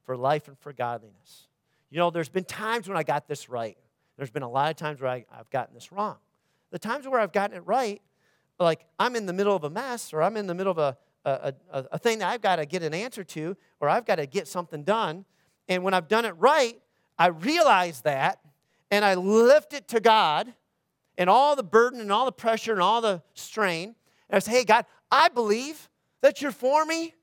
for 0.05 0.15
life 0.15 0.47
and 0.47 0.57
for 0.59 0.73
godliness. 0.73 1.47
You 1.89 1.97
know, 1.97 2.09
there's 2.09 2.29
been 2.29 2.43
times 2.43 2.87
when 2.87 2.97
I 2.97 3.03
got 3.03 3.27
this 3.27 3.49
right. 3.49 3.77
There's 4.17 4.29
been 4.29 4.43
a 4.43 4.49
lot 4.49 4.69
of 4.69 4.77
times 4.77 5.01
where 5.01 5.09
I, 5.09 5.25
have 5.31 5.49
gotten 5.49 5.73
this 5.73 5.91
wrong. 5.91 6.17
The 6.71 6.79
times 6.79 7.07
where 7.07 7.19
I've 7.19 7.31
gotten 7.31 7.55
it 7.55 7.65
right, 7.65 8.01
like 8.59 8.85
I'm 8.99 9.15
in 9.15 9.25
the 9.25 9.33
middle 9.33 9.55
of 9.55 9.63
a 9.63 9.69
mess 9.69 10.13
or 10.13 10.21
I'm 10.21 10.35
in 10.37 10.47
the 10.47 10.53
middle 10.53 10.71
of 10.71 10.77
a, 10.77 10.97
a, 11.23 11.53
a, 11.71 11.85
a 11.93 11.97
thing 11.97 12.19
that 12.19 12.29
I've 12.29 12.41
got 12.41 12.57
to 12.57 12.65
get 12.65 12.83
an 12.83 12.93
answer 12.93 13.23
to 13.23 13.55
or 13.79 13.89
I've 13.89 14.05
got 14.05 14.15
to 14.15 14.25
get 14.25 14.47
something 14.47 14.83
done. 14.83 15.25
And 15.69 15.83
when 15.83 15.93
I've 15.93 16.07
done 16.07 16.25
it 16.25 16.35
right, 16.37 16.79
I 17.17 17.27
realize 17.27 18.01
that 18.01 18.39
and 18.91 19.03
I 19.03 19.15
lift 19.15 19.73
it 19.73 19.87
to 19.89 19.99
God 19.99 20.53
and 21.17 21.29
all 21.29 21.55
the 21.55 21.63
burden 21.63 21.99
and 21.99 22.11
all 22.11 22.25
the 22.25 22.31
pressure 22.31 22.73
and 22.73 22.81
all 22.81 23.01
the 23.01 23.21
strain. 23.33 23.95
And 24.29 24.35
I 24.35 24.39
say, 24.39 24.51
hey, 24.51 24.63
God, 24.65 24.85
I 25.11 25.29
believe 25.29 25.89
that 26.21 26.41
you're 26.41 26.51
for 26.51 26.85
me 26.85 27.13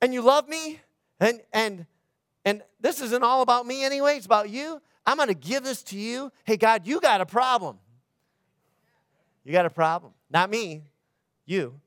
and 0.00 0.12
you 0.12 0.20
love 0.22 0.48
me 0.48 0.80
and, 1.20 1.40
and, 1.52 1.86
and 2.44 2.62
this 2.80 3.00
isn't 3.00 3.22
all 3.22 3.42
about 3.42 3.66
me 3.66 3.84
anyway, 3.84 4.16
it's 4.16 4.26
about 4.26 4.50
you. 4.50 4.80
I'm 5.06 5.16
going 5.16 5.28
to 5.28 5.34
give 5.34 5.64
this 5.64 5.82
to 5.84 5.98
you. 5.98 6.32
Hey, 6.44 6.56
God, 6.56 6.86
you 6.86 7.00
got 7.00 7.20
a 7.20 7.26
problem. 7.26 7.78
You 9.44 9.52
got 9.52 9.66
a 9.66 9.70
problem. 9.70 10.12
Not 10.30 10.50
me, 10.50 10.84
you. 11.44 11.78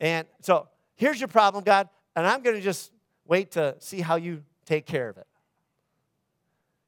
And 0.00 0.26
so 0.40 0.68
here's 0.96 1.18
your 1.18 1.28
problem, 1.28 1.64
God, 1.64 1.88
and 2.14 2.26
I'm 2.26 2.42
going 2.42 2.56
to 2.56 2.62
just 2.62 2.92
wait 3.26 3.52
to 3.52 3.76
see 3.78 4.00
how 4.00 4.16
you 4.16 4.42
take 4.64 4.86
care 4.86 5.08
of 5.08 5.16
it. 5.16 5.26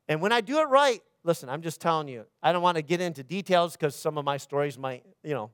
And 0.08 0.20
when 0.20 0.32
I 0.32 0.40
do 0.40 0.58
it 0.58 0.64
right, 0.64 1.00
listen, 1.22 1.48
I'm 1.48 1.62
just 1.62 1.80
telling 1.80 2.08
you, 2.08 2.24
I 2.42 2.52
don't 2.52 2.62
want 2.62 2.76
to 2.76 2.82
get 2.82 3.00
into 3.00 3.22
details 3.22 3.72
because 3.72 3.96
some 3.96 4.18
of 4.18 4.24
my 4.24 4.36
stories 4.36 4.78
might, 4.78 5.04
you 5.22 5.34
know, 5.34 5.50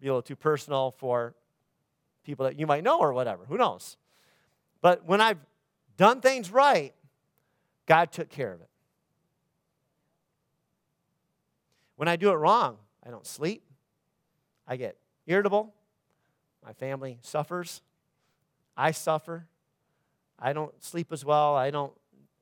be 0.00 0.08
a 0.08 0.10
little 0.10 0.22
too 0.22 0.36
personal 0.36 0.92
for 0.98 1.34
people 2.24 2.44
that 2.44 2.58
you 2.58 2.66
might 2.66 2.84
know 2.84 2.98
or 2.98 3.12
whatever. 3.12 3.44
Who 3.46 3.56
knows? 3.56 3.96
But 4.80 5.04
when 5.06 5.20
I've 5.20 5.38
done 5.96 6.20
things 6.20 6.50
right, 6.50 6.94
God 7.86 8.12
took 8.12 8.28
care 8.28 8.52
of 8.52 8.60
it. 8.60 8.68
When 11.96 12.08
I 12.08 12.16
do 12.16 12.30
it 12.30 12.34
wrong, 12.34 12.78
I 13.04 13.10
don't 13.10 13.26
sleep. 13.26 13.62
I 14.66 14.76
get 14.76 14.96
irritable. 15.26 15.74
My 16.64 16.72
family 16.72 17.18
suffers. 17.20 17.82
I 18.76 18.92
suffer. 18.92 19.46
I 20.40 20.52
don't 20.52 20.72
sleep 20.82 21.12
as 21.12 21.24
well. 21.24 21.54
I 21.54 21.70
don't 21.70 21.92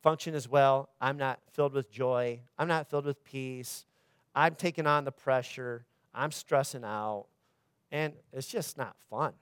function 0.02 0.34
as 0.34 0.48
well. 0.48 0.88
I'm 1.00 1.16
not 1.16 1.40
filled 1.52 1.72
with 1.72 1.90
joy. 1.90 2.40
I'm 2.58 2.68
not 2.68 2.88
filled 2.88 3.06
with 3.06 3.24
peace. 3.24 3.84
I'm 4.34 4.54
taking 4.54 4.86
on 4.86 5.04
the 5.04 5.12
pressure. 5.12 5.84
I'm 6.14 6.30
stressing 6.30 6.84
out. 6.84 7.26
And 7.90 8.12
it's 8.32 8.46
just 8.46 8.78
not 8.78 8.94
fun. 9.10 9.32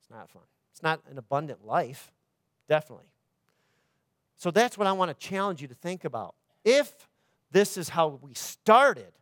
It's 0.00 0.10
not 0.10 0.28
fun. 0.30 0.42
It's 0.72 0.82
not 0.82 1.00
an 1.10 1.18
abundant 1.18 1.64
life, 1.64 2.12
definitely. 2.68 3.06
So 4.36 4.50
that's 4.50 4.76
what 4.76 4.86
I 4.86 4.92
want 4.92 5.08
to 5.08 5.26
challenge 5.26 5.62
you 5.62 5.68
to 5.68 5.74
think 5.74 6.04
about. 6.04 6.34
If 6.64 7.08
this 7.52 7.76
is 7.76 7.88
how 7.88 8.18
we 8.20 8.34
started 8.34 9.12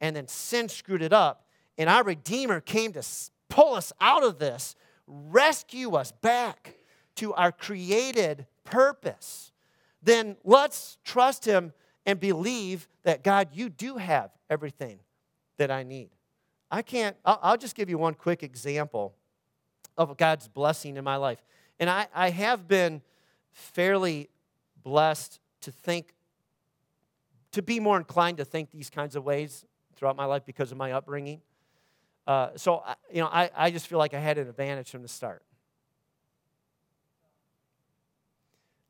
and 0.00 0.16
then 0.16 0.26
sin 0.26 0.68
screwed 0.68 1.02
it 1.02 1.12
up, 1.12 1.44
and 1.78 1.88
our 1.88 2.02
Redeemer 2.02 2.60
came 2.60 2.92
to 2.94 3.02
pull 3.48 3.74
us 3.74 3.92
out 4.00 4.24
of 4.24 4.38
this, 4.38 4.74
rescue 5.06 5.94
us 5.94 6.12
back 6.12 6.74
to 7.20 7.34
our 7.34 7.52
created 7.52 8.46
purpose, 8.64 9.52
then 10.02 10.36
let's 10.42 10.96
trust 11.04 11.44
Him 11.44 11.74
and 12.06 12.18
believe 12.18 12.88
that 13.02 13.22
God, 13.22 13.48
you 13.52 13.68
do 13.68 13.98
have 13.98 14.30
everything 14.48 15.00
that 15.58 15.70
I 15.70 15.82
need. 15.82 16.08
I 16.70 16.80
can't, 16.80 17.14
I'll, 17.26 17.38
I'll 17.42 17.56
just 17.58 17.74
give 17.74 17.90
you 17.90 17.98
one 17.98 18.14
quick 18.14 18.42
example 18.42 19.14
of 19.98 20.16
God's 20.16 20.48
blessing 20.48 20.96
in 20.96 21.04
my 21.04 21.16
life. 21.16 21.44
And 21.78 21.90
I, 21.90 22.06
I 22.14 22.30
have 22.30 22.66
been 22.66 23.02
fairly 23.52 24.30
blessed 24.82 25.40
to 25.60 25.72
think, 25.72 26.14
to 27.52 27.60
be 27.60 27.80
more 27.80 27.98
inclined 27.98 28.38
to 28.38 28.46
think 28.46 28.70
these 28.70 28.88
kinds 28.88 29.14
of 29.14 29.24
ways 29.24 29.66
throughout 29.94 30.16
my 30.16 30.24
life 30.24 30.46
because 30.46 30.72
of 30.72 30.78
my 30.78 30.92
upbringing. 30.92 31.42
Uh, 32.26 32.50
so, 32.56 32.82
you 33.12 33.20
know, 33.20 33.28
I, 33.30 33.50
I 33.54 33.70
just 33.70 33.88
feel 33.88 33.98
like 33.98 34.14
I 34.14 34.20
had 34.20 34.38
an 34.38 34.48
advantage 34.48 34.88
from 34.88 35.02
the 35.02 35.08
start. 35.08 35.42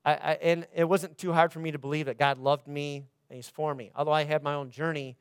I, 0.05 0.13
I, 0.13 0.33
and 0.43 0.67
it 0.75 0.85
wasn't 0.85 1.19
too 1.19 1.33
hard 1.33 1.53
for 1.53 1.61
me 1.61 1.73
to 1.73 1.79
believe 1.79 2.07
that 2.07 2.19
God 2.19 2.39
loved 2.39 2.67
me 2.67 3.05
and 3.29 3.37
He's 3.37 3.49
for 3.49 3.75
me. 3.75 3.91
Although 3.95 4.13
I 4.13 4.25
had 4.25 4.43
my 4.43 4.55
own 4.55 4.71
journey, 4.71 5.17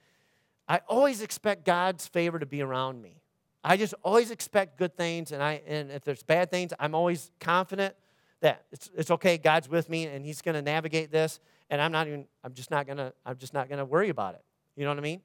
I 0.68 0.82
always 0.88 1.22
expect 1.22 1.66
God's 1.66 2.08
favor 2.08 2.40
to 2.40 2.46
be 2.46 2.62
around 2.62 3.02
me. 3.02 3.22
I 3.64 3.76
just 3.76 3.94
always 4.04 4.32
expect 4.32 4.78
good 4.78 4.96
things, 4.96 5.32
and 5.32 5.44
I 5.44 5.62
and 5.68 5.92
if 5.92 6.04
there's 6.04 6.24
bad 6.24 6.50
things, 6.50 6.72
I'm 6.80 6.96
always 6.96 7.32
confident 7.40 7.94
that 8.42 8.64
it's, 8.72 8.90
it's 8.96 9.12
okay. 9.12 9.38
God's 9.38 9.68
with 9.68 9.90
me, 9.90 10.06
and 10.06 10.26
He's 10.26 10.42
going 10.42 10.56
to 10.56 10.62
navigate 10.62 11.12
this, 11.12 11.40
and 11.70 11.82
I'm 11.82 11.92
not 11.92 12.08
even. 12.08 12.26
I'm 12.44 12.54
just 12.54 12.72
not 12.72 12.88
gonna. 12.88 13.14
I'm 13.26 13.38
just 13.38 13.54
not 13.54 13.70
gonna 13.70 13.86
worry 13.86 14.10
about 14.10 14.36
it. 14.36 14.44
You 14.78 14.86
know 14.86 14.92
what 14.92 14.98
I 14.98 15.02
mean? 15.02 15.22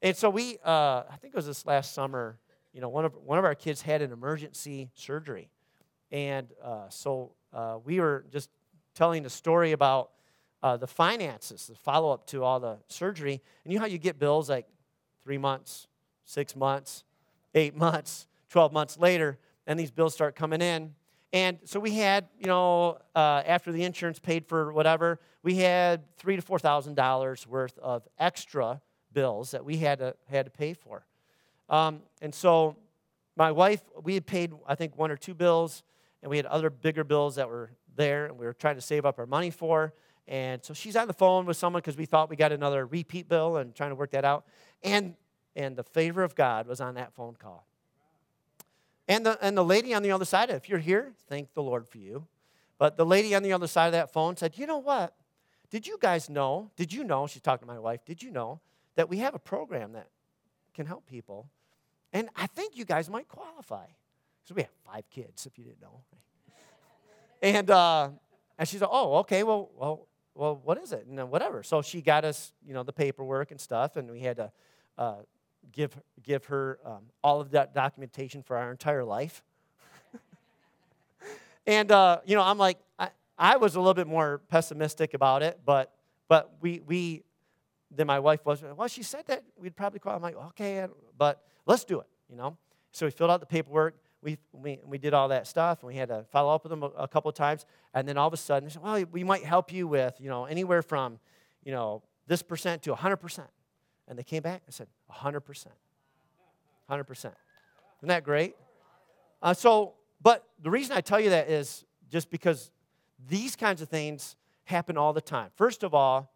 And 0.00 0.16
so 0.16 0.30
we. 0.30 0.58
Uh, 0.64 1.02
I 1.10 1.16
think 1.20 1.34
it 1.34 1.36
was 1.36 1.46
this 1.46 1.66
last 1.66 1.92
summer. 1.92 2.38
You 2.72 2.80
know, 2.80 2.88
one 2.88 3.04
of 3.04 3.14
one 3.16 3.38
of 3.38 3.44
our 3.44 3.56
kids 3.56 3.82
had 3.82 4.00
an 4.00 4.12
emergency 4.12 4.90
surgery, 4.94 5.50
and 6.12 6.46
uh, 6.62 6.88
so 6.88 7.32
uh, 7.52 7.78
we 7.84 7.98
were 7.98 8.24
just 8.30 8.48
telling 8.94 9.24
a 9.26 9.30
story 9.30 9.72
about 9.72 10.10
uh, 10.62 10.76
the 10.76 10.86
finances, 10.86 11.66
the 11.66 11.74
follow 11.74 12.12
up 12.12 12.26
to 12.28 12.44
all 12.44 12.60
the 12.60 12.78
surgery, 12.88 13.40
and 13.64 13.72
you 13.72 13.78
know 13.78 13.82
how 13.84 13.88
you 13.88 13.98
get 13.98 14.18
bills 14.18 14.48
like 14.48 14.66
three 15.22 15.38
months, 15.38 15.88
six 16.24 16.54
months 16.54 17.04
eight 17.54 17.76
months, 17.76 18.26
12 18.50 18.72
months 18.72 18.98
later, 18.98 19.38
and 19.66 19.78
these 19.78 19.90
bills 19.90 20.14
start 20.14 20.34
coming 20.34 20.60
in. 20.60 20.94
And 21.32 21.58
so 21.64 21.80
we 21.80 21.92
had, 21.92 22.28
you 22.38 22.46
know, 22.46 22.98
uh, 23.14 23.42
after 23.46 23.72
the 23.72 23.84
insurance 23.84 24.18
paid 24.18 24.46
for 24.46 24.72
whatever, 24.72 25.18
we 25.42 25.56
had 25.56 26.02
three 26.16 26.36
to 26.36 26.42
four 26.42 26.58
thousand 26.58 26.94
dollars 26.94 27.46
worth 27.46 27.78
of 27.78 28.06
extra 28.18 28.82
bills 29.12 29.52
that 29.52 29.64
we 29.64 29.78
had 29.78 29.98
to 30.00 30.14
had 30.28 30.44
to 30.44 30.50
pay 30.50 30.74
for. 30.74 31.06
Um, 31.70 32.02
and 32.20 32.34
so 32.34 32.76
my 33.34 33.50
wife, 33.50 33.80
we 34.02 34.12
had 34.12 34.26
paid, 34.26 34.52
I 34.66 34.74
think, 34.74 34.98
one 34.98 35.10
or 35.10 35.16
two 35.16 35.32
bills, 35.32 35.82
and 36.22 36.28
we 36.28 36.36
had 36.36 36.44
other 36.46 36.68
bigger 36.68 37.02
bills 37.02 37.36
that 37.36 37.48
were 37.48 37.70
there, 37.96 38.26
and 38.26 38.38
we 38.38 38.46
were 38.46 38.52
trying 38.52 38.76
to 38.76 38.80
save 38.80 39.04
up 39.04 39.18
our 39.18 39.26
money 39.26 39.50
for. 39.50 39.92
And 40.28 40.64
so 40.64 40.72
she's 40.72 40.96
on 40.96 41.08
the 41.08 41.14
phone 41.14 41.46
with 41.46 41.56
someone 41.56 41.80
because 41.80 41.96
we 41.96 42.06
thought 42.06 42.30
we 42.30 42.36
got 42.36 42.52
another 42.52 42.86
repeat 42.86 43.28
bill 43.28 43.56
and 43.56 43.74
trying 43.74 43.90
to 43.90 43.96
work 43.96 44.12
that 44.12 44.24
out. 44.24 44.46
And 44.82 45.14
and 45.54 45.76
the 45.76 45.82
favor 45.82 46.22
of 46.22 46.34
God 46.34 46.66
was 46.66 46.80
on 46.80 46.94
that 46.94 47.12
phone 47.12 47.34
call. 47.34 47.66
And 49.08 49.26
the, 49.26 49.38
and 49.42 49.56
the 49.56 49.64
lady 49.64 49.92
on 49.92 50.02
the 50.02 50.12
other 50.12 50.24
side, 50.24 50.50
if 50.50 50.68
you're 50.68 50.78
here, 50.78 51.12
thank 51.28 51.52
the 51.54 51.62
Lord 51.62 51.86
for 51.86 51.98
you. 51.98 52.26
But 52.78 52.96
the 52.96 53.04
lady 53.04 53.34
on 53.34 53.42
the 53.42 53.52
other 53.52 53.66
side 53.66 53.86
of 53.86 53.92
that 53.92 54.12
phone 54.12 54.36
said, 54.36 54.56
You 54.56 54.66
know 54.66 54.78
what? 54.78 55.14
Did 55.70 55.86
you 55.86 55.98
guys 56.00 56.28
know? 56.28 56.70
Did 56.76 56.92
you 56.92 57.04
know? 57.04 57.26
She's 57.26 57.42
talking 57.42 57.66
to 57.66 57.72
my 57.72 57.78
wife. 57.78 58.04
Did 58.04 58.22
you 58.22 58.30
know 58.30 58.60
that 58.94 59.08
we 59.08 59.18
have 59.18 59.34
a 59.34 59.38
program 59.38 59.92
that 59.92 60.08
can 60.74 60.86
help 60.86 61.06
people? 61.06 61.48
And 62.12 62.28
I 62.36 62.46
think 62.46 62.76
you 62.76 62.84
guys 62.84 63.08
might 63.08 63.28
qualify. 63.28 63.86
So 64.44 64.54
we 64.54 64.62
have 64.62 64.70
five 64.84 65.08
kids, 65.10 65.46
if 65.46 65.58
you 65.58 65.64
didn't 65.64 65.80
know. 65.80 66.00
And, 67.42 67.70
uh, 67.70 68.10
and 68.58 68.68
she 68.68 68.78
said, 68.78 68.88
Oh, 68.90 69.16
okay, 69.16 69.42
well, 69.42 69.70
well, 69.76 70.06
well, 70.34 70.60
what 70.64 70.78
is 70.78 70.92
it? 70.92 71.06
And 71.06 71.30
whatever. 71.30 71.62
So 71.62 71.82
she 71.82 72.00
got 72.00 72.24
us, 72.24 72.52
you 72.66 72.72
know, 72.72 72.82
the 72.82 72.92
paperwork 72.92 73.50
and 73.50 73.60
stuff, 73.60 73.96
and 73.96 74.10
we 74.10 74.20
had 74.20 74.36
to 74.36 74.52
uh, 74.96 75.16
give, 75.72 75.98
give 76.22 76.46
her 76.46 76.78
um, 76.84 77.02
all 77.22 77.40
of 77.40 77.50
that 77.50 77.74
documentation 77.74 78.42
for 78.42 78.56
our 78.56 78.70
entire 78.70 79.04
life. 79.04 79.42
and, 81.66 81.90
uh, 81.90 82.20
you 82.24 82.34
know, 82.34 82.42
I'm 82.42 82.56
like, 82.56 82.78
I, 82.98 83.10
I 83.36 83.56
was 83.56 83.74
a 83.74 83.80
little 83.80 83.94
bit 83.94 84.06
more 84.06 84.40
pessimistic 84.48 85.12
about 85.12 85.42
it, 85.42 85.60
but, 85.66 85.92
but 86.28 86.50
we, 86.60 86.80
we, 86.86 87.24
then 87.90 88.06
my 88.06 88.20
wife 88.20 88.46
was, 88.46 88.62
well, 88.62 88.88
she 88.88 89.02
said 89.02 89.26
that 89.26 89.42
we'd 89.58 89.76
probably 89.76 89.98
call. 89.98 90.16
I'm 90.16 90.22
like, 90.22 90.36
okay, 90.36 90.86
but 91.18 91.44
let's 91.66 91.84
do 91.84 92.00
it, 92.00 92.06
you 92.30 92.36
know? 92.36 92.56
So 92.92 93.06
we 93.06 93.10
filled 93.10 93.30
out 93.30 93.40
the 93.40 93.46
paperwork. 93.46 93.96
We, 94.22 94.38
we, 94.52 94.78
we 94.86 94.98
did 94.98 95.14
all 95.14 95.28
that 95.28 95.46
stuff, 95.46 95.80
and 95.82 95.88
we 95.88 95.96
had 95.96 96.08
to 96.08 96.24
follow 96.30 96.54
up 96.54 96.62
with 96.62 96.70
them 96.70 96.82
a, 96.82 96.86
a 96.86 97.08
couple 97.08 97.28
of 97.28 97.34
times. 97.34 97.66
And 97.92 98.06
then 98.06 98.16
all 98.16 98.28
of 98.28 98.32
a 98.32 98.36
sudden, 98.36 98.68
they 98.68 98.72
said, 98.72 98.82
well, 98.82 99.02
we 99.10 99.24
might 99.24 99.44
help 99.44 99.72
you 99.72 99.88
with, 99.88 100.14
you 100.20 100.28
know, 100.28 100.44
anywhere 100.44 100.82
from, 100.82 101.18
you 101.64 101.72
know, 101.72 102.02
this 102.28 102.42
percent 102.42 102.82
to 102.82 102.94
100%. 102.94 103.40
And 104.08 104.18
they 104.18 104.22
came 104.22 104.42
back 104.42 104.62
and 104.66 104.74
said, 104.74 104.86
100%. 105.10 105.66
100%. 106.90 107.16
Isn't 107.18 107.34
that 108.08 108.24
great? 108.24 108.54
Uh, 109.40 109.54
so, 109.54 109.94
but 110.20 110.44
the 110.62 110.70
reason 110.70 110.96
I 110.96 111.00
tell 111.00 111.18
you 111.18 111.30
that 111.30 111.48
is 111.48 111.84
just 112.10 112.30
because 112.30 112.70
these 113.28 113.56
kinds 113.56 113.82
of 113.82 113.88
things 113.88 114.36
happen 114.64 114.96
all 114.96 115.12
the 115.12 115.20
time. 115.20 115.50
First 115.56 115.82
of 115.82 115.94
all, 115.94 116.32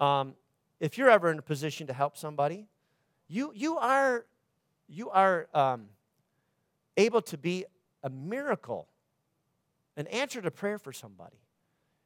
um, 0.00 0.34
if 0.80 0.96
you're 0.98 1.10
ever 1.10 1.30
in 1.30 1.38
a 1.38 1.42
position 1.42 1.86
to 1.86 1.92
help 1.92 2.16
somebody, 2.16 2.66
you, 3.28 3.52
you 3.54 3.76
are, 3.78 4.26
you 4.88 5.10
are 5.10 5.48
um, 5.52 5.86
able 6.96 7.22
to 7.22 7.38
be 7.38 7.64
a 8.02 8.10
miracle, 8.10 8.88
an 9.96 10.06
answer 10.08 10.40
to 10.40 10.50
prayer 10.50 10.78
for 10.78 10.92
somebody. 10.92 11.36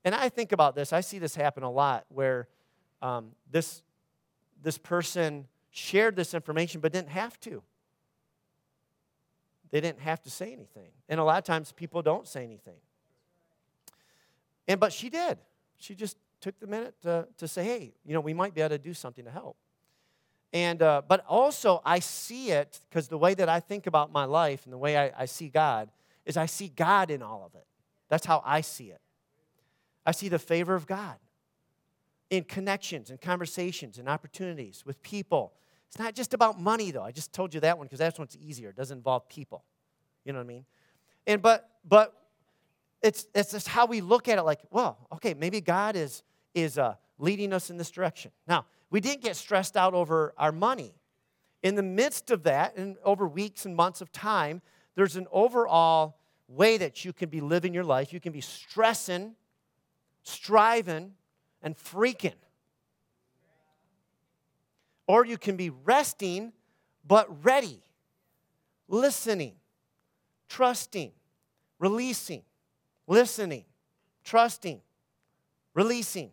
And 0.04 0.14
I 0.14 0.28
think 0.28 0.52
about 0.52 0.74
this, 0.74 0.92
I 0.92 1.00
see 1.02 1.18
this 1.18 1.34
happen 1.34 1.62
a 1.62 1.70
lot 1.70 2.06
where 2.08 2.48
um, 3.02 3.32
this 3.50 3.82
this 4.62 4.78
person 4.78 5.46
shared 5.70 6.16
this 6.16 6.34
information 6.34 6.80
but 6.80 6.92
didn't 6.92 7.10
have 7.10 7.38
to. 7.40 7.62
they 9.70 9.80
didn't 9.80 10.00
have 10.00 10.20
to 10.22 10.30
say 10.30 10.52
anything. 10.52 10.90
And 11.08 11.20
a 11.20 11.24
lot 11.24 11.38
of 11.38 11.44
times 11.44 11.72
people 11.72 12.02
don't 12.02 12.26
say 12.26 12.44
anything. 12.44 12.80
And 14.68 14.78
but 14.80 14.92
she 14.92 15.08
did. 15.08 15.38
She 15.78 15.94
just 15.94 16.16
took 16.40 16.58
the 16.58 16.66
minute 16.66 16.94
to, 17.02 17.26
to 17.38 17.48
say, 17.48 17.64
hey, 17.64 17.94
you 18.04 18.14
know, 18.14 18.20
we 18.20 18.34
might 18.34 18.54
be 18.54 18.60
able 18.60 18.70
to 18.70 18.78
do 18.78 18.94
something 18.94 19.24
to 19.24 19.30
help. 19.30 19.56
And 20.52 20.82
uh, 20.82 21.02
but 21.06 21.24
also 21.28 21.80
I 21.84 22.00
see 22.00 22.50
it 22.50 22.80
because 22.88 23.08
the 23.08 23.18
way 23.18 23.34
that 23.34 23.48
I 23.48 23.60
think 23.60 23.86
about 23.86 24.12
my 24.12 24.24
life 24.24 24.64
and 24.64 24.72
the 24.72 24.78
way 24.78 24.96
I, 24.96 25.12
I 25.16 25.26
see 25.26 25.48
God 25.48 25.90
is 26.24 26.36
I 26.36 26.46
see 26.46 26.68
God 26.68 27.10
in 27.10 27.22
all 27.22 27.44
of 27.46 27.54
it. 27.54 27.66
That's 28.08 28.26
how 28.26 28.42
I 28.44 28.60
see 28.60 28.90
it. 28.90 29.00
I 30.04 30.12
see 30.12 30.28
the 30.28 30.38
favor 30.38 30.74
of 30.74 30.86
God 30.86 31.16
in 32.30 32.44
connections 32.44 33.10
and 33.10 33.20
conversations 33.20 33.98
and 33.98 34.08
opportunities 34.08 34.84
with 34.84 35.00
people. 35.02 35.52
It's 35.88 35.98
not 35.98 36.14
just 36.14 36.34
about 36.34 36.60
money, 36.60 36.90
though. 36.90 37.02
I 37.02 37.10
just 37.12 37.32
told 37.32 37.52
you 37.52 37.60
that 37.60 37.76
one 37.78 37.86
because 37.86 37.98
that's 37.98 38.18
one's 38.18 38.36
easier. 38.36 38.70
It 38.70 38.76
doesn't 38.76 38.98
involve 38.98 39.28
people. 39.28 39.64
You 40.24 40.32
know 40.32 40.38
what 40.38 40.44
I 40.44 40.48
mean? 40.48 40.64
And 41.26 41.42
but 41.42 41.68
but 41.88 42.14
it's 43.02 43.26
it's 43.34 43.52
just 43.52 43.68
how 43.68 43.86
we 43.86 44.00
look 44.00 44.28
at 44.28 44.38
it. 44.38 44.42
Like, 44.42 44.60
well, 44.70 44.98
okay, 45.14 45.34
maybe 45.34 45.60
God 45.60 45.96
is 45.96 46.22
is 46.54 46.78
uh, 46.78 46.94
leading 47.18 47.52
us 47.52 47.70
in 47.70 47.76
this 47.76 47.90
direction. 47.90 48.30
Now, 48.46 48.66
we 48.90 49.00
didn't 49.00 49.22
get 49.22 49.36
stressed 49.36 49.76
out 49.76 49.94
over 49.94 50.34
our 50.36 50.52
money. 50.52 50.94
In 51.62 51.74
the 51.74 51.82
midst 51.82 52.30
of 52.30 52.42
that, 52.44 52.76
and 52.76 52.96
over 53.04 53.26
weeks 53.26 53.64
and 53.66 53.76
months 53.76 54.00
of 54.00 54.10
time, 54.12 54.62
there's 54.94 55.16
an 55.16 55.26
overall 55.30 56.16
way 56.48 56.76
that 56.78 57.04
you 57.04 57.12
can 57.12 57.28
be 57.28 57.40
living 57.40 57.72
your 57.72 57.84
life. 57.84 58.12
You 58.12 58.20
can 58.20 58.32
be 58.32 58.40
stressing, 58.40 59.34
striving, 60.22 61.12
and 61.62 61.76
freaking. 61.76 62.34
Or 65.06 65.24
you 65.24 65.38
can 65.38 65.56
be 65.56 65.70
resting, 65.70 66.52
but 67.06 67.44
ready, 67.44 67.82
listening, 68.88 69.54
trusting, 70.48 71.12
releasing, 71.78 72.42
listening, 73.06 73.64
trusting, 74.24 74.80
releasing. 75.74 76.30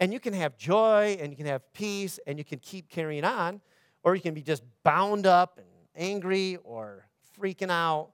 And 0.00 0.12
you 0.12 0.18
can 0.18 0.32
have 0.32 0.56
joy 0.56 1.18
and 1.20 1.30
you 1.30 1.36
can 1.36 1.46
have 1.46 1.70
peace 1.74 2.18
and 2.26 2.38
you 2.38 2.44
can 2.44 2.58
keep 2.58 2.88
carrying 2.88 3.24
on, 3.24 3.60
or 4.02 4.14
you 4.14 4.22
can 4.22 4.34
be 4.34 4.42
just 4.42 4.62
bound 4.82 5.26
up 5.26 5.58
and 5.58 5.66
angry 5.94 6.58
or 6.64 7.06
freaking 7.38 7.70
out 7.70 8.10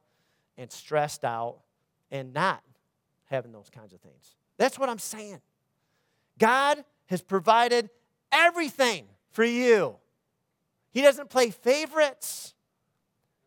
and 0.59 0.70
stressed 0.70 1.24
out 1.24 1.61
and 2.11 2.34
not 2.34 2.62
having 3.26 3.53
those 3.53 3.70
kinds 3.70 3.93
of 3.93 4.01
things. 4.01 4.34
That's 4.59 4.78
what 4.78 4.89
I'm 4.89 4.99
saying. 4.99 5.41
God 6.39 6.84
has 7.07 7.22
provided 7.22 7.89
everything 8.32 9.07
for 9.30 9.45
you. 9.45 9.97
He 10.91 11.03
doesn't 11.03 11.30
play 11.30 11.51
favorites. 11.51 12.55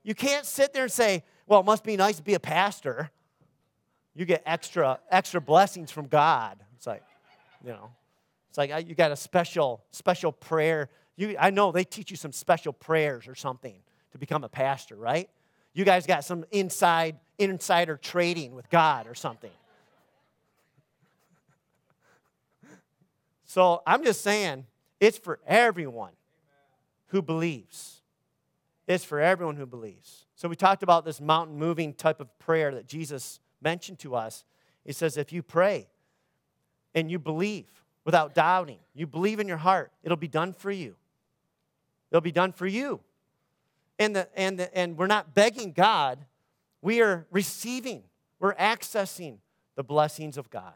You 0.04 0.16
can't 0.16 0.46
sit 0.46 0.72
there 0.72 0.84
and 0.84 0.92
say, 0.92 1.24
well, 1.46 1.60
it 1.60 1.66
must 1.66 1.84
be 1.84 1.98
nice 1.98 2.18
to 2.18 2.24
be 2.24 2.36
a 2.36 2.40
pastor. 2.40 3.10
You 4.16 4.26
get 4.26 4.44
extra 4.46 5.00
extra 5.10 5.42
blessings 5.42 5.92
from 5.92 6.08
God. 6.08 6.60
It's 6.76 6.88
like, 6.88 7.04
you 7.64 7.72
know, 7.72 7.90
it's 8.50 8.58
like 8.58 8.88
you 8.88 8.96
got 8.96 9.12
a 9.12 9.16
special 9.16 9.84
special 9.92 10.32
prayer. 10.32 10.90
You, 11.16 11.36
I 11.40 11.52
know 11.52 11.72
they 11.72 11.84
teach 11.84 12.12
you 12.12 12.18
some 12.18 12.32
special 12.32 12.74
prayers 12.74 13.28
or 13.28 13.36
something 13.36 13.76
to 14.12 14.18
become 14.18 14.44
a 14.44 14.50
pastor, 14.50 14.96
right? 14.96 15.30
You 15.74 15.86
guys 15.86 16.06
got 16.06 16.26
some 16.26 16.46
inside 16.52 17.18
insider 17.38 17.96
trading 17.96 18.56
with 18.56 18.70
God 18.70 19.08
or 19.08 19.16
something. 19.16 19.52
So 23.46 23.82
I'm 23.88 24.04
just 24.04 24.22
saying, 24.22 24.66
it's 25.00 25.18
for 25.18 25.40
everyone 25.48 26.12
who 27.08 27.22
believes. 27.22 28.02
It's 28.88 29.04
for 29.04 29.20
everyone 29.20 29.56
who 29.56 29.66
believes. 29.66 30.26
So 30.36 30.48
we 30.48 30.56
talked 30.56 30.84
about 30.84 31.06
this 31.06 31.20
mountain 31.22 31.58
moving 31.58 31.94
type 31.94 32.20
of 32.20 32.38
prayer 32.40 32.74
that 32.76 32.88
Jesus 32.88 33.40
mentioned 33.62 34.00
to 34.00 34.16
us. 34.16 34.44
He 34.86 34.94
says, 34.94 35.18
if 35.18 35.32
you 35.32 35.42
pray 35.44 35.88
and 36.94 37.10
you 37.10 37.20
believe 37.20 37.68
without 38.06 38.34
doubting, 38.34 38.80
you 38.94 39.06
believe 39.08 39.40
in 39.40 39.48
your 39.48 39.58
heart, 39.58 39.92
it'll 40.04 40.18
be 40.18 40.28
done 40.28 40.54
for 40.54 40.72
you. 40.72 40.96
It'll 42.12 42.22
be 42.22 42.32
done 42.32 42.52
for 42.52 42.68
you. 42.68 43.02
And, 44.00 44.16
the, 44.16 44.30
and, 44.36 44.58
the, 44.60 44.76
and 44.78 44.98
we're 44.98 45.08
not 45.08 45.36
begging 45.36 45.74
God, 45.74 46.26
we 46.82 47.02
are 47.02 47.28
receiving, 47.32 48.04
we're 48.40 48.56
accessing 48.56 49.38
the 49.76 49.84
blessings 49.84 50.38
of 50.38 50.50
God. 50.50 50.74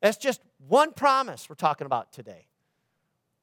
That's 0.00 0.16
just 0.16 0.40
one 0.68 0.92
promise 0.92 1.48
we're 1.48 1.54
talking 1.54 1.86
about 1.86 2.12
today. 2.12 2.46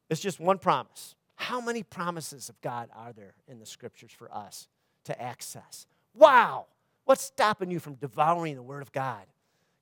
It's 0.09 0.19
just 0.19 0.39
one 0.39 0.57
promise. 0.57 1.15
How 1.35 1.61
many 1.61 1.83
promises 1.83 2.49
of 2.49 2.59
God 2.61 2.89
are 2.95 3.13
there 3.13 3.35
in 3.47 3.59
the 3.59 3.65
scriptures 3.65 4.11
for 4.11 4.33
us 4.33 4.67
to 5.05 5.21
access? 5.21 5.85
Wow! 6.13 6.65
What's 7.05 7.23
stopping 7.23 7.71
you 7.71 7.79
from 7.79 7.95
devouring 7.95 8.55
the 8.55 8.61
Word 8.61 8.81
of 8.81 8.91
God? 8.91 9.25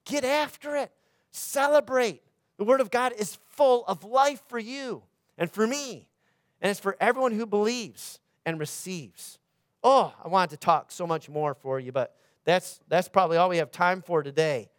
Get 0.05 0.23
after 0.23 0.75
it. 0.75 0.91
Celebrate. 1.31 2.21
The 2.57 2.63
Word 2.63 2.81
of 2.81 2.91
God 2.91 3.13
is 3.17 3.37
full 3.49 3.85
of 3.85 4.03
life 4.03 4.41
for 4.47 4.59
you 4.59 5.03
and 5.37 5.49
for 5.49 5.67
me, 5.67 6.07
and 6.61 6.71
it's 6.71 6.79
for 6.79 6.97
everyone 6.99 7.31
who 7.31 7.45
believes 7.45 8.19
and 8.45 8.59
receives. 8.59 9.39
Oh, 9.83 10.13
I 10.23 10.27
wanted 10.27 10.51
to 10.51 10.57
talk 10.57 10.91
so 10.91 11.05
much 11.05 11.29
more 11.29 11.53
for 11.53 11.79
you, 11.79 11.91
but 11.91 12.15
that's, 12.43 12.79
that's 12.87 13.07
probably 13.07 13.37
all 13.37 13.49
we 13.49 13.57
have 13.57 13.71
time 13.71 14.01
for 14.01 14.23
today. 14.23 14.69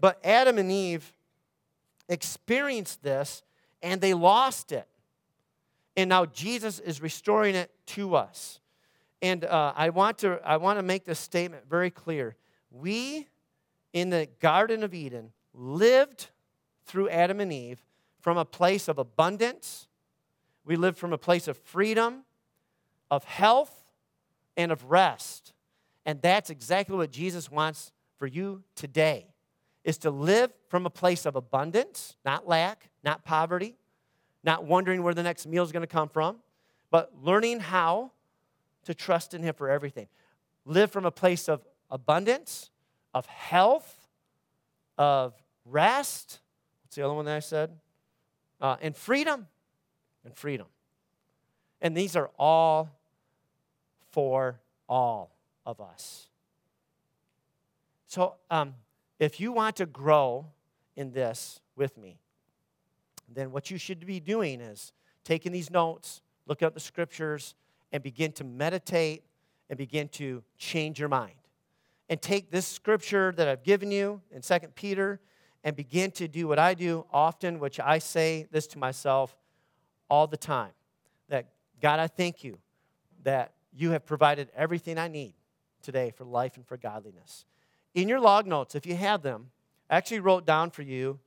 But 0.00 0.18
Adam 0.24 0.58
and 0.58 0.70
Eve 0.70 1.12
experienced 2.08 3.02
this 3.02 3.42
and 3.82 4.00
they 4.00 4.14
lost 4.14 4.72
it. 4.72 4.86
And 5.96 6.08
now 6.08 6.26
Jesus 6.26 6.78
is 6.78 7.00
restoring 7.00 7.54
it 7.54 7.70
to 7.86 8.14
us. 8.14 8.60
And 9.22 9.44
uh, 9.44 9.72
I, 9.76 9.90
want 9.90 10.18
to, 10.18 10.40
I 10.44 10.58
want 10.58 10.78
to 10.78 10.82
make 10.82 11.04
this 11.04 11.18
statement 11.18 11.64
very 11.68 11.90
clear. 11.90 12.36
We, 12.70 13.26
in 13.92 14.10
the 14.10 14.28
Garden 14.40 14.82
of 14.82 14.94
Eden, 14.94 15.32
lived 15.54 16.28
through 16.86 17.08
Adam 17.08 17.40
and 17.40 17.52
Eve 17.52 17.82
from 18.20 18.36
a 18.36 18.44
place 18.44 18.88
of 18.88 18.98
abundance. 18.98 19.88
We 20.64 20.76
live 20.76 20.96
from 20.96 21.12
a 21.12 21.18
place 21.18 21.48
of 21.48 21.56
freedom, 21.58 22.24
of 23.10 23.24
health, 23.24 23.84
and 24.56 24.72
of 24.72 24.84
rest. 24.84 25.52
And 26.04 26.20
that's 26.22 26.50
exactly 26.50 26.96
what 26.96 27.10
Jesus 27.10 27.50
wants 27.50 27.92
for 28.16 28.26
you 28.26 28.62
today 28.74 29.26
is 29.84 29.98
to 29.98 30.10
live 30.10 30.52
from 30.68 30.84
a 30.84 30.90
place 30.90 31.26
of 31.26 31.36
abundance, 31.36 32.16
not 32.24 32.48
lack, 32.48 32.90
not 33.04 33.24
poverty, 33.24 33.76
not 34.42 34.64
wondering 34.64 35.02
where 35.02 35.14
the 35.14 35.22
next 35.22 35.46
meal 35.46 35.62
is 35.62 35.70
going 35.70 35.82
to 35.82 35.86
come 35.86 36.08
from, 36.08 36.38
but 36.90 37.12
learning 37.22 37.60
how 37.60 38.10
to 38.84 38.94
trust 38.94 39.32
in 39.32 39.42
Him 39.42 39.54
for 39.54 39.70
everything. 39.70 40.08
Live 40.64 40.90
from 40.90 41.04
a 41.04 41.10
place 41.10 41.48
of 41.48 41.64
abundance, 41.88 42.70
of 43.14 43.26
health, 43.26 44.08
of 44.98 45.34
rest. 45.64 46.40
The 46.96 47.04
other 47.04 47.14
one 47.14 47.26
that 47.26 47.36
I 47.36 47.40
said? 47.40 47.70
Uh, 48.60 48.76
and 48.80 48.96
freedom. 48.96 49.46
And 50.24 50.34
freedom. 50.34 50.66
And 51.80 51.96
these 51.96 52.16
are 52.16 52.30
all 52.38 52.90
for 54.10 54.58
all 54.88 55.36
of 55.64 55.80
us. 55.80 56.28
So, 58.06 58.34
um, 58.50 58.74
if 59.18 59.40
you 59.40 59.52
want 59.52 59.76
to 59.76 59.86
grow 59.86 60.46
in 60.96 61.12
this 61.12 61.60
with 61.76 61.98
me, 61.98 62.18
then 63.28 63.50
what 63.50 63.70
you 63.70 63.78
should 63.78 64.06
be 64.06 64.20
doing 64.20 64.60
is 64.60 64.92
taking 65.24 65.52
these 65.52 65.70
notes, 65.70 66.22
look 66.46 66.62
at 66.62 66.72
the 66.72 66.80
scriptures, 66.80 67.54
and 67.92 68.02
begin 68.02 68.32
to 68.32 68.44
meditate 68.44 69.22
and 69.68 69.76
begin 69.76 70.08
to 70.08 70.42
change 70.56 70.98
your 70.98 71.08
mind. 71.08 71.34
And 72.08 72.22
take 72.22 72.50
this 72.50 72.66
scripture 72.66 73.34
that 73.36 73.48
I've 73.48 73.64
given 73.64 73.90
you 73.90 74.22
in 74.30 74.40
2 74.40 74.58
Peter 74.74 75.20
and 75.66 75.76
begin 75.76 76.10
to 76.12 76.28
do 76.28 76.48
what 76.48 76.58
I 76.58 76.72
do 76.72 77.04
often, 77.12 77.58
which 77.58 77.78
I 77.78 77.98
say 77.98 78.46
this 78.50 78.66
to 78.68 78.78
myself 78.78 79.36
all 80.08 80.26
the 80.26 80.38
time 80.38 80.72
that 81.28 81.48
God, 81.82 82.00
I 82.00 82.06
thank 82.06 82.42
you 82.42 82.56
that 83.24 83.52
you 83.74 83.90
have 83.90 84.06
provided 84.06 84.48
everything 84.56 84.96
I 84.96 85.08
need 85.08 85.34
today 85.82 86.10
for 86.16 86.24
life 86.24 86.56
and 86.56 86.66
for 86.66 86.78
godliness 86.78 87.44
in 87.96 88.10
your 88.10 88.20
log 88.20 88.46
notes, 88.46 88.74
if 88.74 88.86
you 88.86 88.94
have 88.94 89.22
them, 89.22 89.50
I 89.88 89.96
actually 89.96 90.20
wrote 90.20 90.44
down 90.44 90.70
for 90.70 90.82
you 90.82 91.18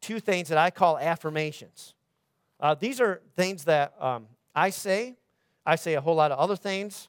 two 0.00 0.20
things 0.20 0.48
that 0.48 0.56
I 0.56 0.70
call 0.70 0.96
affirmations. 0.96 1.94
Uh, 2.60 2.76
these 2.76 3.00
are 3.00 3.20
things 3.34 3.64
that 3.64 3.92
um, 4.00 4.28
I 4.54 4.70
say. 4.70 5.16
I 5.66 5.74
say 5.74 5.94
a 5.94 6.00
whole 6.00 6.14
lot 6.14 6.30
of 6.30 6.38
other 6.38 6.54
things, 6.54 7.08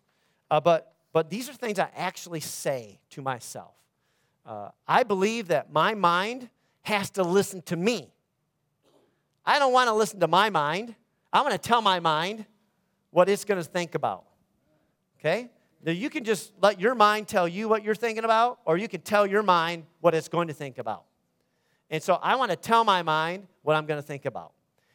uh, 0.49 0.59
but, 0.59 0.93
but 1.13 1.29
these 1.29 1.47
are 1.47 1.53
things 1.53 1.77
I 1.77 1.89
actually 1.95 2.39
say 2.39 2.99
to 3.11 3.21
myself. 3.21 3.75
Uh, 4.45 4.69
I 4.87 5.03
believe 5.03 5.47
that 5.49 5.71
my 5.71 5.93
mind 5.93 6.49
has 6.83 7.09
to 7.11 7.23
listen 7.23 7.61
to 7.63 7.75
me. 7.75 8.11
I 9.45 9.59
don't 9.59 9.73
want 9.73 9.87
to 9.87 9.93
listen 9.93 10.19
to 10.19 10.27
my 10.27 10.49
mind. 10.49 10.95
I'm 11.31 11.43
going 11.43 11.53
to 11.53 11.57
tell 11.57 11.81
my 11.81 11.99
mind 11.99 12.45
what 13.09 13.27
it's 13.27 13.45
going 13.45 13.61
to 13.61 13.67
think 13.67 13.95
about. 13.95 14.25
Okay? 15.19 15.49
Now, 15.85 15.91
you 15.91 16.09
can 16.09 16.23
just 16.23 16.53
let 16.61 16.79
your 16.79 16.95
mind 16.95 17.27
tell 17.27 17.47
you 17.47 17.67
what 17.67 17.83
you're 17.83 17.95
thinking 17.95 18.23
about, 18.23 18.59
or 18.65 18.77
you 18.77 18.87
can 18.87 19.01
tell 19.01 19.25
your 19.25 19.43
mind 19.43 19.83
what 19.99 20.13
it's 20.13 20.29
going 20.29 20.47
to 20.47 20.53
think 20.53 20.77
about. 20.77 21.03
And 21.89 22.01
so 22.01 22.15
I 22.15 22.35
want 22.35 22.51
to 22.51 22.57
tell 22.57 22.83
my 22.83 23.01
mind 23.01 23.47
what 23.61 23.75
I'm 23.75 23.85
going 23.85 24.01
to 24.01 24.05
think 24.05 24.25
about. 24.25 24.53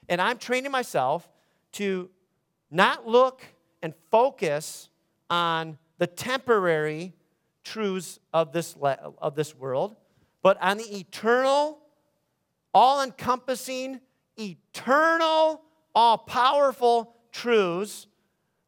And 0.08 0.20
I'm 0.20 0.38
training 0.38 0.72
myself 0.72 1.28
to 1.72 2.08
not 2.70 3.06
look 3.06 3.42
and 3.82 3.94
focus 4.10 4.88
on 5.28 5.78
the 5.98 6.06
temporary 6.06 7.12
truths 7.64 8.18
of 8.32 8.52
this, 8.52 8.74
of 8.80 9.34
this 9.34 9.54
world, 9.54 9.96
but 10.42 10.60
on 10.62 10.78
the 10.78 10.98
eternal, 10.98 11.78
all 12.74 13.02
encompassing, 13.02 14.00
eternal, 14.38 15.62
all 15.94 16.18
powerful 16.18 17.14
truths 17.32 18.06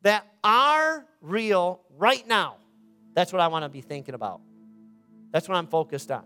that 0.03 0.27
are 0.43 1.07
real 1.21 1.81
right 1.97 2.27
now. 2.27 2.57
That's 3.15 3.33
what 3.33 3.41
I 3.41 3.49
want 3.49 3.65
to 3.65 3.69
be 3.69 3.81
thinking 3.81 4.15
about. 4.15 4.41
That's 5.33 5.49
what 5.49 5.57
I'm 5.57 5.67
focused 5.67 6.11
on. 6.11 6.25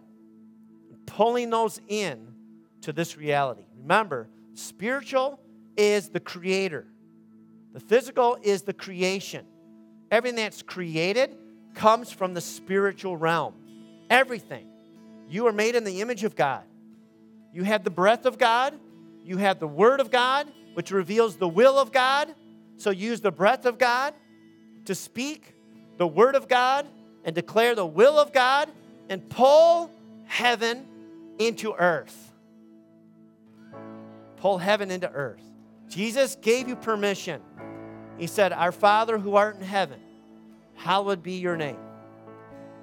Pulling 1.06 1.50
those 1.50 1.80
in 1.88 2.34
to 2.82 2.92
this 2.92 3.16
reality. 3.16 3.64
Remember, 3.78 4.28
spiritual 4.54 5.40
is 5.76 6.08
the 6.08 6.20
creator, 6.20 6.86
the 7.72 7.80
physical 7.80 8.38
is 8.42 8.62
the 8.62 8.72
creation. 8.72 9.46
Everything 10.10 10.36
that's 10.36 10.62
created 10.62 11.36
comes 11.74 12.12
from 12.12 12.34
the 12.34 12.40
spiritual 12.40 13.16
realm. 13.16 13.54
Everything. 14.08 14.68
You 15.28 15.46
are 15.46 15.52
made 15.52 15.74
in 15.74 15.84
the 15.84 16.00
image 16.00 16.24
of 16.24 16.36
God. 16.36 16.64
You 17.52 17.62
have 17.62 17.84
the 17.84 17.90
breath 17.90 18.26
of 18.26 18.38
God, 18.38 18.74
you 19.24 19.36
have 19.38 19.58
the 19.58 19.68
Word 19.68 20.00
of 20.00 20.10
God, 20.10 20.48
which 20.74 20.90
reveals 20.90 21.36
the 21.36 21.48
will 21.48 21.78
of 21.78 21.92
God. 21.92 22.34
So 22.76 22.90
use 22.90 23.20
the 23.20 23.30
breath 23.30 23.64
of 23.64 23.78
God 23.78 24.14
to 24.86 24.94
speak 24.94 25.54
the 25.96 26.06
Word 26.06 26.34
of 26.34 26.48
God 26.48 26.86
and 27.24 27.34
declare 27.34 27.74
the 27.74 27.86
will 27.86 28.18
of 28.18 28.32
God 28.32 28.68
and 29.08 29.28
pull 29.30 29.90
heaven 30.26 30.86
into 31.38 31.72
earth. 31.74 32.32
Pull 34.36 34.58
heaven 34.58 34.90
into 34.90 35.10
earth. 35.10 35.40
Jesus 35.88 36.36
gave 36.36 36.68
you 36.68 36.76
permission. 36.76 37.40
He 38.18 38.26
said, 38.26 38.52
Our 38.52 38.72
Father 38.72 39.18
who 39.18 39.36
art 39.36 39.56
in 39.56 39.62
heaven, 39.62 40.00
hallowed 40.74 41.22
be 41.22 41.34
your 41.34 41.56
name. 41.56 41.78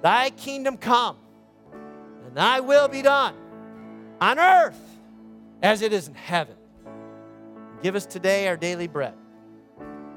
Thy 0.02 0.30
kingdom 0.30 0.76
come, 0.76 1.16
and 2.26 2.36
thy 2.36 2.60
will 2.60 2.88
be 2.88 3.02
done 3.02 3.34
on 4.20 4.38
earth 4.38 4.80
as 5.62 5.82
it 5.82 5.92
is 5.92 6.08
in 6.08 6.14
heaven. 6.14 6.56
Give 7.82 7.94
us 7.96 8.06
today 8.06 8.46
our 8.48 8.56
daily 8.56 8.86
bread, 8.86 9.14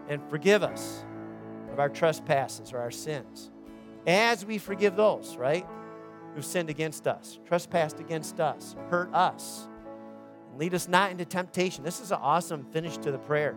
and 0.07 0.21
forgive 0.29 0.63
us 0.63 1.03
of 1.71 1.79
our 1.79 1.89
trespasses 1.89 2.71
or 2.71 2.77
our 2.79 2.91
sins, 2.91 3.49
as 4.05 4.45
we 4.45 4.57
forgive 4.57 4.95
those, 4.95 5.35
right, 5.35 5.65
who've 6.35 6.45
sinned 6.45 6.69
against 6.69 7.07
us, 7.07 7.39
trespassed 7.45 7.99
against 7.99 8.39
us, 8.39 8.75
hurt 8.89 9.13
us. 9.13 9.67
Lead 10.57 10.73
us 10.73 10.87
not 10.87 11.11
into 11.11 11.25
temptation. 11.25 11.83
This 11.83 11.99
is 11.99 12.11
an 12.11 12.19
awesome 12.21 12.65
finish 12.71 12.97
to 12.97 13.11
the 13.11 13.17
prayer. 13.17 13.55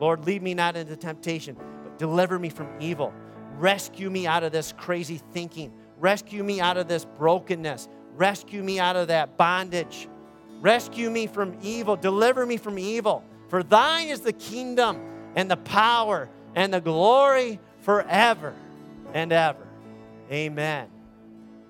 Lord, 0.00 0.24
lead 0.24 0.42
me 0.42 0.54
not 0.54 0.76
into 0.76 0.96
temptation, 0.96 1.56
but 1.82 1.98
deliver 1.98 2.38
me 2.38 2.48
from 2.48 2.68
evil. 2.80 3.12
Rescue 3.56 4.10
me 4.10 4.26
out 4.26 4.42
of 4.42 4.52
this 4.52 4.72
crazy 4.76 5.20
thinking. 5.32 5.72
Rescue 5.98 6.44
me 6.44 6.60
out 6.60 6.76
of 6.76 6.88
this 6.88 7.04
brokenness. 7.04 7.88
Rescue 8.14 8.62
me 8.62 8.78
out 8.78 8.96
of 8.96 9.08
that 9.08 9.36
bondage. 9.36 10.08
Rescue 10.60 11.10
me 11.10 11.26
from 11.26 11.56
evil. 11.62 11.96
Deliver 11.96 12.44
me 12.44 12.56
from 12.56 12.78
evil. 12.78 13.24
For 13.48 13.62
thine 13.62 14.08
is 14.08 14.20
the 14.20 14.32
kingdom 14.32 15.00
and 15.34 15.50
the 15.50 15.56
power 15.56 16.28
and 16.54 16.72
the 16.72 16.80
glory 16.80 17.60
forever 17.80 18.54
and 19.14 19.32
ever. 19.32 19.66
Amen. 20.30 20.88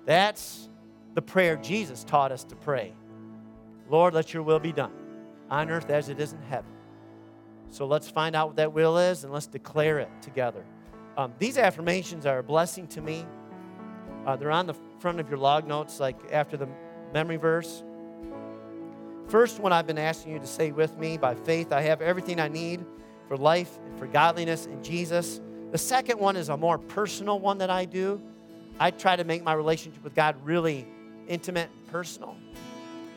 That's 0.05 0.69
the 1.13 1.21
prayer 1.21 1.55
Jesus 1.55 2.03
taught 2.03 2.31
us 2.31 2.43
to 2.45 2.55
pray. 2.55 2.93
Lord, 3.89 4.13
let 4.13 4.33
your 4.33 4.43
will 4.43 4.59
be 4.59 4.71
done 4.71 4.91
on 5.49 5.69
earth 5.69 5.89
as 5.89 6.09
it 6.09 6.19
is 6.19 6.33
in 6.33 6.41
heaven. 6.43 6.71
So 7.69 7.85
let's 7.85 8.09
find 8.09 8.35
out 8.35 8.47
what 8.47 8.55
that 8.57 8.73
will 8.73 8.97
is 8.97 9.23
and 9.23 9.31
let's 9.31 9.47
declare 9.47 9.99
it 9.99 10.09
together. 10.21 10.63
Um, 11.17 11.33
these 11.39 11.57
affirmations 11.57 12.25
are 12.25 12.39
a 12.39 12.43
blessing 12.43 12.87
to 12.87 13.01
me. 13.01 13.25
Uh, 14.29 14.35
they're 14.35 14.51
on 14.51 14.67
the 14.67 14.75
front 14.99 15.19
of 15.19 15.27
your 15.27 15.39
log 15.39 15.65
notes, 15.65 15.99
like 15.99 16.15
after 16.31 16.55
the 16.55 16.69
memory 17.15 17.37
verse. 17.37 17.81
First 19.27 19.59
one 19.59 19.73
I've 19.73 19.87
been 19.87 19.97
asking 19.97 20.33
you 20.33 20.39
to 20.39 20.45
say 20.45 20.69
with 20.69 20.95
me 20.99 21.17
by 21.17 21.33
faith, 21.33 21.71
I 21.71 21.81
have 21.81 21.99
everything 21.99 22.39
I 22.39 22.47
need 22.47 22.85
for 23.27 23.35
life 23.35 23.79
and 23.83 23.97
for 23.97 24.05
godliness 24.05 24.67
in 24.67 24.83
Jesus. 24.83 25.41
The 25.71 25.79
second 25.79 26.19
one 26.19 26.35
is 26.35 26.49
a 26.49 26.57
more 26.57 26.77
personal 26.77 27.39
one 27.39 27.57
that 27.57 27.71
I 27.71 27.85
do. 27.85 28.21
I 28.79 28.91
try 28.91 29.15
to 29.15 29.23
make 29.23 29.41
my 29.41 29.53
relationship 29.53 30.03
with 30.03 30.13
God 30.13 30.35
really 30.43 30.87
intimate 31.27 31.71
and 31.75 31.87
personal. 31.87 32.37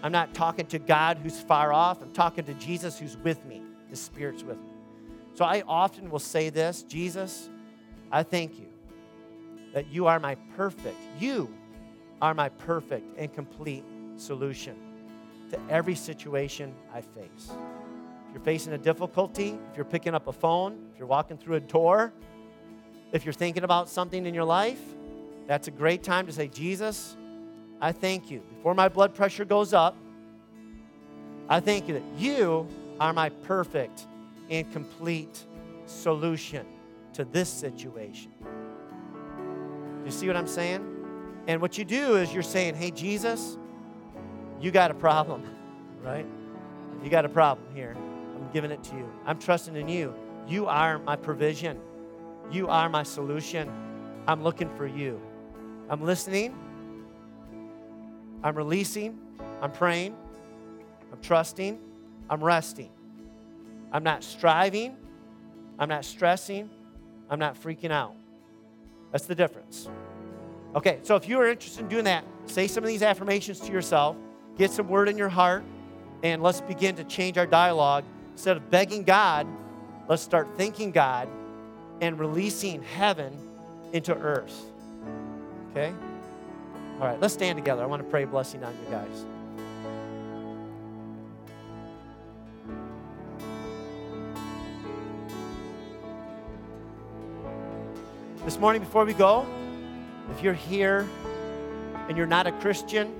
I'm 0.02 0.12
not 0.12 0.32
talking 0.32 0.64
to 0.68 0.78
God 0.78 1.18
who's 1.18 1.38
far 1.38 1.74
off, 1.74 2.00
I'm 2.00 2.12
talking 2.12 2.46
to 2.46 2.54
Jesus 2.54 2.98
who's 2.98 3.18
with 3.18 3.44
me. 3.44 3.60
His 3.90 4.00
Spirit's 4.00 4.44
with 4.44 4.56
me. 4.56 4.70
So 5.34 5.44
I 5.44 5.62
often 5.68 6.08
will 6.08 6.18
say 6.18 6.48
this 6.48 6.82
Jesus, 6.84 7.50
I 8.10 8.22
thank 8.22 8.58
you 8.58 8.71
that 9.72 9.88
you 9.88 10.06
are 10.06 10.18
my 10.18 10.34
perfect, 10.56 10.98
you 11.18 11.52
are 12.20 12.34
my 12.34 12.48
perfect 12.48 13.18
and 13.18 13.32
complete 13.32 13.84
solution 14.16 14.76
to 15.50 15.58
every 15.68 15.94
situation 15.94 16.74
I 16.94 17.00
face. 17.00 17.50
If 18.28 18.34
you're 18.34 18.44
facing 18.44 18.72
a 18.72 18.78
difficulty, 18.78 19.58
if 19.70 19.76
you're 19.76 19.84
picking 19.84 20.14
up 20.14 20.26
a 20.26 20.32
phone, 20.32 20.78
if 20.92 20.98
you're 20.98 21.08
walking 21.08 21.36
through 21.36 21.56
a 21.56 21.60
door, 21.60 22.12
if 23.12 23.24
you're 23.26 23.34
thinking 23.34 23.64
about 23.64 23.88
something 23.88 24.24
in 24.24 24.34
your 24.34 24.44
life, 24.44 24.80
that's 25.46 25.68
a 25.68 25.70
great 25.70 26.02
time 26.02 26.26
to 26.26 26.32
say, 26.32 26.48
Jesus, 26.48 27.16
I 27.80 27.92
thank 27.92 28.30
you. 28.30 28.40
Before 28.56 28.74
my 28.74 28.88
blood 28.88 29.14
pressure 29.14 29.44
goes 29.44 29.74
up, 29.74 29.96
I 31.48 31.60
thank 31.60 31.88
you 31.88 31.94
that 31.94 32.04
you 32.16 32.66
are 33.00 33.12
my 33.12 33.28
perfect 33.28 34.06
and 34.48 34.70
complete 34.72 35.44
solution 35.86 36.64
to 37.14 37.24
this 37.24 37.48
situation. 37.48 38.30
You 40.04 40.10
see 40.10 40.26
what 40.26 40.36
I'm 40.36 40.46
saying? 40.46 40.86
And 41.46 41.60
what 41.60 41.78
you 41.78 41.84
do 41.84 42.16
is 42.16 42.32
you're 42.32 42.42
saying, 42.42 42.74
hey, 42.74 42.90
Jesus, 42.90 43.58
you 44.60 44.70
got 44.70 44.90
a 44.90 44.94
problem, 44.94 45.44
right? 46.02 46.26
You 47.02 47.10
got 47.10 47.24
a 47.24 47.28
problem 47.28 47.66
here. 47.74 47.96
I'm 47.96 48.48
giving 48.52 48.70
it 48.70 48.82
to 48.84 48.96
you. 48.96 49.10
I'm 49.26 49.38
trusting 49.38 49.76
in 49.76 49.88
you. 49.88 50.14
You 50.46 50.66
are 50.66 50.98
my 50.98 51.16
provision, 51.16 51.80
you 52.50 52.68
are 52.68 52.88
my 52.88 53.02
solution. 53.02 53.70
I'm 54.26 54.44
looking 54.44 54.68
for 54.76 54.86
you. 54.86 55.20
I'm 55.88 56.02
listening. 56.02 56.54
I'm 58.44 58.56
releasing. 58.56 59.18
I'm 59.60 59.72
praying. 59.72 60.16
I'm 61.12 61.20
trusting. 61.20 61.80
I'm 62.30 62.42
resting. 62.42 62.90
I'm 63.90 64.04
not 64.04 64.22
striving. 64.22 64.96
I'm 65.78 65.88
not 65.88 66.04
stressing. 66.04 66.70
I'm 67.28 67.38
not 67.38 67.60
freaking 67.60 67.90
out. 67.90 68.14
That's 69.12 69.26
the 69.26 69.34
difference. 69.34 69.88
Okay, 70.74 70.98
so 71.02 71.16
if 71.16 71.28
you 71.28 71.38
are 71.38 71.46
interested 71.46 71.82
in 71.82 71.88
doing 71.88 72.04
that, 72.04 72.24
say 72.46 72.66
some 72.66 72.82
of 72.82 72.88
these 72.88 73.02
affirmations 73.02 73.60
to 73.60 73.72
yourself, 73.72 74.16
get 74.56 74.70
some 74.70 74.88
word 74.88 75.08
in 75.08 75.18
your 75.18 75.28
heart, 75.28 75.62
and 76.22 76.42
let's 76.42 76.62
begin 76.62 76.96
to 76.96 77.04
change 77.04 77.36
our 77.36 77.46
dialogue. 77.46 78.04
Instead 78.32 78.56
of 78.56 78.70
begging 78.70 79.02
God, 79.02 79.46
let's 80.08 80.22
start 80.22 80.48
thanking 80.56 80.90
God 80.90 81.28
and 82.00 82.18
releasing 82.18 82.82
heaven 82.82 83.38
into 83.92 84.14
earth. 84.14 84.64
Okay? 85.70 85.92
All 87.00 87.06
right, 87.06 87.20
let's 87.20 87.34
stand 87.34 87.58
together. 87.58 87.82
I 87.82 87.86
want 87.86 88.02
to 88.02 88.08
pray 88.08 88.22
a 88.22 88.26
blessing 88.26 88.64
on 88.64 88.72
you 88.84 88.90
guys. 88.90 89.26
This 98.44 98.58
morning, 98.58 98.82
before 98.82 99.04
we 99.04 99.14
go, 99.14 99.46
if 100.32 100.42
you're 100.42 100.52
here 100.52 101.08
and 102.08 102.16
you're 102.16 102.26
not 102.26 102.48
a 102.48 102.52
Christian, 102.52 103.14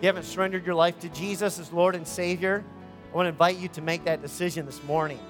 you 0.00 0.06
haven't 0.06 0.24
surrendered 0.24 0.66
your 0.66 0.74
life 0.74 0.98
to 1.00 1.08
Jesus 1.10 1.60
as 1.60 1.72
Lord 1.72 1.94
and 1.94 2.04
Savior, 2.04 2.64
I 3.12 3.16
want 3.16 3.26
to 3.26 3.28
invite 3.28 3.58
you 3.58 3.68
to 3.68 3.80
make 3.80 4.02
that 4.06 4.22
decision 4.22 4.66
this 4.66 4.82
morning. 4.82 5.20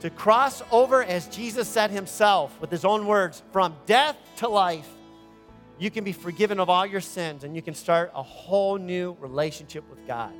To 0.00 0.10
cross 0.10 0.62
over, 0.70 1.02
as 1.02 1.28
Jesus 1.28 1.66
said 1.66 1.90
himself 1.90 2.60
with 2.60 2.70
his 2.70 2.84
own 2.84 3.06
words, 3.06 3.42
from 3.52 3.74
death 3.86 4.18
to 4.36 4.48
life, 4.48 4.88
you 5.78 5.90
can 5.90 6.04
be 6.04 6.12
forgiven 6.12 6.60
of 6.60 6.68
all 6.68 6.84
your 6.84 7.00
sins 7.00 7.42
and 7.42 7.56
you 7.56 7.62
can 7.62 7.72
start 7.72 8.12
a 8.14 8.22
whole 8.22 8.76
new 8.76 9.16
relationship 9.18 9.88
with 9.88 10.06
God. 10.06 10.34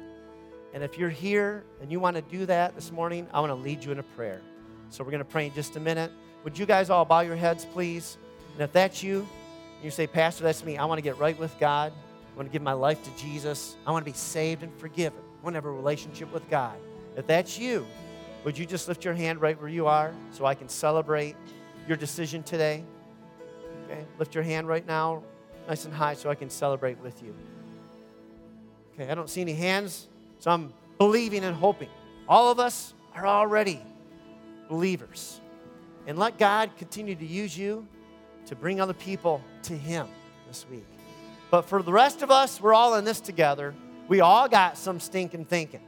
And 0.75 0.85
if 0.85 0.99
you're 0.99 1.09
here 1.09 1.65
and 1.81 1.91
you 1.91 1.99
want 1.99 2.17
to 2.17 2.23
do 2.23 2.45
that 2.45 2.75
this 2.75 2.93
morning, 2.93 3.27
I 3.33 3.41
want 3.41 3.53
to 3.53 3.55
lead 3.55 3.83
you 3.83 3.91
in 3.91 3.99
a 4.01 4.03
prayer. 4.03 4.43
So 4.91 5.05
we're 5.05 5.11
going 5.11 5.19
to 5.19 5.25
pray 5.25 5.47
in 5.47 5.55
just 5.55 5.77
a 5.77 5.81
minute. 5.81 6.13
Would 6.45 6.59
you 6.59 6.67
guys 6.67 6.91
all 6.91 7.05
bow 7.05 7.21
your 7.21 7.37
heads, 7.37 7.65
please? 7.65 8.19
And 8.55 8.63
if 8.63 8.73
that's 8.73 9.03
you, 9.03 9.27
you 9.83 9.91
say, 9.91 10.07
Pastor, 10.07 10.45
that's 10.45 10.65
me. 10.65 10.79
I 10.79 10.85
want 10.85 10.99
to 10.99 11.03
get 11.03 11.19
right 11.19 11.39
with 11.39 11.59
God. 11.59 11.93
I 11.93 12.37
want 12.37 12.49
to 12.49 12.53
give 12.53 12.63
my 12.63 12.73
life 12.73 13.03
to 13.05 13.23
Jesus. 13.23 13.77
I 13.87 13.91
want 13.91 14.05
to 14.05 14.11
be 14.11 14.17
saved 14.17 14.63
and 14.63 14.73
forgiven. 14.79 15.19
I 15.19 15.45
want 15.45 15.55
to 15.55 15.59
have 15.59 15.65
a 15.65 15.71
relationship 15.71 16.33
with 16.33 16.49
God. 16.49 16.77
If 17.17 17.27
that's 17.27 17.59
you, 17.59 17.87
would 18.45 18.57
you 18.57 18.67
just 18.67 18.89
lift 18.89 19.05
your 19.05 19.15
hand 19.15 19.41
right 19.41 19.61
where 19.61 19.69
you 19.69 19.87
are 19.87 20.15
so 20.31 20.45
I 20.47 20.55
can 20.55 20.69
celebrate 20.69 21.35
your 21.89 21.97
decision 21.97 22.43
today? 22.43 22.85
Okay, 23.85 24.05
lift 24.19 24.35
your 24.35 24.45
hand 24.45 24.69
right 24.69 24.87
now, 24.87 25.23
nice 25.69 25.85
and 25.85 25.95
high, 25.95 26.15
so 26.15 26.31
I 26.31 26.35
can 26.35 26.51
celebrate 26.51 26.99
with 27.01 27.23
you. 27.23 27.35
Okay, 28.95 29.11
I 29.11 29.15
don't 29.15 29.31
see 29.31 29.41
any 29.41 29.55
hands, 29.55 30.09
so 30.39 30.51
I'm 30.51 30.73
believing 30.99 31.45
and 31.45 31.57
hoping. 31.57 31.89
All 32.29 32.51
of 32.51 32.59
us 32.59 32.95
are 33.15 33.27
already 33.27 33.81
believers. 34.69 35.41
And 36.07 36.19
let 36.19 36.39
God 36.39 36.71
continue 36.77 37.15
to 37.15 37.27
use 37.27 37.57
you 37.57 37.87
to 38.47 38.55
bring 38.55 38.81
other 38.81 38.95
people 38.95 39.43
to 39.65 39.77
Him 39.77 40.09
this 40.47 40.67
week. 40.71 40.87
But 41.51 41.63
for 41.63 41.83
the 41.83 41.93
rest 41.93 42.23
of 42.23 42.31
us, 42.31 42.61
we're 42.61 42.75
all 42.75 42.95
in 42.95 43.05
this 43.05 43.21
together. 43.21 43.75
We 44.09 44.21
all 44.21 44.49
got 44.49 44.79
some 44.79 45.01
stinking 45.01 45.47
thinking. 45.47 45.81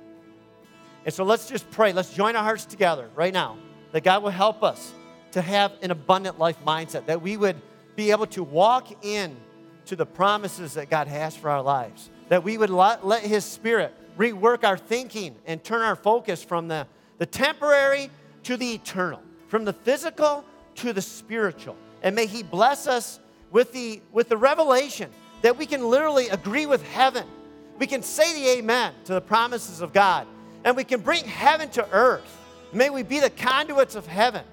And 1.04 1.14
so 1.14 1.24
let's 1.24 1.48
just 1.48 1.70
pray. 1.70 1.92
Let's 1.92 2.12
join 2.12 2.36
our 2.36 2.42
hearts 2.42 2.64
together 2.64 3.08
right 3.14 3.32
now 3.32 3.56
that 3.92 4.04
God 4.04 4.22
will 4.22 4.30
help 4.30 4.62
us 4.62 4.92
to 5.32 5.42
have 5.42 5.72
an 5.82 5.90
abundant 5.90 6.38
life 6.38 6.58
mindset, 6.66 7.06
that 7.06 7.22
we 7.22 7.36
would 7.36 7.56
be 7.96 8.10
able 8.10 8.26
to 8.26 8.42
walk 8.42 9.04
in 9.04 9.36
to 9.86 9.96
the 9.96 10.06
promises 10.06 10.74
that 10.74 10.90
God 10.90 11.08
has 11.08 11.36
for 11.36 11.50
our 11.50 11.62
lives, 11.62 12.10
that 12.28 12.44
we 12.44 12.58
would 12.58 12.70
let, 12.70 13.06
let 13.06 13.22
His 13.22 13.44
Spirit 13.44 13.94
rework 14.18 14.64
our 14.64 14.76
thinking 14.76 15.36
and 15.46 15.62
turn 15.62 15.80
our 15.80 15.96
focus 15.96 16.42
from 16.42 16.68
the, 16.68 16.86
the 17.18 17.26
temporary 17.26 18.10
to 18.48 18.56
the 18.56 18.72
eternal, 18.72 19.20
from 19.48 19.66
the 19.66 19.74
physical 19.74 20.42
to 20.74 20.94
the 20.94 21.02
spiritual. 21.02 21.76
And 22.02 22.16
may 22.16 22.24
He 22.24 22.42
bless 22.42 22.86
us 22.86 23.20
with 23.50 23.74
the, 23.74 24.00
with 24.10 24.30
the 24.30 24.38
revelation 24.38 25.10
that 25.42 25.58
we 25.58 25.66
can 25.66 25.84
literally 25.86 26.30
agree 26.30 26.64
with 26.64 26.82
heaven. 26.82 27.26
We 27.78 27.86
can 27.86 28.02
say 28.02 28.32
the 28.32 28.58
amen 28.58 28.94
to 29.04 29.12
the 29.12 29.20
promises 29.20 29.82
of 29.82 29.92
God, 29.92 30.26
and 30.64 30.74
we 30.78 30.84
can 30.84 31.00
bring 31.00 31.26
heaven 31.26 31.68
to 31.72 31.86
earth. 31.92 32.38
May 32.72 32.88
we 32.88 33.02
be 33.02 33.20
the 33.20 33.28
conduits 33.28 33.94
of 33.94 34.06
heaven. 34.06 34.44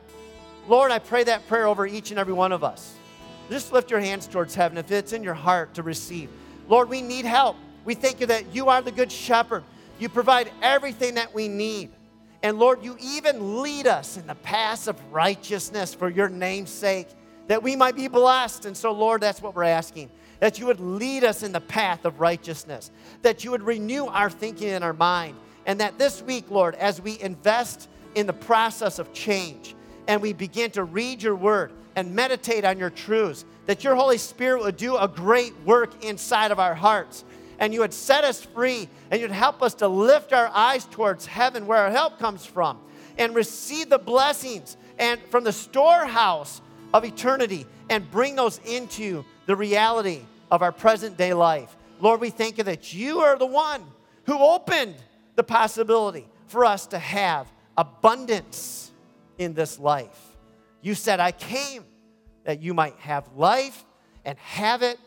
Lord, 0.67 0.91
I 0.91 0.99
pray 0.99 1.23
that 1.23 1.47
prayer 1.47 1.65
over 1.65 1.87
each 1.87 2.11
and 2.11 2.19
every 2.19 2.33
one 2.33 2.51
of 2.51 2.65
us. 2.65 2.95
Just 3.49 3.71
lift 3.71 3.89
your 3.89 4.01
hands 4.01 4.27
towards 4.27 4.53
heaven 4.53 4.77
if 4.77 4.91
it's 4.91 5.13
in 5.13 5.23
your 5.23 5.35
heart 5.35 5.73
to 5.75 5.83
receive. 5.83 6.29
Lord, 6.67 6.89
we 6.89 7.01
need 7.01 7.23
help. 7.23 7.55
We 7.85 7.93
thank 7.93 8.19
you 8.19 8.25
that 8.25 8.53
you 8.53 8.67
are 8.67 8.81
the 8.81 8.91
good 8.91 9.09
shepherd. 9.09 9.63
You 9.99 10.09
provide 10.09 10.51
everything 10.61 11.13
that 11.13 11.33
we 11.33 11.47
need. 11.47 11.91
And 12.45 12.59
Lord, 12.59 12.83
you 12.83 12.95
even 13.01 13.63
lead 13.63 13.87
us 13.87 14.17
in 14.17 14.27
the 14.27 14.35
paths 14.35 14.87
of 14.87 15.01
righteousness 15.11 15.95
for 15.95 16.11
your 16.11 16.29
name's 16.29 16.69
sake, 16.69 17.07
that 17.47 17.63
we 17.63 17.75
might 17.75 17.95
be 17.95 18.07
blessed. 18.07 18.67
And 18.67 18.77
so, 18.77 18.91
Lord, 18.91 19.21
that's 19.21 19.41
what 19.41 19.55
we're 19.55 19.63
asking 19.63 20.11
that 20.41 20.59
you 20.59 20.67
would 20.67 20.79
lead 20.79 21.23
us 21.23 21.41
in 21.41 21.51
the 21.51 21.61
path 21.61 22.05
of 22.05 22.19
righteousness, 22.19 22.91
that 23.23 23.43
you 23.43 23.49
would 23.49 23.63
renew 23.63 24.05
our 24.05 24.29
thinking 24.29 24.69
and 24.69 24.83
our 24.83 24.93
mind, 24.93 25.35
and 25.65 25.79
that 25.79 25.97
this 25.97 26.21
week, 26.21 26.51
Lord, 26.51 26.75
as 26.75 27.01
we 27.01 27.19
invest 27.19 27.89
in 28.13 28.27
the 28.27 28.33
process 28.33 28.99
of 28.99 29.11
change 29.11 29.75
and 30.07 30.21
we 30.21 30.31
begin 30.31 30.69
to 30.71 30.83
read 30.83 31.23
your 31.23 31.35
word 31.35 31.71
and 31.95 32.13
meditate 32.13 32.63
on 32.63 32.77
your 32.77 32.91
truths, 32.91 33.43
that 33.65 33.83
your 33.83 33.95
Holy 33.95 34.19
Spirit 34.19 34.61
would 34.61 34.77
do 34.77 34.97
a 34.97 35.07
great 35.07 35.59
work 35.61 36.03
inside 36.03 36.51
of 36.51 36.59
our 36.59 36.75
hearts 36.75 37.25
and 37.60 37.74
you 37.74 37.82
would 37.82 37.93
set 37.93 38.24
us 38.24 38.43
free 38.43 38.89
and 39.12 39.22
you'd 39.22 39.32
help 39.32 39.62
us 39.62 39.74
to 39.76 39.88
lift 39.88 40.34
our 40.34 40.47
eyes 40.47 40.86
towards 40.86 41.26
heaven 41.26 41.68
where 41.68 41.80
our 41.80 41.91
help 41.91 42.20
comes 42.20 42.45
from 42.45 42.80
and 43.18 43.36
receive 43.36 43.89
the 43.89 43.97
blessings 43.97 44.78
and 44.99 45.20
from 45.30 45.43
the 45.43 45.53
storehouse 45.53 46.62
of 46.93 47.06
eternity 47.06 47.66
and 47.89 48.10
bring 48.12 48.36
those 48.36 48.60
into 48.66 49.24
the 49.45 49.56
reality 49.56 50.22
of 50.51 50.62
our 50.62 50.72
present 50.72 51.18
day 51.18 51.34
life. 51.34 51.76
Lord, 51.99 52.22
we 52.22 52.30
thank 52.30 52.58
you 52.58 52.64
that 52.66 52.93
you 52.93 53.20
are 53.20 53.38
the 53.38 53.45
one 53.45 53.84
who 54.26 54.38
opened 54.38 54.95
the 55.36 55.43
possibility 55.43 56.28
for 56.47 56.66
us 56.66 56.88
to 56.88 56.99
have 56.99 57.51
abundance 57.78 58.91
in 59.38 59.53
this 59.53 59.80
life. 59.80 60.36
You 60.82 60.95
said, 60.95 61.20
I 61.20 61.32
came 61.32 61.84
that 62.43 62.62
you 62.62 62.74
might 62.74 62.95
have 62.97 63.28
life 63.36 63.84
and 64.24 64.38
have 64.39 64.82
it 64.82 64.99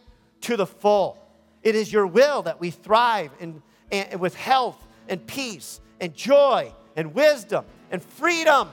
to 0.42 0.56
the 0.56 0.66
full. 0.66 1.18
It 1.68 1.74
is 1.74 1.92
your 1.92 2.06
will 2.06 2.40
that 2.44 2.60
we 2.60 2.70
thrive 2.70 3.30
in, 3.40 3.62
in, 3.90 4.18
with 4.20 4.34
health 4.34 4.82
and 5.06 5.26
peace 5.26 5.82
and 6.00 6.14
joy 6.14 6.72
and 6.96 7.12
wisdom 7.12 7.66
and 7.90 8.02
freedom. 8.02 8.70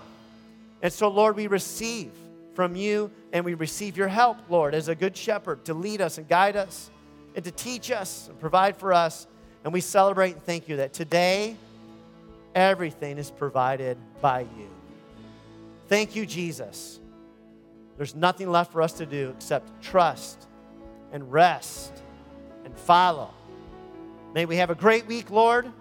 And 0.81 0.93
so, 0.93 1.09
Lord, 1.09 1.35
we 1.35 1.47
receive 1.47 2.11
from 2.53 2.73
you 2.73 3.11
and 3.33 3.43
we 3.43 3.53
receive 3.53 3.97
your 3.97 4.07
help, 4.07 4.37
Lord, 4.49 4.73
as 4.73 4.87
a 4.87 4.95
good 4.95 5.17
shepherd 5.17 5.65
to 5.65 5.73
lead 5.73 5.99
us 5.99 6.17
and 6.17 6.25
guide 6.29 6.55
us 6.55 6.89
and 7.35 7.43
to 7.43 7.51
teach 7.51 7.91
us 7.91 8.29
and 8.29 8.39
provide 8.39 8.77
for 8.77 8.93
us. 8.93 9.27
And 9.65 9.73
we 9.73 9.81
celebrate 9.81 10.35
and 10.35 10.43
thank 10.45 10.69
you 10.69 10.77
that 10.77 10.93
today 10.93 11.57
everything 12.55 13.17
is 13.17 13.29
provided 13.29 13.97
by 14.21 14.39
you. 14.57 14.69
Thank 15.89 16.15
you, 16.15 16.25
Jesus. 16.25 17.01
There's 17.97 18.15
nothing 18.15 18.49
left 18.49 18.71
for 18.71 18.81
us 18.81 18.93
to 18.93 19.05
do 19.05 19.33
except 19.35 19.83
trust 19.83 20.47
and 21.11 21.29
rest 21.29 22.03
and 22.65 22.77
follow. 22.77 23.29
May 24.33 24.45
we 24.45 24.57
have 24.57 24.69
a 24.69 24.75
great 24.75 25.07
week, 25.07 25.31
Lord. 25.31 25.71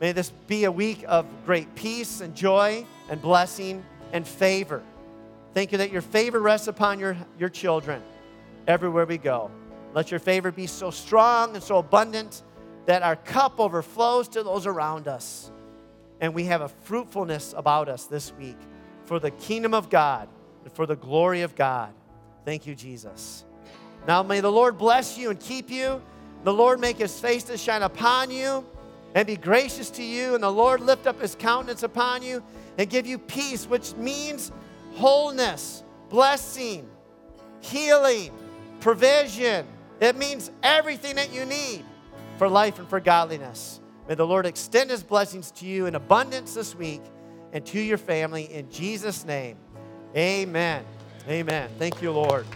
May 0.00 0.12
this 0.12 0.30
be 0.46 0.64
a 0.64 0.72
week 0.72 1.04
of 1.08 1.26
great 1.44 1.74
peace 1.74 2.20
and 2.20 2.34
joy 2.34 2.86
and 3.10 3.20
blessing 3.20 3.84
and 4.12 4.26
favor. 4.26 4.82
Thank 5.54 5.72
you 5.72 5.78
that 5.78 5.90
your 5.90 6.02
favor 6.02 6.38
rests 6.38 6.68
upon 6.68 7.00
your, 7.00 7.16
your 7.38 7.48
children 7.48 8.02
everywhere 8.68 9.06
we 9.06 9.18
go. 9.18 9.50
Let 9.94 10.10
your 10.10 10.20
favor 10.20 10.52
be 10.52 10.66
so 10.68 10.90
strong 10.90 11.54
and 11.54 11.64
so 11.64 11.78
abundant 11.78 12.42
that 12.86 13.02
our 13.02 13.16
cup 13.16 13.58
overflows 13.58 14.28
to 14.28 14.42
those 14.42 14.66
around 14.66 15.08
us. 15.08 15.50
And 16.20 16.34
we 16.34 16.44
have 16.44 16.60
a 16.60 16.68
fruitfulness 16.68 17.54
about 17.56 17.88
us 17.88 18.04
this 18.04 18.32
week 18.34 18.58
for 19.06 19.18
the 19.18 19.30
kingdom 19.30 19.74
of 19.74 19.90
God 19.90 20.28
and 20.64 20.72
for 20.72 20.86
the 20.86 20.96
glory 20.96 21.40
of 21.42 21.56
God. 21.56 21.92
Thank 22.44 22.66
you, 22.66 22.74
Jesus. 22.74 23.44
Now 24.06 24.22
may 24.22 24.40
the 24.40 24.52
Lord 24.52 24.78
bless 24.78 25.18
you 25.18 25.30
and 25.30 25.40
keep 25.40 25.70
you. 25.70 26.00
The 26.44 26.52
Lord 26.52 26.80
make 26.80 26.98
his 26.98 27.18
face 27.18 27.44
to 27.44 27.56
shine 27.56 27.82
upon 27.82 28.30
you 28.30 28.64
and 29.14 29.26
be 29.26 29.36
gracious 29.36 29.90
to 29.90 30.02
you. 30.02 30.34
And 30.34 30.42
the 30.42 30.52
Lord 30.52 30.80
lift 30.80 31.06
up 31.06 31.20
his 31.20 31.34
countenance 31.34 31.82
upon 31.82 32.22
you 32.22 32.42
and 32.76 32.88
give 32.88 33.06
you 33.06 33.18
peace, 33.18 33.66
which 33.66 33.94
means 33.94 34.52
wholeness, 34.94 35.82
blessing, 36.08 36.88
healing, 37.60 38.30
provision. 38.80 39.66
It 40.00 40.16
means 40.16 40.50
everything 40.62 41.16
that 41.16 41.32
you 41.32 41.44
need 41.44 41.84
for 42.36 42.48
life 42.48 42.78
and 42.78 42.88
for 42.88 43.00
godliness. 43.00 43.80
May 44.08 44.14
the 44.14 44.26
Lord 44.26 44.46
extend 44.46 44.90
his 44.90 45.02
blessings 45.02 45.50
to 45.52 45.66
you 45.66 45.86
in 45.86 45.94
abundance 45.94 46.54
this 46.54 46.74
week 46.74 47.02
and 47.52 47.64
to 47.66 47.80
your 47.80 47.98
family 47.98 48.44
in 48.44 48.70
Jesus' 48.70 49.24
name. 49.24 49.58
Amen. 50.16 50.84
Amen. 51.28 51.68
Thank 51.78 52.00
you, 52.00 52.12
Lord. 52.12 52.46